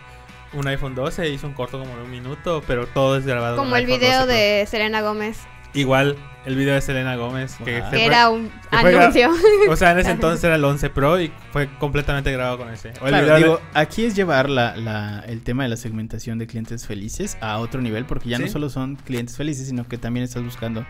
un 0.53 0.67
iPhone 0.67 0.95
12, 0.95 1.29
hizo 1.29 1.47
un 1.47 1.53
corto 1.53 1.79
como 1.79 1.95
de 1.95 2.03
un 2.03 2.11
minuto, 2.11 2.63
pero 2.67 2.87
todo 2.87 3.17
es 3.17 3.25
grabado 3.25 3.55
con 3.57 3.65
Como 3.65 3.75
el 3.75 3.85
iPhone 3.85 3.99
video 3.99 4.13
12 4.21 4.25
Pro. 4.25 4.33
de 4.35 4.65
Selena 4.67 5.01
Gómez, 5.01 5.39
Igual, 5.73 6.15
el 6.45 6.55
video 6.55 6.73
de 6.73 6.81
Selena 6.81 7.15
Gómez, 7.17 7.55
que, 7.63 7.83
se 7.91 8.05
era 8.05 8.29
un 8.29 8.49
que 8.71 8.77
fue 8.79 8.93
gra- 8.95 9.01
anuncio. 9.01 9.29
O 9.69 9.75
sea, 9.75 9.91
en 9.91 9.99
ese 9.99 10.11
entonces 10.11 10.43
era 10.43 10.55
el 10.55 10.63
11 10.63 10.89
Pro 10.89 11.19
y 11.21 11.31
fue 11.51 11.69
completamente 11.77 12.31
grabado 12.31 12.57
con 12.59 12.69
ese. 12.69 12.89
O 13.01 13.05
el 13.05 13.09
Claro, 13.09 13.23
video 13.23 13.33
de- 13.35 13.39
digo, 13.43 13.61
aquí 13.73 14.05
es 14.05 14.15
llevar 14.15 14.49
la, 14.49 14.75
la- 14.77 15.23
el 15.27 15.41
tema 15.43 15.63
de 15.63 15.69
la 15.69 15.77
segmentación 15.77 16.39
de 16.39 16.47
clientes 16.47 16.87
felices 16.87 17.37
a 17.41 17.59
otro 17.59 17.81
nivel, 17.81 18.05
porque 18.05 18.29
ya 18.29 18.39
no 18.39 18.47
solo 18.47 18.69
son 18.69 18.95
clientes 18.95 19.35
felices, 19.37 19.67
sino 19.67 19.87
que 19.87 19.97
también 19.97 20.23
estás 20.23 20.43
buscando 20.43 20.85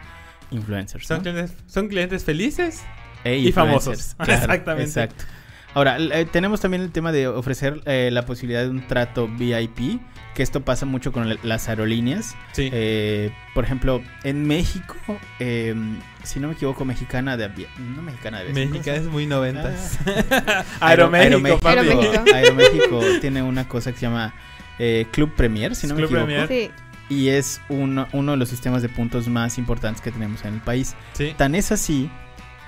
influencers. 0.51 1.05
son, 1.07 1.21
clientes, 1.21 1.53
son 1.65 1.87
clientes 1.89 2.23
felices 2.23 2.83
E 3.23 3.37
y 3.37 3.51
famosos. 3.51 4.15
claro, 4.17 4.33
Exactamente. 4.43 4.83
Exacto. 4.89 5.25
Ahora, 5.73 5.97
eh, 5.99 6.25
tenemos 6.25 6.59
también 6.61 6.81
el 6.81 6.91
tema 6.91 7.11
de 7.11 7.27
ofrecer 7.27 7.81
eh, 7.85 8.09
la 8.11 8.25
posibilidad 8.25 8.63
de 8.63 8.69
un 8.69 8.87
trato 8.87 9.27
VIP, 9.27 9.99
que 10.33 10.41
esto 10.41 10.61
pasa 10.61 10.85
mucho 10.87 11.11
con 11.11 11.37
las 11.43 11.69
aerolíneas. 11.69 12.35
Sí. 12.53 12.69
Eh, 12.73 13.31
por 13.53 13.63
ejemplo, 13.63 14.01
en 14.23 14.47
México, 14.47 14.95
eh, 15.39 15.75
si 16.23 16.39
no 16.39 16.47
me 16.47 16.53
equivoco, 16.55 16.83
mexicana 16.83 17.37
de 17.37 17.43
aviación. 17.45 17.95
No 17.95 18.01
mexicana 18.01 18.39
de. 18.41 18.53
México 18.53 18.89
es 18.89 19.03
muy 19.05 19.27
noventas. 19.27 19.99
Aero- 20.79 21.11
Aeroméxico, 21.13 21.59
papi. 21.59 21.77
Aeroméxico. 21.79 22.23
Aeroméxico 22.35 23.01
tiene 23.21 23.43
una 23.43 23.67
cosa 23.67 23.91
que 23.91 23.97
se 23.99 24.05
llama 24.07 24.33
eh, 24.79 25.05
Club 25.11 25.33
Premier, 25.35 25.75
si 25.75 25.85
no 25.87 25.95
Club 25.95 26.11
me 26.11 26.17
equivoco. 26.21 26.47
Premier. 26.47 26.69
Sí. 26.69 26.71
Y 27.09 27.29
es 27.29 27.61
uno, 27.69 28.07
uno 28.13 28.31
de 28.33 28.37
los 28.37 28.49
sistemas 28.49 28.81
de 28.81 28.89
puntos 28.89 29.27
más 29.27 29.57
importantes 29.57 30.01
que 30.01 30.11
tenemos 30.11 30.43
en 30.43 30.55
el 30.55 30.59
país. 30.61 30.95
Sí. 31.13 31.33
Tan 31.37 31.55
es 31.55 31.71
así 31.71 32.09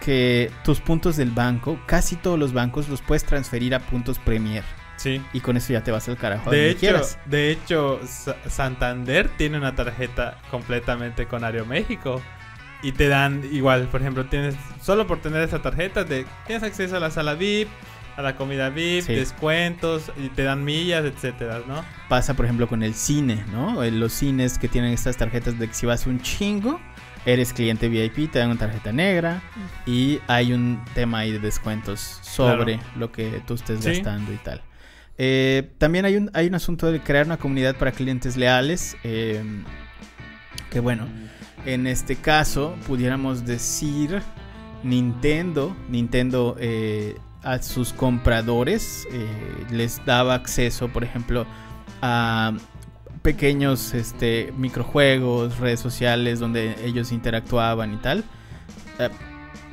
que 0.01 0.51
tus 0.63 0.79
puntos 0.79 1.17
del 1.17 1.31
banco, 1.31 1.79
casi 1.85 2.15
todos 2.15 2.37
los 2.39 2.53
bancos 2.53 2.87
los 2.89 3.01
puedes 3.01 3.23
transferir 3.25 3.75
a 3.75 3.79
puntos 3.79 4.17
Premier. 4.19 4.63
Sí. 4.97 5.21
Y 5.33 5.39
con 5.39 5.55
eso 5.55 5.71
ya 5.73 5.81
te 5.83 5.91
vas 5.91 6.07
al 6.09 6.17
carajo. 6.17 6.49
De 6.51 6.69
hecho, 6.71 6.79
quieras. 6.79 7.17
de 7.25 7.51
hecho, 7.51 7.99
Sa- 8.05 8.35
Santander 8.49 9.29
tiene 9.37 9.57
una 9.57 9.73
tarjeta 9.75 10.37
completamente 10.51 11.25
con 11.25 11.43
Aeroméxico. 11.43 12.21
Y 12.81 12.93
te 12.93 13.09
dan 13.09 13.41
igual, 13.51 13.87
por 13.89 13.99
ejemplo, 13.99 14.25
tienes 14.27 14.55
solo 14.81 15.05
por 15.05 15.19
tener 15.21 15.41
esa 15.41 15.61
tarjeta, 15.61 16.05
te, 16.05 16.25
tienes 16.47 16.63
acceso 16.63 16.95
a 16.95 17.01
la 17.01 17.11
sala 17.11 17.33
VIP, 17.33 17.67
a 18.15 18.21
la 18.21 18.37
comida 18.37 18.69
VIP, 18.69 19.03
Sí. 19.05 19.13
descuentos, 19.15 20.11
y 20.17 20.29
te 20.29 20.43
dan 20.43 20.63
millas, 20.63 21.03
etcétera, 21.03 21.59
¿no? 21.67 21.83
Pasa, 22.07 22.35
por 22.35 22.45
ejemplo, 22.45 22.69
con 22.69 22.81
el 22.83 22.93
cine, 22.93 23.43
¿no? 23.51 23.83
Eh, 23.83 23.91
Los 23.91 24.13
cines 24.13 24.57
que 24.57 24.69
tienen 24.69 24.93
estas 24.93 25.17
tarjetas 25.17 25.59
de 25.59 25.67
que 25.67 25.73
si 25.73 25.85
vas 25.85 26.07
un 26.07 26.21
chingo, 26.21 26.79
eres 27.33 27.53
cliente 27.53 27.89
VIP, 27.89 28.31
te 28.31 28.39
dan 28.39 28.49
una 28.51 28.59
tarjeta 28.59 28.91
negra 28.91 29.41
y 29.85 30.19
hay 30.27 30.53
un 30.53 30.83
tema 30.93 31.19
ahí 31.19 31.31
de 31.31 31.39
descuentos 31.39 32.19
sobre 32.21 32.79
lo 32.95 33.11
que 33.11 33.41
tú 33.45 33.53
estés 33.55 33.83
Sí. 33.83 33.89
gastando 33.91 34.31
y 34.33 34.37
tal. 34.37 34.61
Eh, 35.17 35.71
también 35.77 36.05
hay 36.05 36.15
un, 36.15 36.31
hay 36.33 36.47
un 36.47 36.55
asunto 36.55 36.91
de 36.91 36.99
crear 37.01 37.25
una 37.25 37.37
comunidad 37.37 37.75
para 37.75 37.91
clientes 37.91 38.37
leales. 38.37 38.95
eh, 39.03 39.43
que 40.69 40.79
bueno, 40.79 41.07
en 41.65 41.87
este 41.87 42.15
caso 42.15 42.75
pudiéramos 42.87 43.45
decir 43.45 44.21
Nintendo. 44.83 45.75
Nintendo 45.89 46.55
eh, 46.59 47.17
a 47.43 47.61
sus 47.61 47.91
compradores 47.93 49.07
les 49.71 50.03
daba 50.05 50.35
acceso, 50.35 50.87
por 50.89 51.03
ejemplo, 51.03 51.45
a 52.01 52.53
pequeños 53.21 53.93
este, 53.93 54.53
microjuegos, 54.57 55.57
redes 55.59 55.79
sociales 55.79 56.39
donde 56.39 56.75
ellos 56.85 57.11
interactuaban 57.11 57.93
y 57.93 57.97
tal. 57.97 58.23
Eh, 58.99 59.09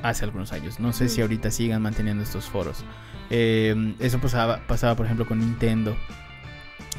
hace 0.03 0.25
algunos 0.25 0.53
años. 0.53 0.79
No 0.81 0.93
sé 0.93 1.09
si 1.09 1.21
Mm. 1.21 1.23
ahorita 1.23 1.51
sigan 1.51 1.83
manteniendo 1.83 2.23
estos 2.23 2.47
foros. 2.47 2.85
Eh, 3.31 3.95
eso 3.99 4.19
pasaba, 4.21 4.61
pasaba, 4.67 4.95
por 4.95 5.07
ejemplo, 5.07 5.27
con 5.27 5.41
Nintendo. 5.41 5.97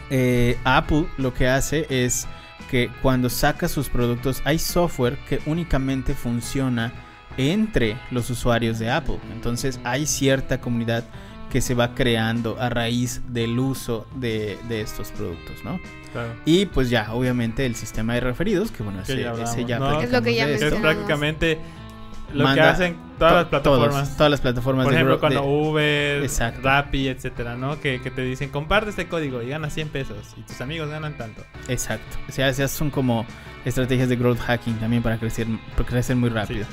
Eh, 0.10 0.57
Apple 0.63 1.05
lo 1.17 1.33
que 1.33 1.47
hace 1.47 1.86
es 1.89 2.27
que 2.69 2.89
cuando 3.01 3.29
saca 3.29 3.67
sus 3.67 3.89
productos 3.89 4.41
hay 4.45 4.60
software 4.60 5.17
que 5.29 5.39
únicamente 5.45 6.13
funciona 6.13 6.93
entre 7.38 7.97
los 8.12 8.29
usuarios 8.29 8.79
de 8.79 8.89
Apple. 8.89 9.19
Entonces 9.31 9.79
hay 9.83 10.05
cierta 10.05 10.60
comunidad 10.60 11.03
que 11.51 11.62
se 11.62 11.73
va 11.75 11.95
creando 11.95 12.57
a 12.60 12.69
raíz 12.69 13.21
del 13.29 13.57
uso 13.60 14.05
de, 14.15 14.57
de 14.67 14.81
estos 14.81 15.12
productos, 15.12 15.55
¿no? 15.63 15.79
Claro. 16.12 16.29
Y 16.45 16.65
pues 16.65 16.89
ya, 16.89 17.13
obviamente 17.13 17.65
el 17.65 17.75
sistema 17.75 18.13
de 18.15 18.19
referidos, 18.21 18.71
que 18.71 18.83
bueno, 18.83 18.99
Que 19.05 19.13
ese, 19.13 19.21
ya 19.23 19.33
ese 19.33 19.65
ya 19.65 19.79
¿no? 19.79 20.01
Es 20.01 20.12
lo 20.12 20.21
que 20.21 20.36
ya 20.36 20.45
de 20.47 20.55
es 20.55 20.73
prácticamente 20.75 21.57
lo 22.33 22.53
que 22.53 22.60
hacen 22.60 22.97
todas 23.17 23.33
las 23.33 23.45
plataformas. 23.45 23.93
todos- 24.03 24.17
todas 24.17 24.31
las 24.31 24.41
plataformas 24.41 24.83
Por 24.86 24.93
de 24.93 24.97
ejemplo, 24.99 25.15
gro- 25.17 25.19
cuando 25.21 25.41
de- 25.41 25.47
Uber, 25.47 26.23
Exacto. 26.23 26.60
Rappi, 26.63 27.07
etcétera, 27.07 27.55
¿no? 27.55 27.79
Que, 27.79 28.01
que 28.01 28.12
te 28.12 28.21
dicen, 28.23 28.49
comparte 28.49 28.89
este 28.89 29.07
código 29.07 29.41
y 29.41 29.47
ganas 29.49 29.73
100 29.73 29.88
pesos 29.89 30.17
y 30.36 30.41
tus 30.41 30.60
amigos 30.60 30.89
ganan 30.89 31.15
tanto. 31.17 31.43
Exacto. 31.69 32.17
O 32.27 32.31
sea, 32.33 32.49
esas 32.49 32.71
son 32.71 32.89
como 32.89 33.25
estrategias 33.63 34.10
de 34.10 34.15
growth 34.17 34.39
hacking 34.39 34.75
también 34.79 35.01
para 35.03 35.17
crecer, 35.17 35.47
para 35.77 35.88
crecer 35.88 36.15
muy 36.17 36.29
rápido. 36.29 36.65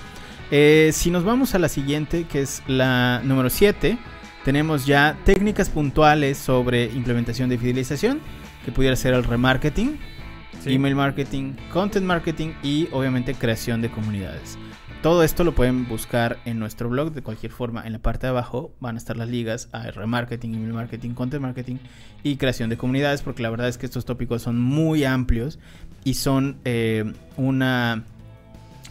Eh, 0.50 0.90
si 0.92 1.10
nos 1.10 1.24
vamos 1.24 1.54
a 1.54 1.58
la 1.58 1.68
siguiente, 1.68 2.24
que 2.24 2.42
es 2.42 2.62
la 2.66 3.20
número 3.24 3.48
7, 3.48 3.96
tenemos 4.44 4.86
ya 4.86 5.16
técnicas 5.24 5.70
puntuales 5.70 6.38
sobre 6.38 6.84
implementación 6.84 7.48
de 7.48 7.58
fidelización, 7.58 8.20
que 8.64 8.72
pudiera 8.72 8.96
ser 8.96 9.14
el 9.14 9.24
remarketing, 9.24 9.98
Sí. 10.62 10.74
email 10.74 10.94
marketing, 10.94 11.54
content 11.72 12.06
marketing 12.06 12.52
y 12.62 12.88
obviamente 12.92 13.34
creación 13.34 13.82
de 13.82 13.90
comunidades. 13.90 14.56
Todo 15.02 15.22
esto 15.22 15.44
lo 15.44 15.54
pueden 15.54 15.86
buscar 15.86 16.38
en 16.46 16.58
nuestro 16.58 16.88
blog 16.88 17.12
de 17.12 17.20
cualquier 17.20 17.52
forma. 17.52 17.82
En 17.86 17.92
la 17.92 17.98
parte 17.98 18.26
de 18.26 18.30
abajo 18.30 18.72
van 18.80 18.94
a 18.94 18.98
estar 18.98 19.18
las 19.18 19.28
ligas 19.28 19.68
a 19.72 19.90
remarketing, 19.90 20.54
email 20.54 20.72
marketing, 20.72 21.10
content 21.10 21.42
marketing 21.42 21.76
y 22.22 22.36
creación 22.36 22.70
de 22.70 22.78
comunidades, 22.78 23.20
porque 23.20 23.42
la 23.42 23.50
verdad 23.50 23.68
es 23.68 23.76
que 23.76 23.84
estos 23.84 24.06
tópicos 24.06 24.40
son 24.40 24.58
muy 24.58 25.04
amplios 25.04 25.58
y 26.04 26.14
son 26.14 26.56
eh, 26.64 27.12
una 27.36 28.04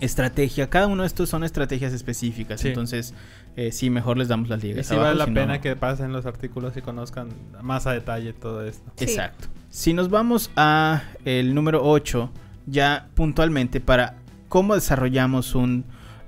estrategia. 0.01 0.69
Cada 0.69 0.85
uno 0.85 1.01
de 1.01 1.07
estos 1.07 1.29
son 1.29 1.43
estrategias 1.43 1.93
específicas. 1.93 2.61
Sí. 2.61 2.67
Entonces, 2.67 3.15
eh, 3.55 3.71
sí, 3.71 3.89
mejor 3.89 4.17
les 4.17 4.27
damos 4.27 4.49
las 4.49 4.63
Y 4.63 4.67
ligas. 4.67 4.87
sí 4.87 4.93
abajo, 4.93 5.07
vale 5.09 5.19
la 5.19 5.25
si 5.25 5.31
no- 5.31 5.41
pena 5.41 5.61
que 5.61 5.75
pasen 5.75 6.11
los 6.11 6.25
artículos 6.25 6.75
y 6.77 6.81
conozcan 6.81 7.29
más 7.61 7.85
a 7.87 7.91
detalle 7.93 8.33
todo 8.33 8.65
esto. 8.65 8.91
Sí. 8.95 9.05
Exacto. 9.05 9.47
Si 9.69 9.93
nos 9.93 10.09
vamos 10.09 10.51
a 10.55 11.03
el 11.25 11.53
número 11.55 11.81
8, 11.83 12.31
ya 12.67 13.07
puntualmente 13.15 13.79
para 13.81 14.15
cómo 14.49 14.75
desarrollamos 14.75 15.55
un 15.55 15.85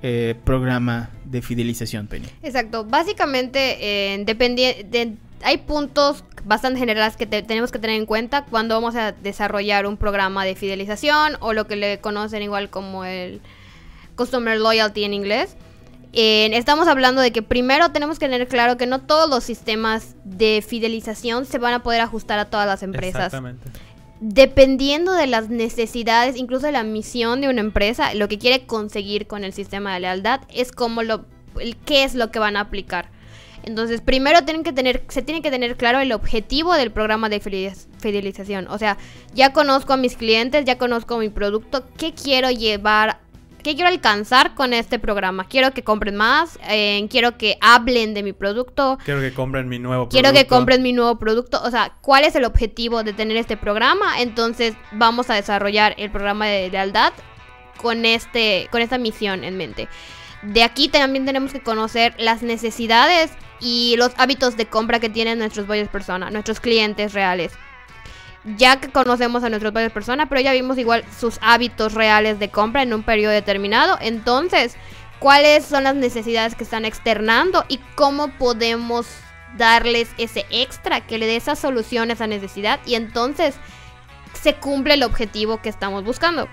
eh, 0.08 0.36
programa 0.44 1.10
de 1.26 1.42
fidelización, 1.42 2.06
Penny. 2.08 2.28
Exacto. 2.44 2.84
Básicamente, 2.86 3.78
eh, 4.14 4.24
de- 4.26 5.16
hay 5.44 5.58
puntos 5.58 6.24
bastante 6.44 6.80
generales 6.80 7.16
que 7.18 7.26
te- 7.26 7.42
tenemos 7.42 7.72
que 7.72 7.80
tener 7.80 7.96
en 8.00 8.06
cuenta 8.06 8.46
cuando 8.46 8.76
vamos 8.76 8.96
a 8.96 9.12
desarrollar 9.14 9.88
un 9.88 9.98
programa 9.98 10.46
de 10.46 10.56
fidelización 10.56 11.38
o 11.40 11.54
lo 11.54 11.66
que 11.66 11.76
le 11.76 12.00
conocen 12.02 12.44
igual 12.44 12.70
como 12.70 13.04
el 13.06 13.42
Customer 14.16 14.60
Loyalty 14.60 15.04
en 15.04 15.14
inglés. 15.14 15.56
Eh, 16.18 16.50
estamos 16.54 16.88
hablando 16.88 17.22
de 17.22 17.32
que 17.32 17.42
primero 17.42 17.90
tenemos 17.92 18.20
que 18.20 18.28
tener 18.30 18.48
claro 18.48 18.78
que 18.78 18.88
no 18.88 19.02
todos 19.02 19.30
los 19.30 19.44
sistemas 19.44 20.16
de 20.24 20.64
fidelización 20.66 21.46
se 21.46 21.58
van 21.58 21.74
a 21.74 21.84
poder 21.84 22.00
ajustar 22.02 22.40
a 22.40 22.46
todas 22.46 22.66
las 22.66 22.84
empresas. 22.84 23.26
Exactamente. 23.26 23.68
Dependiendo 24.22 25.12
de 25.12 25.28
las 25.28 25.50
necesidades, 25.50 26.38
incluso 26.38 26.66
de 26.68 26.72
la 26.72 26.84
misión 26.84 27.42
de 27.42 27.50
una 27.50 27.60
empresa, 27.60 28.14
lo 28.14 28.30
que 28.30 28.38
quiere 28.40 28.66
conseguir 28.66 29.28
con 29.28 29.44
el 29.44 29.52
sistema 29.52 29.94
de 29.94 30.00
lealtad 30.00 30.40
es 30.54 30.72
como 30.72 31.04
lo, 31.04 31.26
el- 31.60 31.76
qué 31.76 32.06
es 32.06 32.16
lo 32.16 32.32
que 32.32 32.40
van 32.40 32.56
a 32.56 32.62
aplicar. 32.62 33.10
Entonces, 33.64 34.00
primero 34.00 34.44
tienen 34.46 34.64
que 34.64 34.72
tener, 34.72 35.04
se 35.10 35.22
tiene 35.22 35.42
que 35.42 35.52
tener 35.52 35.76
claro 35.76 36.00
el 36.00 36.12
objetivo 36.14 36.74
del 36.76 36.92
programa 36.92 37.28
de 37.28 37.42
fideliz- 37.42 37.88
fidelización. 38.00 38.68
O 38.70 38.78
sea, 38.78 38.98
ya 39.34 39.52
conozco 39.52 39.92
a 39.94 39.98
mis 39.98 40.16
clientes, 40.16 40.64
ya 40.64 40.78
conozco 40.78 41.18
mi 41.18 41.30
producto, 41.30 41.84
¿qué 41.98 42.14
quiero 42.14 42.50
llevar? 42.52 43.20
¿Qué 43.66 43.74
quiero 43.74 43.90
alcanzar 43.90 44.54
con 44.54 44.74
este 44.74 45.00
programa? 45.00 45.48
Quiero 45.48 45.72
que 45.72 45.84
compren 45.84 46.16
más, 46.16 46.60
eh, 46.70 47.08
quiero 47.10 47.36
que 47.36 47.58
hablen 47.62 48.14
de 48.14 48.22
mi 48.22 48.32
producto, 48.32 49.00
Quiero 49.04 49.22
que 49.22 49.34
compren 49.34 49.68
mi 49.68 49.80
nuevo 49.80 50.08
quiero 50.08 50.28
que 50.30 50.46
producto. 50.46 50.56
compren 50.56 50.84
mi 50.84 50.94
nuevo 50.94 51.18
producto. 51.18 51.60
O 51.64 51.72
sea, 51.72 51.94
¿cuál 52.02 52.26
es 52.26 52.36
el 52.36 52.46
objetivo 52.46 53.02
de 53.02 53.14
tener 53.14 53.38
este 53.38 53.58
programa? 53.58 54.22
Entonces 54.22 54.76
vamos 54.92 55.32
a 55.32 55.34
desarrollar 55.34 55.96
el 55.98 56.12
programa 56.12 56.46
de 56.46 56.70
lealtad 56.70 57.12
con, 57.82 58.06
este, 58.06 58.68
con 58.70 58.84
esta 58.84 59.00
misión 59.00 59.44
en 59.44 59.58
mente. 59.58 59.90
De 60.44 60.62
aquí 60.62 60.88
también 60.88 61.26
tenemos 61.26 61.52
que 61.52 61.64
conocer 61.64 62.14
las 62.20 62.44
necesidades 62.44 63.32
y 63.60 63.96
los 63.98 64.12
hábitos 64.18 64.58
de 64.58 64.68
compra 64.68 65.00
que 65.00 65.10
tienen 65.10 65.40
nuestros 65.40 65.66
buyers 65.66 65.90
persona, 65.90 66.30
nuestros 66.30 66.60
clientes 66.60 67.14
reales. 67.14 67.52
Ya 68.58 68.80
que 68.80 68.92
conocemos 68.92 69.44
a 69.44 69.50
nuestros 69.50 69.74
buyers 69.74 69.92
persona, 69.94 70.30
pero 70.30 70.42
ya 70.42 70.54
vimos 70.54 70.78
igual 70.78 71.04
sus 71.20 71.40
hábitos 71.42 71.94
reales 71.94 72.38
de 72.38 72.50
compra 72.50 72.84
en 72.84 72.94
un 72.94 73.04
periodo 73.04 73.34
determinado. 73.34 73.98
Entonces, 74.00 74.76
¿cuáles 75.20 75.66
son 75.66 75.84
las 75.84 75.96
necesidades 75.96 76.54
que 76.54 76.64
están 76.64 76.86
externando 76.86 77.66
y 77.68 77.80
cómo 77.96 78.30
podemos 78.38 79.08
darles 79.58 80.10
ese 80.18 80.46
extra 80.52 81.02
que 81.02 81.18
le 81.18 81.26
dé 81.26 81.38
esa 81.38 81.56
solución 81.56 82.12
a 82.12 82.14
esa 82.14 82.28
necesidad? 82.28 82.80
Y 82.86 82.96
entonces 82.96 83.56
se 84.34 84.54
cumple 84.54 84.94
el 84.94 85.04
objetivo 85.04 85.62
que 85.62 85.70
estamos 85.70 86.04
buscando. 86.04 86.48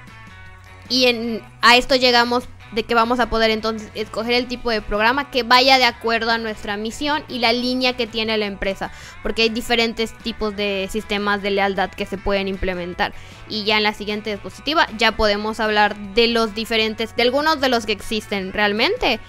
Y 0.89 1.07
en, 1.07 1.43
a 1.61 1.77
esto 1.77 1.95
llegamos 1.95 2.49
de 2.73 2.83
que 2.85 2.95
vamos 2.95 3.21
a 3.21 3.29
poder 3.29 3.51
entonces 3.51 3.91
escoger 3.95 4.35
el 4.35 4.47
tipo 4.47 4.71
de 4.71 4.81
programa 4.81 5.31
que 5.31 5.43
vaya 5.43 5.79
de 5.79 5.85
acuerdo 5.85 6.31
a 6.31 6.39
nuestra 6.39 6.77
misión 6.77 7.23
y 7.29 7.39
la 7.39 7.53
línea 7.53 7.97
que 7.97 8.07
tiene 8.07 8.37
la 8.39 8.47
empresa, 8.47 8.91
porque 9.23 9.43
hay 9.43 9.49
diferentes 9.51 10.17
tipos 10.19 10.57
de 10.57 10.89
sistemas 10.91 11.43
de 11.43 11.51
lealtad 11.51 11.91
que 11.91 12.07
se 12.07 12.19
pueden 12.19 12.49
implementar. 12.49 13.13
Y 13.49 13.65
ya 13.65 13.77
en 13.77 13.83
la 13.83 13.93
siguiente 13.93 14.31
diapositiva 14.31 14.87
ya 14.97 15.13
podemos 15.13 15.61
hablar 15.61 15.97
de 16.15 16.29
los 16.29 16.55
diferentes, 16.55 17.15
de 17.15 17.23
algunos 17.23 17.61
de 17.61 17.69
los 17.69 17.87
que 17.87 17.93
existen 17.93 18.53
realmente. 18.53 19.21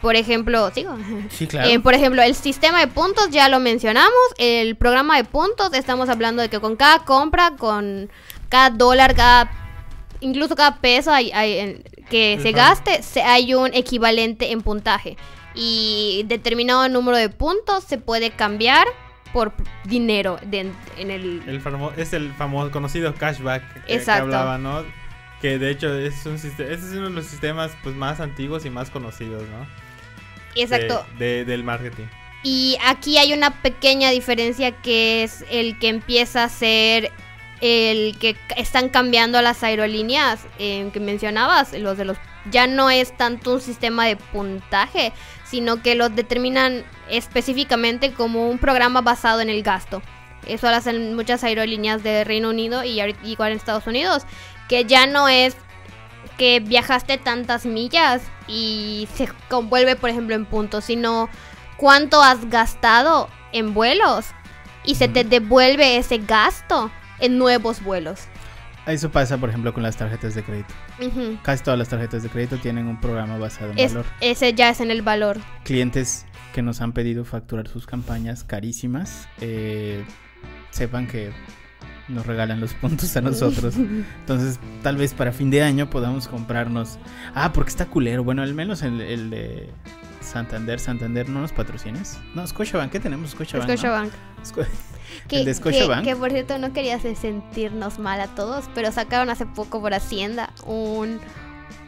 Por 0.00 0.14
ejemplo, 0.14 0.70
sigo. 0.72 0.96
Sí, 1.30 1.46
claro. 1.46 1.68
Eh, 1.68 1.80
por 1.80 1.94
ejemplo, 1.94 2.22
el 2.22 2.34
sistema 2.34 2.80
de 2.80 2.86
puntos 2.86 3.30
ya 3.30 3.48
lo 3.48 3.60
mencionamos. 3.60 4.12
El 4.38 4.76
programa 4.76 5.16
de 5.16 5.24
puntos, 5.24 5.72
estamos 5.72 6.08
hablando 6.08 6.42
de 6.42 6.48
que 6.48 6.60
con 6.60 6.76
cada 6.76 7.00
compra, 7.00 7.56
con 7.56 8.10
cada 8.48 8.70
dólar, 8.70 9.14
cada 9.14 9.50
incluso 10.20 10.54
cada 10.54 10.76
peso 10.76 11.12
hay, 11.12 11.82
que 12.10 12.38
se 12.42 12.52
gaste, 12.52 13.02
se, 13.02 13.22
hay 13.22 13.54
un 13.54 13.72
equivalente 13.74 14.52
en 14.52 14.62
puntaje. 14.62 15.16
Y 15.54 16.24
determinado 16.26 16.88
número 16.88 17.16
de 17.16 17.28
puntos 17.30 17.84
se 17.84 17.98
puede 17.98 18.30
cambiar 18.30 18.86
por 19.32 19.52
dinero 19.84 20.38
de- 20.42 20.70
en 20.98 21.10
el... 21.10 21.42
El 21.46 21.62
famo- 21.62 21.92
es 21.96 22.12
el 22.12 22.32
famoso 22.34 22.70
conocido 22.70 23.14
cashback 23.14 23.72
que, 23.74 23.80
que 23.82 23.94
Exacto. 23.94 24.24
hablaba, 24.24 24.58
¿no? 24.58 24.84
Que 25.40 25.58
de 25.58 25.70
hecho 25.70 25.92
es 25.98 26.24
un 26.26 26.36
es 26.36 26.82
uno 26.92 27.08
de 27.08 27.14
los 27.14 27.26
sistemas 27.26 27.72
pues 27.82 27.94
más 27.94 28.20
antiguos 28.20 28.64
y 28.64 28.70
más 28.70 28.88
conocidos, 28.90 29.42
¿no? 29.48 29.66
Exacto. 30.54 31.04
De, 31.18 31.26
de- 31.26 31.44
del 31.44 31.64
marketing. 31.64 32.04
Y 32.42 32.76
aquí 32.86 33.18
hay 33.18 33.32
una 33.32 33.50
pequeña 33.62 34.10
diferencia 34.10 34.70
que 34.70 35.24
es 35.24 35.44
el 35.50 35.78
que 35.78 35.88
empieza 35.88 36.44
a 36.44 36.48
ser 36.48 37.10
el 37.60 38.18
que 38.18 38.36
están 38.56 38.88
cambiando 38.88 39.40
las 39.40 39.62
aerolíneas 39.62 40.40
eh, 40.58 40.90
que 40.92 41.00
mencionabas, 41.00 41.72
los 41.72 41.96
de 41.96 42.04
los 42.04 42.18
ya 42.50 42.66
no 42.66 42.90
es 42.90 43.16
tanto 43.16 43.54
un 43.54 43.60
sistema 43.60 44.06
de 44.06 44.16
puntaje, 44.16 45.12
sino 45.44 45.82
que 45.82 45.94
los 45.94 46.14
determinan 46.14 46.84
específicamente 47.08 48.12
como 48.12 48.48
un 48.48 48.58
programa 48.58 49.00
basado 49.00 49.40
en 49.40 49.50
el 49.50 49.62
gasto. 49.62 50.02
Eso 50.46 50.70
lo 50.70 50.76
hacen 50.76 51.16
muchas 51.16 51.42
aerolíneas 51.42 52.02
de 52.02 52.24
Reino 52.24 52.50
Unido 52.50 52.84
y 52.84 53.00
igual 53.24 53.52
en 53.52 53.58
Estados 53.58 53.86
Unidos, 53.86 54.24
que 54.68 54.84
ya 54.84 55.06
no 55.06 55.28
es 55.28 55.56
que 56.38 56.60
viajaste 56.60 57.18
tantas 57.18 57.66
millas 57.66 58.22
y 58.46 59.08
se 59.14 59.28
convuelve, 59.48 59.96
por 59.96 60.10
ejemplo, 60.10 60.34
en 60.36 60.44
puntos, 60.44 60.84
sino 60.84 61.28
cuánto 61.76 62.22
has 62.22 62.48
gastado 62.48 63.28
en 63.52 63.74
vuelos 63.74 64.26
y 64.84 64.96
se 64.96 65.08
te 65.08 65.24
devuelve 65.24 65.96
ese 65.96 66.18
gasto 66.18 66.90
en 67.20 67.38
nuevos 67.38 67.82
vuelos. 67.82 68.20
Eso 68.86 69.10
pasa, 69.10 69.36
por 69.38 69.48
ejemplo, 69.48 69.74
con 69.74 69.82
las 69.82 69.96
tarjetas 69.96 70.34
de 70.36 70.44
crédito. 70.44 70.72
Casi 71.42 71.64
todas 71.64 71.76
las 71.78 71.88
tarjetas 71.88 72.22
de 72.22 72.28
crédito 72.28 72.56
tienen 72.58 72.86
un 72.86 73.00
programa 73.00 73.36
basado 73.36 73.72
en 73.72 73.78
Es- 73.80 73.92
valor. 73.94 74.06
ese 74.20 74.54
ya 74.54 74.70
es 74.70 74.80
en 74.80 74.90
el 74.92 75.02
valor. 75.02 75.38
Clientes 75.64 76.24
que 76.54 76.62
nos 76.62 76.80
han 76.80 76.92
pedido 76.92 77.24
facturar 77.24 77.66
sus 77.68 77.84
campañas 77.86 78.44
carísimas, 78.44 79.26
eh, 79.40 80.04
sepan 80.70 81.08
que 81.08 81.32
nos 82.08 82.24
regalan 82.26 82.60
los 82.60 82.74
puntos 82.74 83.16
a 83.16 83.20
nosotros. 83.22 83.74
Entonces, 84.20 84.60
tal 84.84 84.96
vez 84.96 85.14
para 85.14 85.32
fin 85.32 85.50
de 85.50 85.62
año 85.64 85.90
podamos 85.90 86.28
comprarnos. 86.28 87.00
Ah, 87.34 87.52
porque 87.52 87.70
está 87.70 87.86
culero. 87.86 88.22
Bueno, 88.22 88.42
al 88.42 88.54
menos 88.54 88.82
el, 88.82 89.00
el 89.00 89.30
de 89.30 89.68
Santander. 90.20 90.78
Santander 90.78 91.28
no 91.28 91.40
nos 91.40 91.50
patrocines. 91.52 92.18
No, 92.36 92.46
Scotiabank. 92.46 92.92
¿Qué 92.92 93.00
tenemos? 93.00 93.30
Scotiabank. 93.30 93.68
¿no? 93.68 93.76
Scotiabank. 93.76 94.12
Sco- 94.44 94.66
Que, 95.28 95.36
El 95.40 95.44
de 95.44 95.50
que, 95.50 95.54
Scotiabank. 95.56 96.04
que, 96.04 96.16
por 96.16 96.30
cierto 96.30 96.58
no 96.58 96.72
quería 96.72 96.96
hacer 96.96 97.16
sentirnos 97.16 97.98
mal 97.98 98.20
a 98.20 98.28
todos, 98.28 98.64
pero 98.74 98.92
sacaron 98.92 99.30
hace 99.30 99.46
poco 99.46 99.80
por 99.80 99.94
Hacienda 99.94 100.50
un 100.64 101.20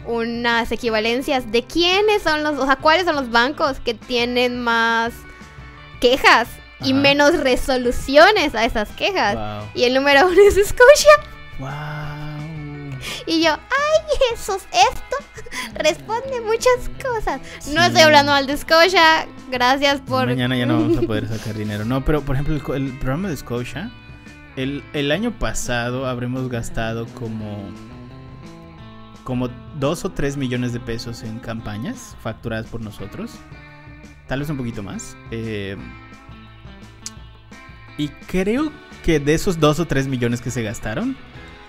unas 0.07 0.73
equivalencias 0.73 1.53
de 1.53 1.64
quiénes 1.64 2.23
son 2.23 2.43
los, 2.43 2.59
o 2.59 2.64
sea, 2.64 2.77
cuáles 2.77 3.05
son 3.05 3.14
los 3.16 3.31
bancos 3.31 3.79
que 3.81 3.93
tienen 3.95 4.59
más 4.59 5.12
quejas 6.01 6.49
y 6.81 6.93
Ajá. 6.93 7.01
menos 7.01 7.39
resoluciones 7.39 8.55
a 8.55 8.64
esas 8.64 8.89
quejas. 8.91 9.35
Wow. 9.35 9.71
Y 9.75 9.85
el 9.85 9.95
número 9.95 10.27
uno 10.27 10.41
es 10.41 10.55
Scotia. 10.55 11.12
Wow. 11.59 12.18
Y 13.26 13.42
yo, 13.42 13.53
ay, 13.53 14.18
eso 14.32 14.57
es 14.57 14.68
esto. 14.72 15.16
Responde 15.74 16.40
muchas 16.40 16.90
cosas. 17.03 17.40
No 17.72 17.82
estoy 17.82 18.03
hablando 18.03 18.32
mal 18.32 18.46
de 18.46 18.57
Scotia. 18.57 19.26
Gracias 19.51 20.01
por. 20.01 20.26
Mañana 20.26 20.57
ya 20.57 20.66
no 20.66 20.74
vamos 20.80 20.99
a 20.99 21.03
poder 21.03 21.28
sacar 21.28 21.55
dinero. 21.55 21.84
No, 21.84 22.05
pero 22.05 22.22
por 22.22 22.36
ejemplo, 22.36 22.74
el, 22.74 22.99
programa 22.99 23.28
de 23.28 23.36
Scotia, 23.36 23.90
el, 24.57 24.82
el 24.92 25.11
año 25.12 25.32
pasado 25.38 26.07
habremos 26.07 26.49
gastado 26.49 27.07
como. 27.14 27.70
como 29.24 29.49
dos 29.78 30.05
o 30.05 30.11
tres 30.11 30.36
millones 30.36 30.72
de 30.72 30.80
pesos 30.80 31.22
en 31.22 31.38
campañas 31.38 32.16
facturadas 32.22 32.66
por 32.66 32.80
nosotros. 32.80 33.32
Tal 34.26 34.40
vez 34.40 34.51
un 34.51 34.59
poquito 34.59 34.82
más. 34.82 35.16
Eh, 35.30 35.76
y 37.99 38.09
creo 38.09 38.70
que 39.05 39.18
de 39.18 39.34
esos 39.34 39.59
dos 39.59 39.80
o 39.80 39.86
tres 39.86 40.07
millones 40.07 40.40
que 40.40 40.51
se 40.51 40.62
gastaron, 40.62 41.16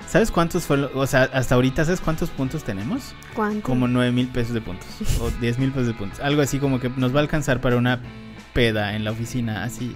¿sabes 0.10 0.32
cuántos 0.32 0.66
fueron? 0.66 0.90
O 0.96 1.06
sea, 1.06 1.24
hasta 1.34 1.56
ahorita, 1.56 1.86
¿sabes 1.86 2.02
cuántos 2.02 2.30
puntos 2.30 2.64
tenemos? 2.64 3.14
¿Cuánto? 3.36 3.62
Como 3.62 3.88
9 3.88 4.12
mil 4.12 4.28
pesos 4.28 4.54
de 4.54 4.62
puntos. 4.62 4.88
O 5.22 5.30
10 5.30 5.60
mil 5.60 5.72
pesos 5.72 5.88
de 5.88 5.94
puntos. 5.94 6.20
Algo 6.20 6.42
así 6.42 6.60
como 6.60 6.80
que 6.80 6.90
nos 6.90 7.14
va 7.14 7.20
a 7.20 7.22
alcanzar 7.22 7.62
para 7.62 7.78
una 7.78 8.02
peda 8.54 8.96
en 8.96 9.04
la 9.04 9.12
oficina 9.12 9.64
así 9.64 9.96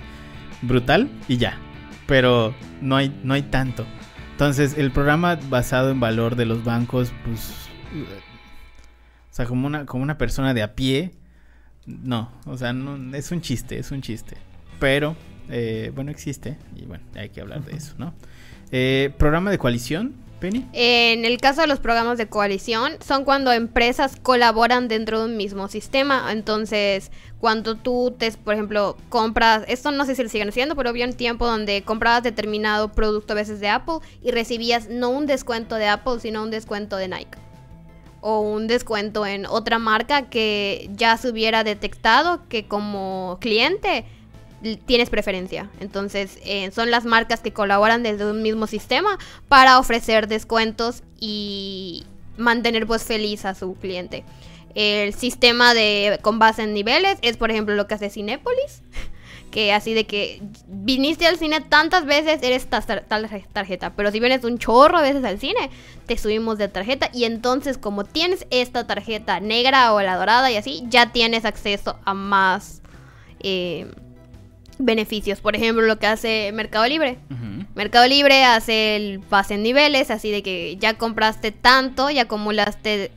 brutal 0.61 1.09
y 1.28 1.38
ya. 1.38 1.57
Pero 2.05 2.53
no 2.82 2.95
hay, 2.95 3.20
no 3.24 3.34
hay 3.34 3.43
tanto. 3.43 3.86
Entonces, 4.32 4.78
el 4.78 4.91
programa 4.91 5.38
basado 5.49 5.89
en 5.89 5.99
valor 5.99 6.36
de 6.36 6.45
los 6.45 6.64
bancos, 6.64 7.11
pues. 7.26 7.53
O 9.32 9.36
sea, 9.36 9.45
como 9.45 9.66
una, 9.66 9.86
como 9.86 10.03
una 10.03 10.18
persona 10.18 10.53
de 10.53 10.61
a 10.61 10.76
pie. 10.76 11.14
No, 11.86 12.32
o 12.45 12.57
sea, 12.57 12.72
no, 12.72 13.16
es 13.16 13.32
un 13.32 13.41
chiste, 13.41 13.78
es 13.78 13.91
un 13.91 14.01
chiste. 14.01 14.38
Pero, 14.80 15.16
eh, 15.49 15.91
bueno, 15.93 16.11
existe. 16.11 16.57
Y 16.76 16.86
bueno, 16.86 17.03
hay 17.16 17.30
que 17.30 17.41
hablar 17.41 17.64
de 17.64 17.76
eso, 17.76 17.95
¿no? 17.97 18.14
Eh, 18.76 19.13
programa 19.19 19.51
de 19.51 19.59
coalición, 19.59 20.15
Penny. 20.39 20.65
En 20.74 21.26
el 21.26 21.38
caso 21.38 21.61
de 21.61 21.67
los 21.67 21.78
programas 21.78 22.17
de 22.17 22.26
coalición, 22.26 22.93
son 23.05 23.24
cuando 23.24 23.51
empresas 23.51 24.15
colaboran 24.19 24.88
dentro 24.88 25.19
de 25.19 25.26
un 25.26 25.38
mismo 25.38 25.67
sistema. 25.67 26.32
Entonces, 26.32 27.11
cuando 27.38 27.76
tú, 27.76 28.15
te, 28.17 28.32
por 28.32 28.55
ejemplo, 28.55 28.97
compras, 29.09 29.63
esto 29.67 29.91
no 29.91 30.05
sé 30.05 30.15
si 30.15 30.24
lo 30.24 30.30
siguen 30.30 30.49
haciendo, 30.49 30.76
pero 30.76 30.89
había 30.89 31.05
un 31.05 31.13
tiempo 31.13 31.45
donde 31.45 31.84
comprabas 31.84 32.24
determinado 32.24 32.91
producto 32.91 33.34
a 33.34 33.36
veces 33.36 33.59
de 33.59 33.69
Apple 33.69 33.99
y 34.24 34.32
recibías 34.32 34.89
no 34.89 35.11
un 35.11 35.28
descuento 35.28 35.76
de 35.76 35.88
Apple, 35.88 36.19
sino 36.19 36.41
un 36.41 36.49
descuento 36.49 36.97
de 36.97 37.09
Nike. 37.09 37.38
O 38.21 38.39
un 38.39 38.65
descuento 38.65 39.28
en 39.28 39.45
otra 39.45 39.78
marca 39.78 40.32
que 40.32 40.89
ya 40.95 41.15
se 41.17 41.30
hubiera 41.30 41.63
detectado 41.63 42.41
que 42.49 42.67
como 42.67 43.38
cliente 43.39 44.05
tienes 44.86 45.09
preferencia. 45.09 45.70
Entonces, 45.80 46.38
eh, 46.45 46.72
son 46.72 46.91
las 46.91 47.05
marcas 47.05 47.39
que 47.41 47.51
colaboran 47.53 48.03
desde 48.03 48.26
un 48.30 48.41
mismo 48.41 48.68
sistema 48.68 49.18
para 49.47 49.80
ofrecer 49.80 50.28
descuentos 50.28 51.03
y 51.20 52.05
mantener 52.38 52.88
pues 52.88 53.03
feliz 53.03 53.45
a 53.45 53.53
su 53.55 53.76
cliente. 53.76 54.24
El 54.76 55.14
sistema 55.14 55.74
de 55.74 56.20
con 56.24 56.39
base 56.39 56.64
en 56.64 56.74
niveles 56.74 57.18
es 57.22 57.38
por 57.38 57.51
ejemplo 57.51 57.76
lo 57.76 57.86
que 57.88 57.93
hace 57.93 58.09
Cinépolis, 58.09 58.82
que 59.51 59.72
así 59.72 59.93
de 59.93 60.05
que 60.07 60.41
viniste 60.68 61.28
al 61.28 61.38
cine 61.38 61.61
tantas 61.61 62.05
veces 62.05 62.39
eres 62.41 62.66
ta- 62.66 62.82
tal, 62.82 63.05
tar- 63.07 63.43
tarjeta, 63.53 63.93
pero 63.95 64.09
si 64.09 64.20
vienes 64.20 64.43
un 64.43 64.57
chorro 64.57 64.99
de 64.99 65.09
veces 65.14 65.24
al 65.26 65.38
cine, 65.39 65.70
te 66.07 66.18
subimos 66.18 66.57
de 66.57 66.70
tarjeta 66.70 67.11
y 67.14 67.26
entonces 67.26 67.78
como 67.78 68.03
tienes 68.03 68.47
esta 68.49 68.88
tarjeta 68.88 69.39
negra 69.39 69.93
o 69.93 70.01
la 70.01 70.16
dorada 70.16 70.49
y 70.49 70.55
así, 70.55 70.84
ya 70.89 71.11
tienes 71.11 71.45
acceso 71.45 71.99
a 72.03 72.16
más 72.16 72.82
eh, 73.41 73.91
beneficios. 74.84 75.41
Por 75.41 75.55
ejemplo, 75.55 75.84
lo 75.86 75.99
que 75.99 76.07
hace 76.07 76.51
Mercado 76.53 76.86
Libre. 76.88 77.17
Mercado 77.75 78.07
Libre 78.07 78.43
hace 78.43 78.95
el 78.95 79.19
pase 79.19 79.55
en 79.55 79.63
niveles, 79.63 80.11
así 80.11 80.29
de 80.29 80.43
que 80.43 80.77
ya 80.77 80.93
compraste 80.93 81.51
tanto 81.51 82.09
y 82.09 82.19
acumulaste 82.19 83.11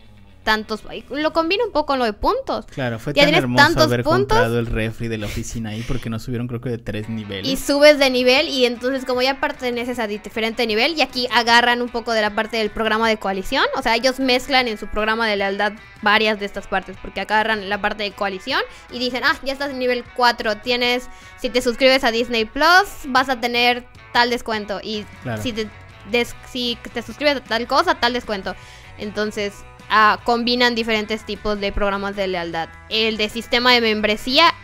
tantos. 0.47 0.83
Lo 1.11 1.33
combina 1.35 1.63
un 1.67 1.73
poco 1.73 1.87
con 1.89 1.99
lo 1.99 2.07
de 2.07 2.15
puntos. 2.15 2.65
Claro, 2.67 2.99
fue 2.99 3.13
Ya 3.13 3.25
tan 3.27 3.35
hermoso 3.35 3.81
haber 3.83 4.03
puntos. 4.03 4.19
comprado 4.39 4.59
el 4.59 4.65
refri 4.67 5.09
de 5.09 5.19
la 5.19 5.27
oficina 5.27 5.71
ahí 5.71 5.83
porque 5.87 6.09
nos 6.09 6.23
subieron 6.23 6.49
creo 6.49 6.63
que 6.63 6.71
de 6.71 6.79
tres 6.79 7.11
niveles. 7.11 7.47
Y 7.47 7.57
subes 7.57 7.99
de 7.99 8.09
nivel 8.09 8.49
y 8.49 8.65
entonces 8.65 9.05
como 9.05 9.21
ya 9.21 9.39
perteneces 9.41 9.99
a 9.99 10.07
diferente 10.07 10.67
nivel 10.67 10.95
y 10.97 11.03
aquí 11.03 11.29
agarran 11.35 11.83
un 11.83 11.91
poco 11.91 12.13
de 12.13 12.23
la 12.23 12.35
parte 12.35 12.57
del 12.57 12.71
programa 12.71 13.09
de 13.11 13.19
coalición, 13.19 13.65
o 13.77 13.83
sea, 13.83 13.95
ellos 13.97 14.19
mezclan 14.21 14.69
en 14.69 14.79
su 14.79 14.87
programa 14.87 15.27
de 15.29 15.37
lealtad 15.37 15.73
varias 16.01 16.39
de 16.41 16.47
estas 16.47 16.67
partes 16.67 16.97
porque 17.03 17.21
agarran 17.21 17.69
la 17.69 17.81
parte 17.83 18.05
de 18.05 18.13
coalición 18.13 18.61
y 18.91 18.99
dicen, 18.99 19.23
ah, 19.25 19.37
ya 19.43 19.53
estás 19.53 19.71
en 19.73 19.79
nivel 19.79 20.05
4, 20.15 20.59
tienes, 20.59 21.09
si 21.41 21.51
te 21.51 21.61
suscribes 21.61 22.05
a 22.05 22.11
Disney 22.13 22.45
Plus 22.45 22.87
vas 23.09 23.29
a 23.29 23.41
tener 23.41 23.85
tal 24.13 24.31
descuento 24.31 24.81
y 24.83 25.05
Claro. 25.25 25.43
si, 25.43 25.53
te, 25.53 25.69
des- 26.11 26.37
si 26.49 26.79
te 26.95 27.03
suscribes 27.03 27.37
a 27.37 27.41
tal 27.45 27.67
cosa, 27.67 27.97
tal 27.97 28.13
descuento. 28.13 28.55
Entonces... 28.99 29.53
ah, 29.91 30.19
combinan 30.25 30.75
diferentes 30.75 31.25
tipos 31.25 31.61
de 31.61 31.73
programas 31.73 32.17
de 32.17 32.27
lealtad. 32.29 32.69
El 32.89 33.17
de 33.17 33.29
sistema 33.29 33.73
de 33.73 33.81
membresía 33.81 34.55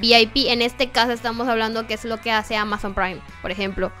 VIP, 0.00 0.48
en 0.48 0.62
este 0.62 0.90
caso 0.90 1.12
estamos 1.12 1.48
hablando 1.48 1.86
que 1.86 1.94
es 1.94 2.04
lo 2.04 2.20
que 2.20 2.32
hace 2.32 2.56
Amazon 2.56 2.94
Prime, 2.94 3.20
por 3.42 3.50
ejemplo. 3.50 3.92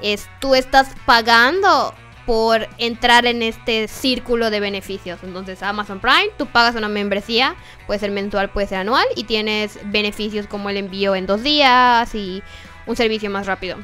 Es 0.00 0.28
tú 0.40 0.54
estás 0.54 0.88
pagando 1.06 1.94
por 2.26 2.68
entrar 2.78 3.26
en 3.26 3.42
este 3.42 3.88
círculo 3.88 4.50
de 4.50 4.60
beneficios. 4.60 5.20
Entonces, 5.22 5.62
Amazon 5.62 6.00
Prime, 6.00 6.30
tú 6.38 6.46
pagas 6.46 6.74
una 6.76 6.88
membresía, 6.88 7.56
puede 7.86 8.00
ser 8.00 8.10
mensual, 8.10 8.50
puede 8.50 8.68
ser 8.68 8.78
anual, 8.78 9.06
y 9.16 9.24
tienes 9.24 9.78
beneficios 9.84 10.46
como 10.46 10.70
el 10.70 10.76
envío 10.76 11.14
en 11.14 11.26
dos 11.26 11.42
días 11.42 12.14
y 12.14 12.42
un 12.86 12.96
servicio 12.96 13.30
más 13.30 13.46
rápido. 13.46 13.78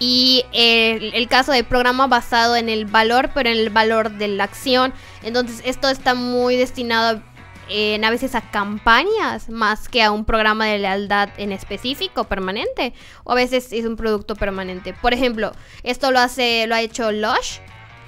Y 0.00 0.44
el, 0.52 1.14
el 1.14 1.28
caso 1.28 1.52
de 1.52 1.62
programa 1.62 2.08
basado 2.08 2.56
en 2.56 2.68
el 2.68 2.86
valor, 2.86 3.30
pero 3.34 3.50
en 3.50 3.58
el 3.58 3.70
valor 3.70 4.10
de 4.10 4.28
la 4.28 4.44
acción. 4.44 4.92
Entonces, 5.22 5.62
esto 5.64 5.88
está 5.88 6.14
muy 6.14 6.56
destinado 6.56 7.22
a 8.02 8.10
veces 8.10 8.34
a 8.34 8.40
campañas 8.40 9.48
más 9.48 9.88
que 9.88 10.02
a 10.02 10.10
un 10.10 10.24
programa 10.24 10.66
de 10.66 10.78
lealtad 10.78 11.28
en 11.36 11.52
específico 11.52 12.24
permanente 12.24 12.92
o 13.22 13.32
a 13.32 13.36
veces 13.36 13.72
es 13.72 13.84
un 13.84 13.96
producto 13.96 14.34
permanente. 14.34 14.92
Por 14.92 15.14
ejemplo, 15.14 15.52
esto 15.84 16.10
lo 16.10 16.18
hace 16.18 16.66
lo 16.66 16.74
ha 16.74 16.80
hecho 16.80 17.12
Lush, 17.12 17.58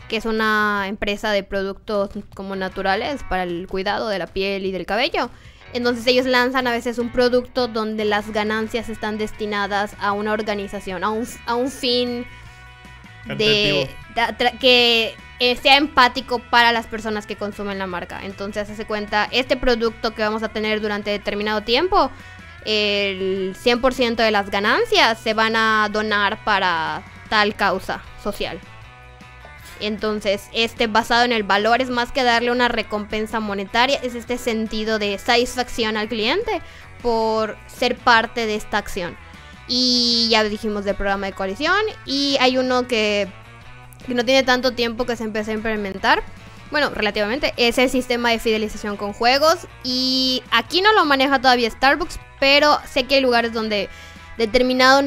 que 0.08 0.16
es 0.16 0.24
una 0.24 0.86
empresa 0.88 1.30
de 1.30 1.44
productos 1.44 2.10
como 2.34 2.56
naturales 2.56 3.22
para 3.28 3.44
el 3.44 3.68
cuidado 3.68 4.08
de 4.08 4.18
la 4.18 4.26
piel 4.26 4.66
y 4.66 4.72
del 4.72 4.84
cabello. 4.84 5.30
Entonces 5.72 6.06
ellos 6.06 6.26
lanzan 6.26 6.66
a 6.66 6.72
veces 6.72 6.98
un 6.98 7.10
producto 7.10 7.68
donde 7.68 8.04
las 8.04 8.30
ganancias 8.32 8.88
están 8.88 9.18
destinadas 9.18 9.96
a 10.00 10.12
una 10.12 10.32
organización, 10.32 11.04
a 11.04 11.10
un, 11.10 11.26
a 11.46 11.54
un 11.54 11.70
fin 11.70 12.26
de, 13.26 13.88
que 14.60 15.14
eh, 15.38 15.56
sea 15.56 15.76
empático 15.76 16.38
para 16.38 16.72
las 16.72 16.86
personas 16.86 17.26
que 17.26 17.36
consumen 17.36 17.78
la 17.78 17.86
marca. 17.86 18.20
Entonces, 18.22 18.68
hace 18.68 18.84
cuenta, 18.84 19.28
este 19.30 19.56
producto 19.56 20.14
que 20.14 20.22
vamos 20.22 20.42
a 20.42 20.48
tener 20.48 20.80
durante 20.80 21.10
determinado 21.10 21.62
tiempo, 21.62 22.10
el 22.64 23.56
100% 23.56 24.16
de 24.16 24.30
las 24.30 24.50
ganancias 24.50 25.18
se 25.18 25.34
van 25.34 25.56
a 25.56 25.88
donar 25.90 26.44
para 26.44 27.02
tal 27.28 27.54
causa 27.54 28.02
social. 28.22 28.60
Entonces, 29.80 30.48
este 30.52 30.86
basado 30.86 31.24
en 31.24 31.32
el 31.32 31.42
valor 31.42 31.82
es 31.82 31.90
más 31.90 32.12
que 32.12 32.22
darle 32.22 32.50
una 32.50 32.68
recompensa 32.68 33.40
monetaria, 33.40 33.98
es 34.02 34.14
este 34.14 34.38
sentido 34.38 34.98
de 34.98 35.18
satisfacción 35.18 35.96
al 35.96 36.08
cliente 36.08 36.60
por 37.02 37.56
ser 37.66 37.96
parte 37.96 38.46
de 38.46 38.54
esta 38.54 38.78
acción. 38.78 39.16
Y 39.68 40.28
ya 40.30 40.44
dijimos 40.44 40.84
del 40.84 40.96
programa 40.96 41.26
de 41.26 41.32
coalición. 41.32 41.80
Y 42.06 42.36
hay 42.40 42.58
uno 42.58 42.86
que, 42.86 43.28
no 44.06 44.24
tiene 44.24 44.42
tanto 44.42 44.72
tiempo 44.72 45.06
que 45.06 45.16
se 45.16 45.24
empezó 45.24 45.50
a 45.50 45.54
implementar. 45.54 46.22
Bueno, 46.70 46.90
relativamente. 46.90 47.52
Es 47.56 47.78
el 47.78 47.90
sistema 47.90 48.30
de 48.30 48.38
fidelización 48.38 48.96
con 48.96 49.12
juegos. 49.12 49.66
Y 49.84 50.42
aquí 50.50 50.80
no 50.80 50.92
lo 50.92 51.04
maneja 51.04 51.40
todavía 51.40 51.70
Starbucks. 51.70 52.18
Pero 52.40 52.78
sé 52.90 53.04
que 53.04 53.16
hay 53.16 53.20
lugares 53.20 53.52
donde 53.52 53.88
determinado 54.36 55.02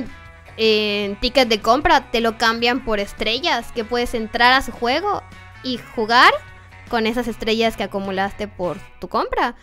eh, 0.57 1.15
ticket 1.21 1.47
de 1.47 1.61
compra 1.61 2.11
te 2.11 2.21
lo 2.21 2.37
cambian 2.37 2.83
por 2.83 2.99
estrellas. 2.99 3.71
Que 3.73 3.83
puedes 3.83 4.13
entrar 4.13 4.53
a 4.53 4.61
su 4.61 4.71
juego 4.71 5.23
y 5.63 5.79
jugar 5.95 6.31
con 6.89 7.07
esas 7.07 7.27
estrellas 7.27 7.77
que 7.77 7.83
acumulaste 7.83 8.47
por 8.47 8.77
tu 8.99 9.07
compra. 9.07 9.55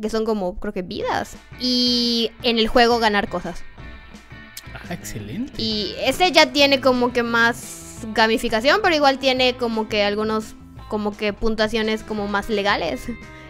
Que 0.00 0.10
son 0.10 0.24
como, 0.24 0.58
creo 0.58 0.72
que 0.72 0.82
vidas. 0.82 1.36
Y 1.60 2.32
en 2.42 2.58
el 2.58 2.68
juego 2.68 2.98
ganar 2.98 3.28
cosas. 3.28 3.62
Ah, 4.74 4.94
excelente. 4.94 5.60
Y 5.60 5.94
ese 5.98 6.32
ya 6.32 6.52
tiene 6.52 6.80
como 6.80 7.12
que 7.12 7.22
más 7.22 8.06
gamificación, 8.14 8.80
pero 8.82 8.94
igual 8.94 9.18
tiene 9.18 9.56
como 9.56 9.88
que 9.88 10.02
algunos 10.02 10.54
como 10.88 11.16
que 11.16 11.32
puntuaciones 11.32 12.02
como 12.02 12.26
más 12.28 12.48
legales. 12.48 13.06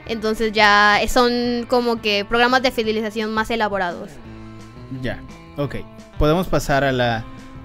Entonces 0.07 0.53
ya 0.53 1.01
son 1.09 1.67
como 1.69 2.01
que 2.01 2.25
programas 2.25 2.63
de 2.63 2.71
fidelización 2.71 3.33
más 3.33 3.51
elaborados. 3.51 4.11
Ya, 5.01 5.21
ok. 5.57 5.77
Podemos 6.19 6.47
pasar 6.49 6.85
a 6.85 6.93
la 6.93 7.25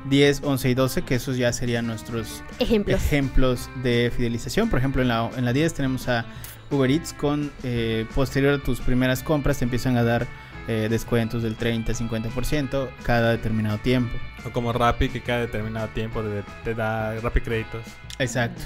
10, 0.09 0.41
11 0.43 0.69
y 0.69 0.73
12, 0.73 1.01
que 1.03 1.15
esos 1.15 1.38
ya 1.38 1.51
serían 1.53 1.88
nuestros 1.88 2.43
Ejemplos. 2.59 3.03
ejemplos 3.03 3.69
de 3.83 4.11
fidelización. 4.15 4.69
Por 4.69 4.79
ejemplo, 4.79 5.01
en 5.01 5.09
la, 5.09 5.29
en 5.35 5.45
la 5.45 5.53
10 5.53 5.73
tenemos 5.73 6.07
a 6.07 6.25
Uber 6.69 6.89
Eats 6.89 7.13
con 7.13 7.51
eh, 7.63 8.05
posterior 8.13 8.55
a 8.55 8.63
tus 8.63 8.79
primeras 8.81 9.23
compras 9.23 9.59
te 9.59 9.65
empiezan 9.65 9.97
a 9.97 10.03
dar 10.03 10.27
eh, 10.67 10.88
descuentos 10.89 11.43
del 11.43 11.55
30, 11.55 11.93
50% 11.93 12.89
cada 13.03 13.31
determinado 13.31 13.77
tiempo. 13.77 14.17
O 14.45 14.51
como 14.51 14.73
Rappi, 14.73 15.09
que 15.09 15.21
cada 15.21 15.39
determinado 15.41 15.88
tiempo 15.89 16.21
te, 16.21 16.43
te 16.63 16.73
da 16.73 17.17
Rappi 17.21 17.41
créditos. 17.41 17.83
Exacto. 18.19 18.63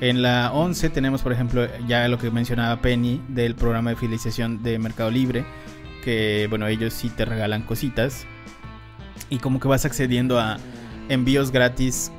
En 0.00 0.22
la 0.22 0.52
11 0.52 0.90
tenemos, 0.90 1.22
por 1.22 1.32
ejemplo, 1.32 1.66
ya 1.86 2.06
lo 2.08 2.18
que 2.18 2.30
mencionaba 2.30 2.80
Penny 2.80 3.20
del 3.28 3.54
programa 3.54 3.90
de 3.90 3.96
fidelización 3.96 4.62
de 4.62 4.78
Mercado 4.78 5.10
Libre, 5.10 5.44
que 6.04 6.46
bueno, 6.48 6.66
ellos 6.68 6.94
sí 6.94 7.10
te 7.10 7.24
regalan 7.24 7.62
cositas 7.62 8.26
y 9.30 9.38
como 9.38 9.58
que 9.60 9.68
vas 9.68 9.84
accediendo 9.84 10.38
a 10.38 10.58
envíos 11.08 11.50
gratis 11.50 12.12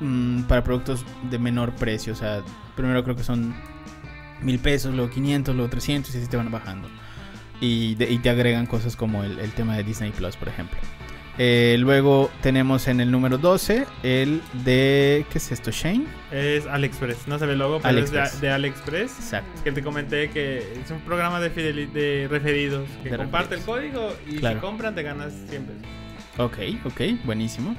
mm, 0.00 0.42
para 0.42 0.64
productos 0.64 1.04
de 1.30 1.38
menor 1.38 1.72
precio. 1.74 2.12
O 2.12 2.16
sea, 2.16 2.42
primero 2.74 3.04
creo 3.04 3.14
que 3.16 3.22
son 3.24 3.54
mil 4.40 4.58
pesos, 4.58 4.94
luego 4.94 5.10
500, 5.10 5.54
luego 5.54 5.70
300 5.70 6.14
y 6.14 6.18
así 6.18 6.26
te 6.26 6.36
van 6.36 6.50
bajando. 6.50 6.88
Y, 7.60 7.94
de- 7.94 8.10
y 8.10 8.18
te 8.18 8.28
agregan 8.30 8.66
cosas 8.66 8.96
como 8.96 9.22
el, 9.22 9.38
el 9.38 9.52
tema 9.52 9.76
de 9.76 9.84
Disney 9.84 10.10
Plus, 10.10 10.36
por 10.36 10.48
ejemplo. 10.48 10.78
Eh, 11.38 11.76
luego 11.78 12.30
tenemos 12.42 12.88
en 12.88 13.00
el 13.00 13.10
número 13.10 13.38
12 13.38 13.86
el 14.02 14.42
de. 14.64 15.24
¿Qué 15.30 15.38
es 15.38 15.50
esto? 15.50 15.70
Shane. 15.70 16.04
Es 16.30 16.66
AliExpress, 16.66 17.26
no 17.26 17.38
se 17.38 17.46
ve 17.46 17.52
el 17.54 17.60
logo, 17.60 17.80
pero 17.80 17.98
es 18.00 18.10
de, 18.10 18.20
de 18.40 18.50
AliExpress. 18.50 19.12
Exacto. 19.18 19.62
Que 19.64 19.72
te 19.72 19.82
comenté 19.82 20.28
que 20.28 20.58
es 20.84 20.90
un 20.90 21.00
programa 21.00 21.40
de, 21.40 21.48
de 21.48 22.28
referidos. 22.28 22.86
Que 23.02 23.10
De 23.10 23.16
comparte 23.16 23.54
el 23.54 23.62
código 23.62 24.12
y 24.28 24.36
Claro. 24.40 24.56
si 24.56 24.60
compran 24.60 24.94
te 24.94 25.02
ganas 25.04 25.32
siempre. 25.48 25.74
Ok, 26.38 26.58
ok, 26.84 27.00
buenísimo. 27.24 27.74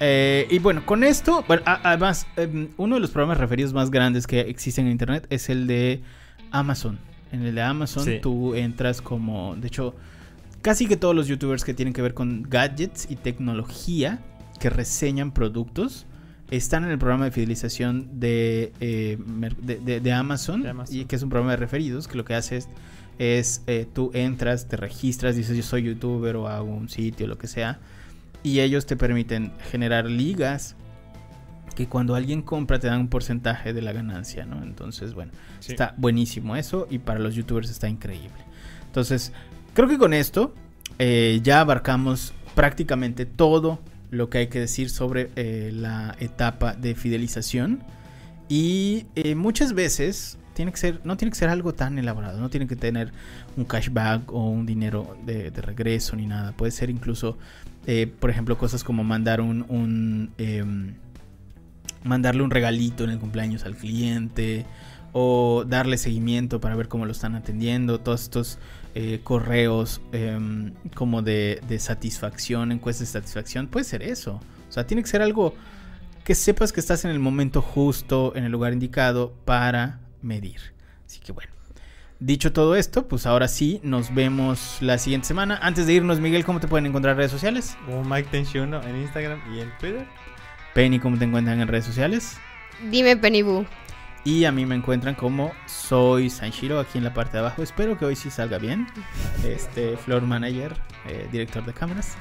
Eh, 0.00 0.46
y 0.50 0.58
bueno, 0.58 0.84
con 0.84 1.04
esto, 1.04 1.44
bueno, 1.46 1.62
a- 1.66 1.80
además, 1.90 2.26
em, 2.36 2.68
uno 2.76 2.96
de 2.96 3.00
los 3.00 3.10
programas 3.10 3.38
referidos 3.38 3.72
más 3.72 3.90
grandes 3.90 4.26
que 4.26 4.40
existen 4.40 4.86
en 4.86 4.92
Internet 4.92 5.26
es 5.30 5.48
el 5.48 5.66
de 5.66 6.02
Amazon. 6.50 6.98
En 7.30 7.42
el 7.44 7.54
de 7.54 7.62
Amazon 7.62 8.04
Sí. 8.04 8.18
tú 8.20 8.54
entras 8.54 9.00
como, 9.00 9.54
de 9.56 9.68
hecho, 9.68 9.94
casi 10.60 10.86
que 10.86 10.96
todos 10.96 11.14
los 11.14 11.28
youtubers 11.28 11.64
que 11.64 11.74
tienen 11.74 11.94
que 11.94 12.02
ver 12.02 12.14
con 12.14 12.42
gadgets 12.48 13.06
y 13.10 13.16
tecnología 13.16 14.18
que 14.58 14.70
reseñan 14.70 15.32
productos 15.32 16.06
están 16.50 16.84
en 16.84 16.90
el 16.90 16.98
programa 16.98 17.24
de 17.26 17.30
fidelización 17.30 18.20
de, 18.20 18.72
eh, 18.80 19.18
de, 19.62 19.76
de- 19.80 20.00
de 20.00 20.12
Amazon, 20.12 20.62
De 20.62 20.70
Amazon. 20.70 20.96
y 20.96 21.04
que 21.06 21.16
es 21.16 21.22
un 21.22 21.30
programa 21.30 21.52
de 21.52 21.56
referidos 21.58 22.08
que 22.08 22.16
lo 22.18 22.24
que 22.24 22.34
hace 22.34 22.58
es, 22.58 22.68
es, 23.22 23.62
eh, 23.66 23.86
tú 23.92 24.10
entras, 24.14 24.66
te 24.68 24.76
registras, 24.76 25.36
dices 25.36 25.56
yo 25.56 25.62
soy 25.62 25.84
youtuber 25.84 26.36
o 26.36 26.48
hago 26.48 26.74
un 26.74 26.88
sitio, 26.88 27.26
lo 27.28 27.38
que 27.38 27.46
sea, 27.46 27.78
y 28.42 28.60
ellos 28.60 28.86
te 28.86 28.96
permiten 28.96 29.52
generar 29.70 30.06
ligas 30.06 30.74
que 31.76 31.86
cuando 31.86 32.14
alguien 32.14 32.42
compra 32.42 32.78
te 32.78 32.88
dan 32.88 33.00
un 33.00 33.08
porcentaje 33.08 33.72
de 33.72 33.80
la 33.80 33.92
ganancia, 33.92 34.44
¿no? 34.44 34.62
Entonces, 34.62 35.14
bueno, 35.14 35.32
Sí. 35.60 35.72
está 35.72 35.94
buenísimo 35.96 36.56
eso 36.56 36.86
y 36.90 36.98
para 36.98 37.18
los 37.20 37.34
youtubers 37.34 37.70
está 37.70 37.88
increíble. 37.88 38.42
Entonces, 38.86 39.32
creo 39.72 39.88
que 39.88 39.98
con 39.98 40.12
esto 40.12 40.54
eh, 40.98 41.40
ya 41.42 41.60
abarcamos 41.60 42.34
prácticamente 42.54 43.24
todo 43.24 43.78
lo 44.10 44.28
que 44.28 44.38
hay 44.38 44.46
que 44.48 44.60
decir 44.60 44.90
sobre 44.90 45.30
eh, 45.36 45.70
la 45.72 46.14
etapa 46.20 46.74
de 46.74 46.94
fidelización 46.94 47.82
y 48.48 49.06
eh, 49.14 49.34
muchas 49.34 49.72
veces 49.72 50.36
tiene 50.54 50.72
que 50.72 50.78
ser 50.78 51.00
no 51.04 51.16
tiene 51.16 51.30
que 51.30 51.38
ser 51.38 51.48
algo 51.48 51.74
tan 51.74 51.98
elaborado, 51.98 52.40
no 52.40 52.50
tiene 52.50 52.66
que 52.66 52.76
tener 52.76 53.12
un 53.56 53.64
cashback 53.64 54.32
o 54.32 54.48
un 54.48 54.66
dinero 54.66 55.16
de, 55.24 55.50
regreso 55.50 56.16
ni 56.16 56.26
nada. 56.26 56.52
Puede 56.52 56.72
ser 56.72 56.90
incluso, 56.90 57.38
eh, 57.86 58.06
por 58.06 58.30
ejemplo, 58.30 58.58
cosas 58.58 58.84
como 58.84 59.04
mandar 59.04 59.40
un, 59.40 59.64
un, 59.68 60.32
em, 60.38 60.94
mandarle 62.04 62.42
un 62.42 62.50
regalito 62.50 63.04
en 63.04 63.10
el 63.10 63.18
cumpleaños 63.18 63.64
al 63.64 63.76
cliente 63.76 64.66
o 65.12 65.64
darle 65.66 65.98
seguimiento 65.98 66.60
para 66.60 66.74
ver 66.74 66.88
cómo 66.88 67.06
lo 67.06 67.12
están 67.12 67.34
atendiendo. 67.34 68.00
Todos 68.00 68.22
estos 68.22 68.58
eh, 68.94 69.20
correos 69.22 70.00
em, 70.12 70.72
como 70.94 71.22
de, 71.22 71.60
de 71.68 71.78
satisfacción, 71.78 72.72
encuestas 72.72 73.08
de 73.08 73.20
satisfacción, 73.20 73.68
puede 73.68 73.84
ser 73.84 74.02
eso. 74.02 74.40
O 74.68 74.72
sea, 74.72 74.86
tiene 74.86 75.02
que 75.02 75.08
ser 75.08 75.22
algo 75.22 75.54
que 76.24 76.34
sepas 76.34 76.72
que 76.72 76.80
estás 76.80 77.04
en 77.04 77.10
el 77.10 77.18
momento 77.18 77.60
justo, 77.62 78.32
en 78.36 78.44
el 78.44 78.52
lugar 78.52 78.72
indicado 78.72 79.34
para 79.44 80.00
medir. 80.22 80.60
Así 81.06 81.20
que 81.20 81.32
bueno. 81.32 81.50
Dicho 82.20 82.52
todo 82.52 82.76
esto, 82.76 83.08
pues 83.08 83.26
ahora 83.26 83.48
sí, 83.48 83.80
nos 83.82 84.14
vemos 84.14 84.78
la 84.80 84.96
siguiente 84.98 85.26
semana. 85.26 85.58
Antes 85.60 85.88
de 85.88 85.94
irnos, 85.94 86.20
Miguel, 86.20 86.44
¿cómo 86.44 86.60
te 86.60 86.68
pueden 86.68 86.86
encontrar 86.86 87.12
en 87.12 87.18
redes 87.18 87.32
sociales? 87.32 87.76
Como 87.84 88.04
Mike 88.04 88.28
Tenchuno 88.30 88.80
en 88.82 88.96
Instagram 89.02 89.40
y 89.52 89.60
en 89.60 89.76
Twitter. 89.78 90.06
Penny, 90.72 91.00
¿cómo 91.00 91.18
te 91.18 91.24
encuentran 91.24 91.60
en 91.60 91.66
redes 91.66 91.84
sociales? 91.84 92.38
Dime, 92.90 93.16
Penny 93.16 93.42
Boo. 93.42 93.66
Y 94.24 94.44
a 94.44 94.52
mí 94.52 94.66
me 94.66 94.76
encuentran 94.76 95.16
como 95.16 95.52
soy 95.66 96.30
Sanshiro 96.30 96.78
aquí 96.78 96.98
en 96.98 97.04
la 97.04 97.12
parte 97.12 97.32
de 97.32 97.38
abajo. 97.40 97.62
Espero 97.62 97.98
que 97.98 98.04
hoy 98.04 98.14
sí 98.14 98.30
salga 98.30 98.58
bien. 98.58 98.86
Este, 99.44 99.96
floor 99.96 100.22
manager, 100.22 100.76
eh, 101.08 101.28
director 101.32 101.64
de 101.64 101.72
cámaras. 101.72 102.14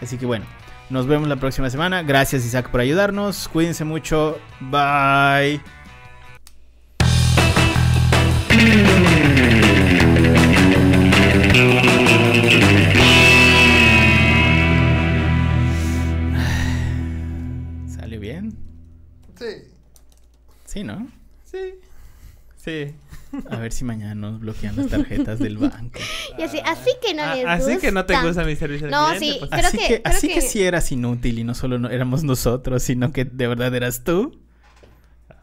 Así 0.00 0.18
que 0.18 0.26
bueno, 0.26 0.46
nos 0.88 1.06
vemos 1.06 1.28
la 1.28 1.36
próxima 1.36 1.68
semana. 1.68 2.02
Gracias 2.02 2.46
Isaac 2.46 2.70
por 2.70 2.80
ayudarnos. 2.80 3.48
Cuídense 3.48 3.84
mucho. 3.84 4.38
Bye. 4.60 5.60
Sí, 20.78 20.84
¿no? 20.84 21.08
Sí. 21.44 21.74
Sí. 22.56 22.94
A 23.50 23.56
ver 23.56 23.72
si 23.72 23.84
mañana 23.84 24.14
nos 24.14 24.40
bloquean 24.40 24.76
las 24.76 24.88
tarjetas 24.88 25.38
del 25.38 25.58
banco. 25.58 25.98
Y 26.38 26.42
así, 26.42 26.60
así 26.64 26.90
que 27.04 27.14
no 27.14 27.22
Ah, 27.22 27.34
les 27.34 27.46
así 27.46 27.78
que 27.78 27.92
no 27.92 28.04
te 28.06 28.14
gusta. 28.14 28.26
gusta 28.28 28.44
mi 28.44 28.56
servicio 28.56 28.86
al 28.86 28.90
No, 28.92 29.06
cliente, 29.16 29.26
sí. 29.26 29.36
pues, 29.38 29.50
Creo 29.50 29.66
así 29.66 29.78
que- 29.78 29.86
que, 29.88 30.02
creo 30.02 30.14
así 30.16 30.28
que... 30.28 30.34
que- 30.34 30.40
sí 30.42 30.62
eras 30.62 30.92
inútil 30.92 31.38
y 31.38 31.44
no 31.44 31.54
solo 31.54 31.78
no 31.78 31.88
éramos 31.90 32.24
nosotros, 32.24 32.82
sino 32.82 33.12
que 33.12 33.24
de 33.24 33.46
verdad 33.46 33.74
eras 33.74 34.02
tú. 34.04 34.38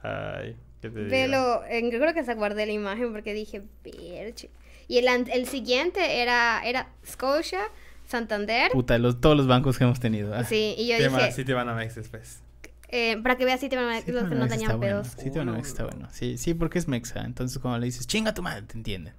Ay, 0.03 0.55
¿qué 0.81 0.89
te 0.89 0.99
digo? 0.99 1.09
Velo, 1.11 1.61
en- 1.69 1.89
creo 1.89 2.13
que 2.13 2.23
se 2.23 2.33
guardé 2.35 2.65
la 2.65 2.71
imagen 2.73 3.11
porque 3.11 3.33
dije, 3.33 3.61
"Perche". 3.83 4.49
Y 4.87 4.97
el, 4.99 5.07
el 5.07 5.47
siguiente 5.47 6.21
era, 6.21 6.61
era 6.63 6.89
Scotia, 7.05 7.61
Santander. 8.07 8.71
Puta, 8.71 8.97
los, 8.99 9.19
todos 9.19 9.35
los 9.35 9.47
bancos 9.47 9.77
que 9.77 9.83
hemos 9.83 9.99
tenido. 9.99 10.33
Ah, 10.35 10.43
Sí, 10.43 10.75
y 10.77 10.87
yo 10.87 10.97
¿Qué 10.97 11.09
más? 11.09 11.21
dije, 11.23 11.31
Sí 11.33 11.45
te 11.45 11.53
van 11.53 11.69
a 11.69 11.73
Mex 11.73 11.95
después. 11.95 12.41
Eh, 12.89 13.17
para 13.21 13.35
que 13.37 13.45
veas 13.45 13.59
si 13.59 13.69
te 13.69 13.75
van 13.75 13.89
a 13.89 14.01
Sí, 14.01 14.11
los 14.11 14.23
que 14.23 14.35
no 14.35 14.41
Banamex 14.41 14.51
está 14.53 14.55
tenían 14.57 14.77
bueno. 14.79 15.01
pedos. 15.01 15.15
Sí, 15.17 15.29
Banamex 15.29 15.67
está 15.67 15.83
bueno. 15.85 16.07
Sí, 16.11 16.37
sí, 16.37 16.53
porque 16.53 16.79
es 16.79 16.87
mexa. 16.87 17.21
Entonces, 17.21 17.57
cuando 17.59 17.79
le 17.79 17.85
dices, 17.87 18.07
chinga 18.07 18.33
tu 18.33 18.41
madre, 18.41 18.61
te 18.63 18.77
entienden. 18.77 19.13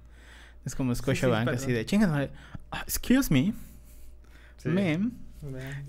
Es 0.65 0.75
como 0.75 0.93
Scotiabank, 0.93 1.49
así 1.49 1.71
de, 1.71 1.85
chinga 1.85 2.07
tu 2.07 2.13
madre. 2.13 2.31
Ah, 2.71 2.81
excuse 2.83 3.31
me, 3.31 3.53
Sí. 4.57 4.69
ma'am. 4.69 5.11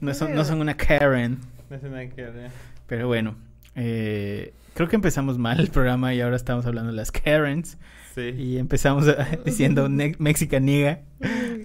No 0.00 0.14
son, 0.14 0.34
no 0.34 0.44
son 0.44 0.60
una 0.60 0.76
Karen. 0.76 1.38
No 1.70 1.76
es 1.76 2.12
que 2.14 2.22
ver. 2.22 2.50
Pero 2.86 3.06
bueno, 3.08 3.34
eh, 3.74 4.52
creo 4.74 4.88
que 4.88 4.96
empezamos 4.96 5.38
mal 5.38 5.58
el 5.58 5.68
programa 5.68 6.14
y 6.14 6.20
ahora 6.20 6.36
estamos 6.36 6.64
hablando 6.66 6.90
de 6.92 6.96
las 6.96 7.10
Karens. 7.10 7.76
Sí. 8.14 8.22
Y 8.36 8.58
empezamos 8.58 9.06
diciendo 9.44 9.88
ne- 9.90 10.14
Mexican 10.18 10.64
nigga. 10.64 11.00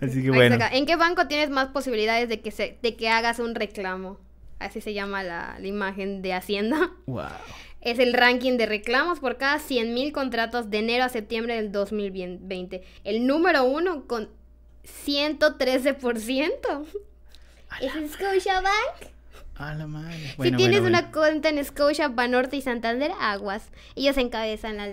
Así 0.02 0.22
que 0.24 0.32
bueno. 0.32 0.58
¿En 0.72 0.86
qué 0.86 0.96
banco 0.96 1.28
tienes 1.28 1.50
más 1.50 1.68
posibilidades 1.70 2.30
de 2.30 2.42
que 2.42 2.52
se, 2.52 2.78
de 2.82 2.96
que 2.96 3.10
hagas 3.10 3.40
un 3.40 3.54
reclamo? 3.56 4.20
Así 4.66 4.82
se 4.82 4.94
llama 4.94 5.24
la, 5.24 5.58
la 5.60 5.68
imagen 5.68 6.22
de 6.22 6.34
Hacienda. 6.34 6.92
Wow. 7.06 7.26
Es 7.82 8.00
el 8.00 8.14
ranking 8.14 8.58
de 8.58 8.66
reclamos 8.66 9.20
por 9.20 9.38
cada 9.38 9.58
100.000 9.58 10.14
contratos 10.14 10.70
de 10.70 10.78
enero 10.78 11.04
a 11.04 11.10
septiembre 11.10 11.56
del 11.56 11.70
2020. 11.74 12.82
El 13.04 13.28
número 13.28 13.66
uno 13.66 14.08
con 14.08 14.30
113%. 15.06 16.86
Es 17.82 18.12
Scotiabank. 18.12 19.14
A 19.56 19.76
la 19.76 19.86
madre. 19.86 20.36
si 20.42 20.52
tienes 20.52 20.82
bueno, 20.82 21.00
una 21.00 21.12
cuenta 21.12 21.50
en 21.50 21.64
Scotia, 21.64 22.08
Banorte 22.08 22.56
y 22.56 22.62
Santander, 22.62 23.12
aguas. 23.20 23.70
Ellos 23.96 24.18
encabezan 24.18 24.78
la 24.78 24.86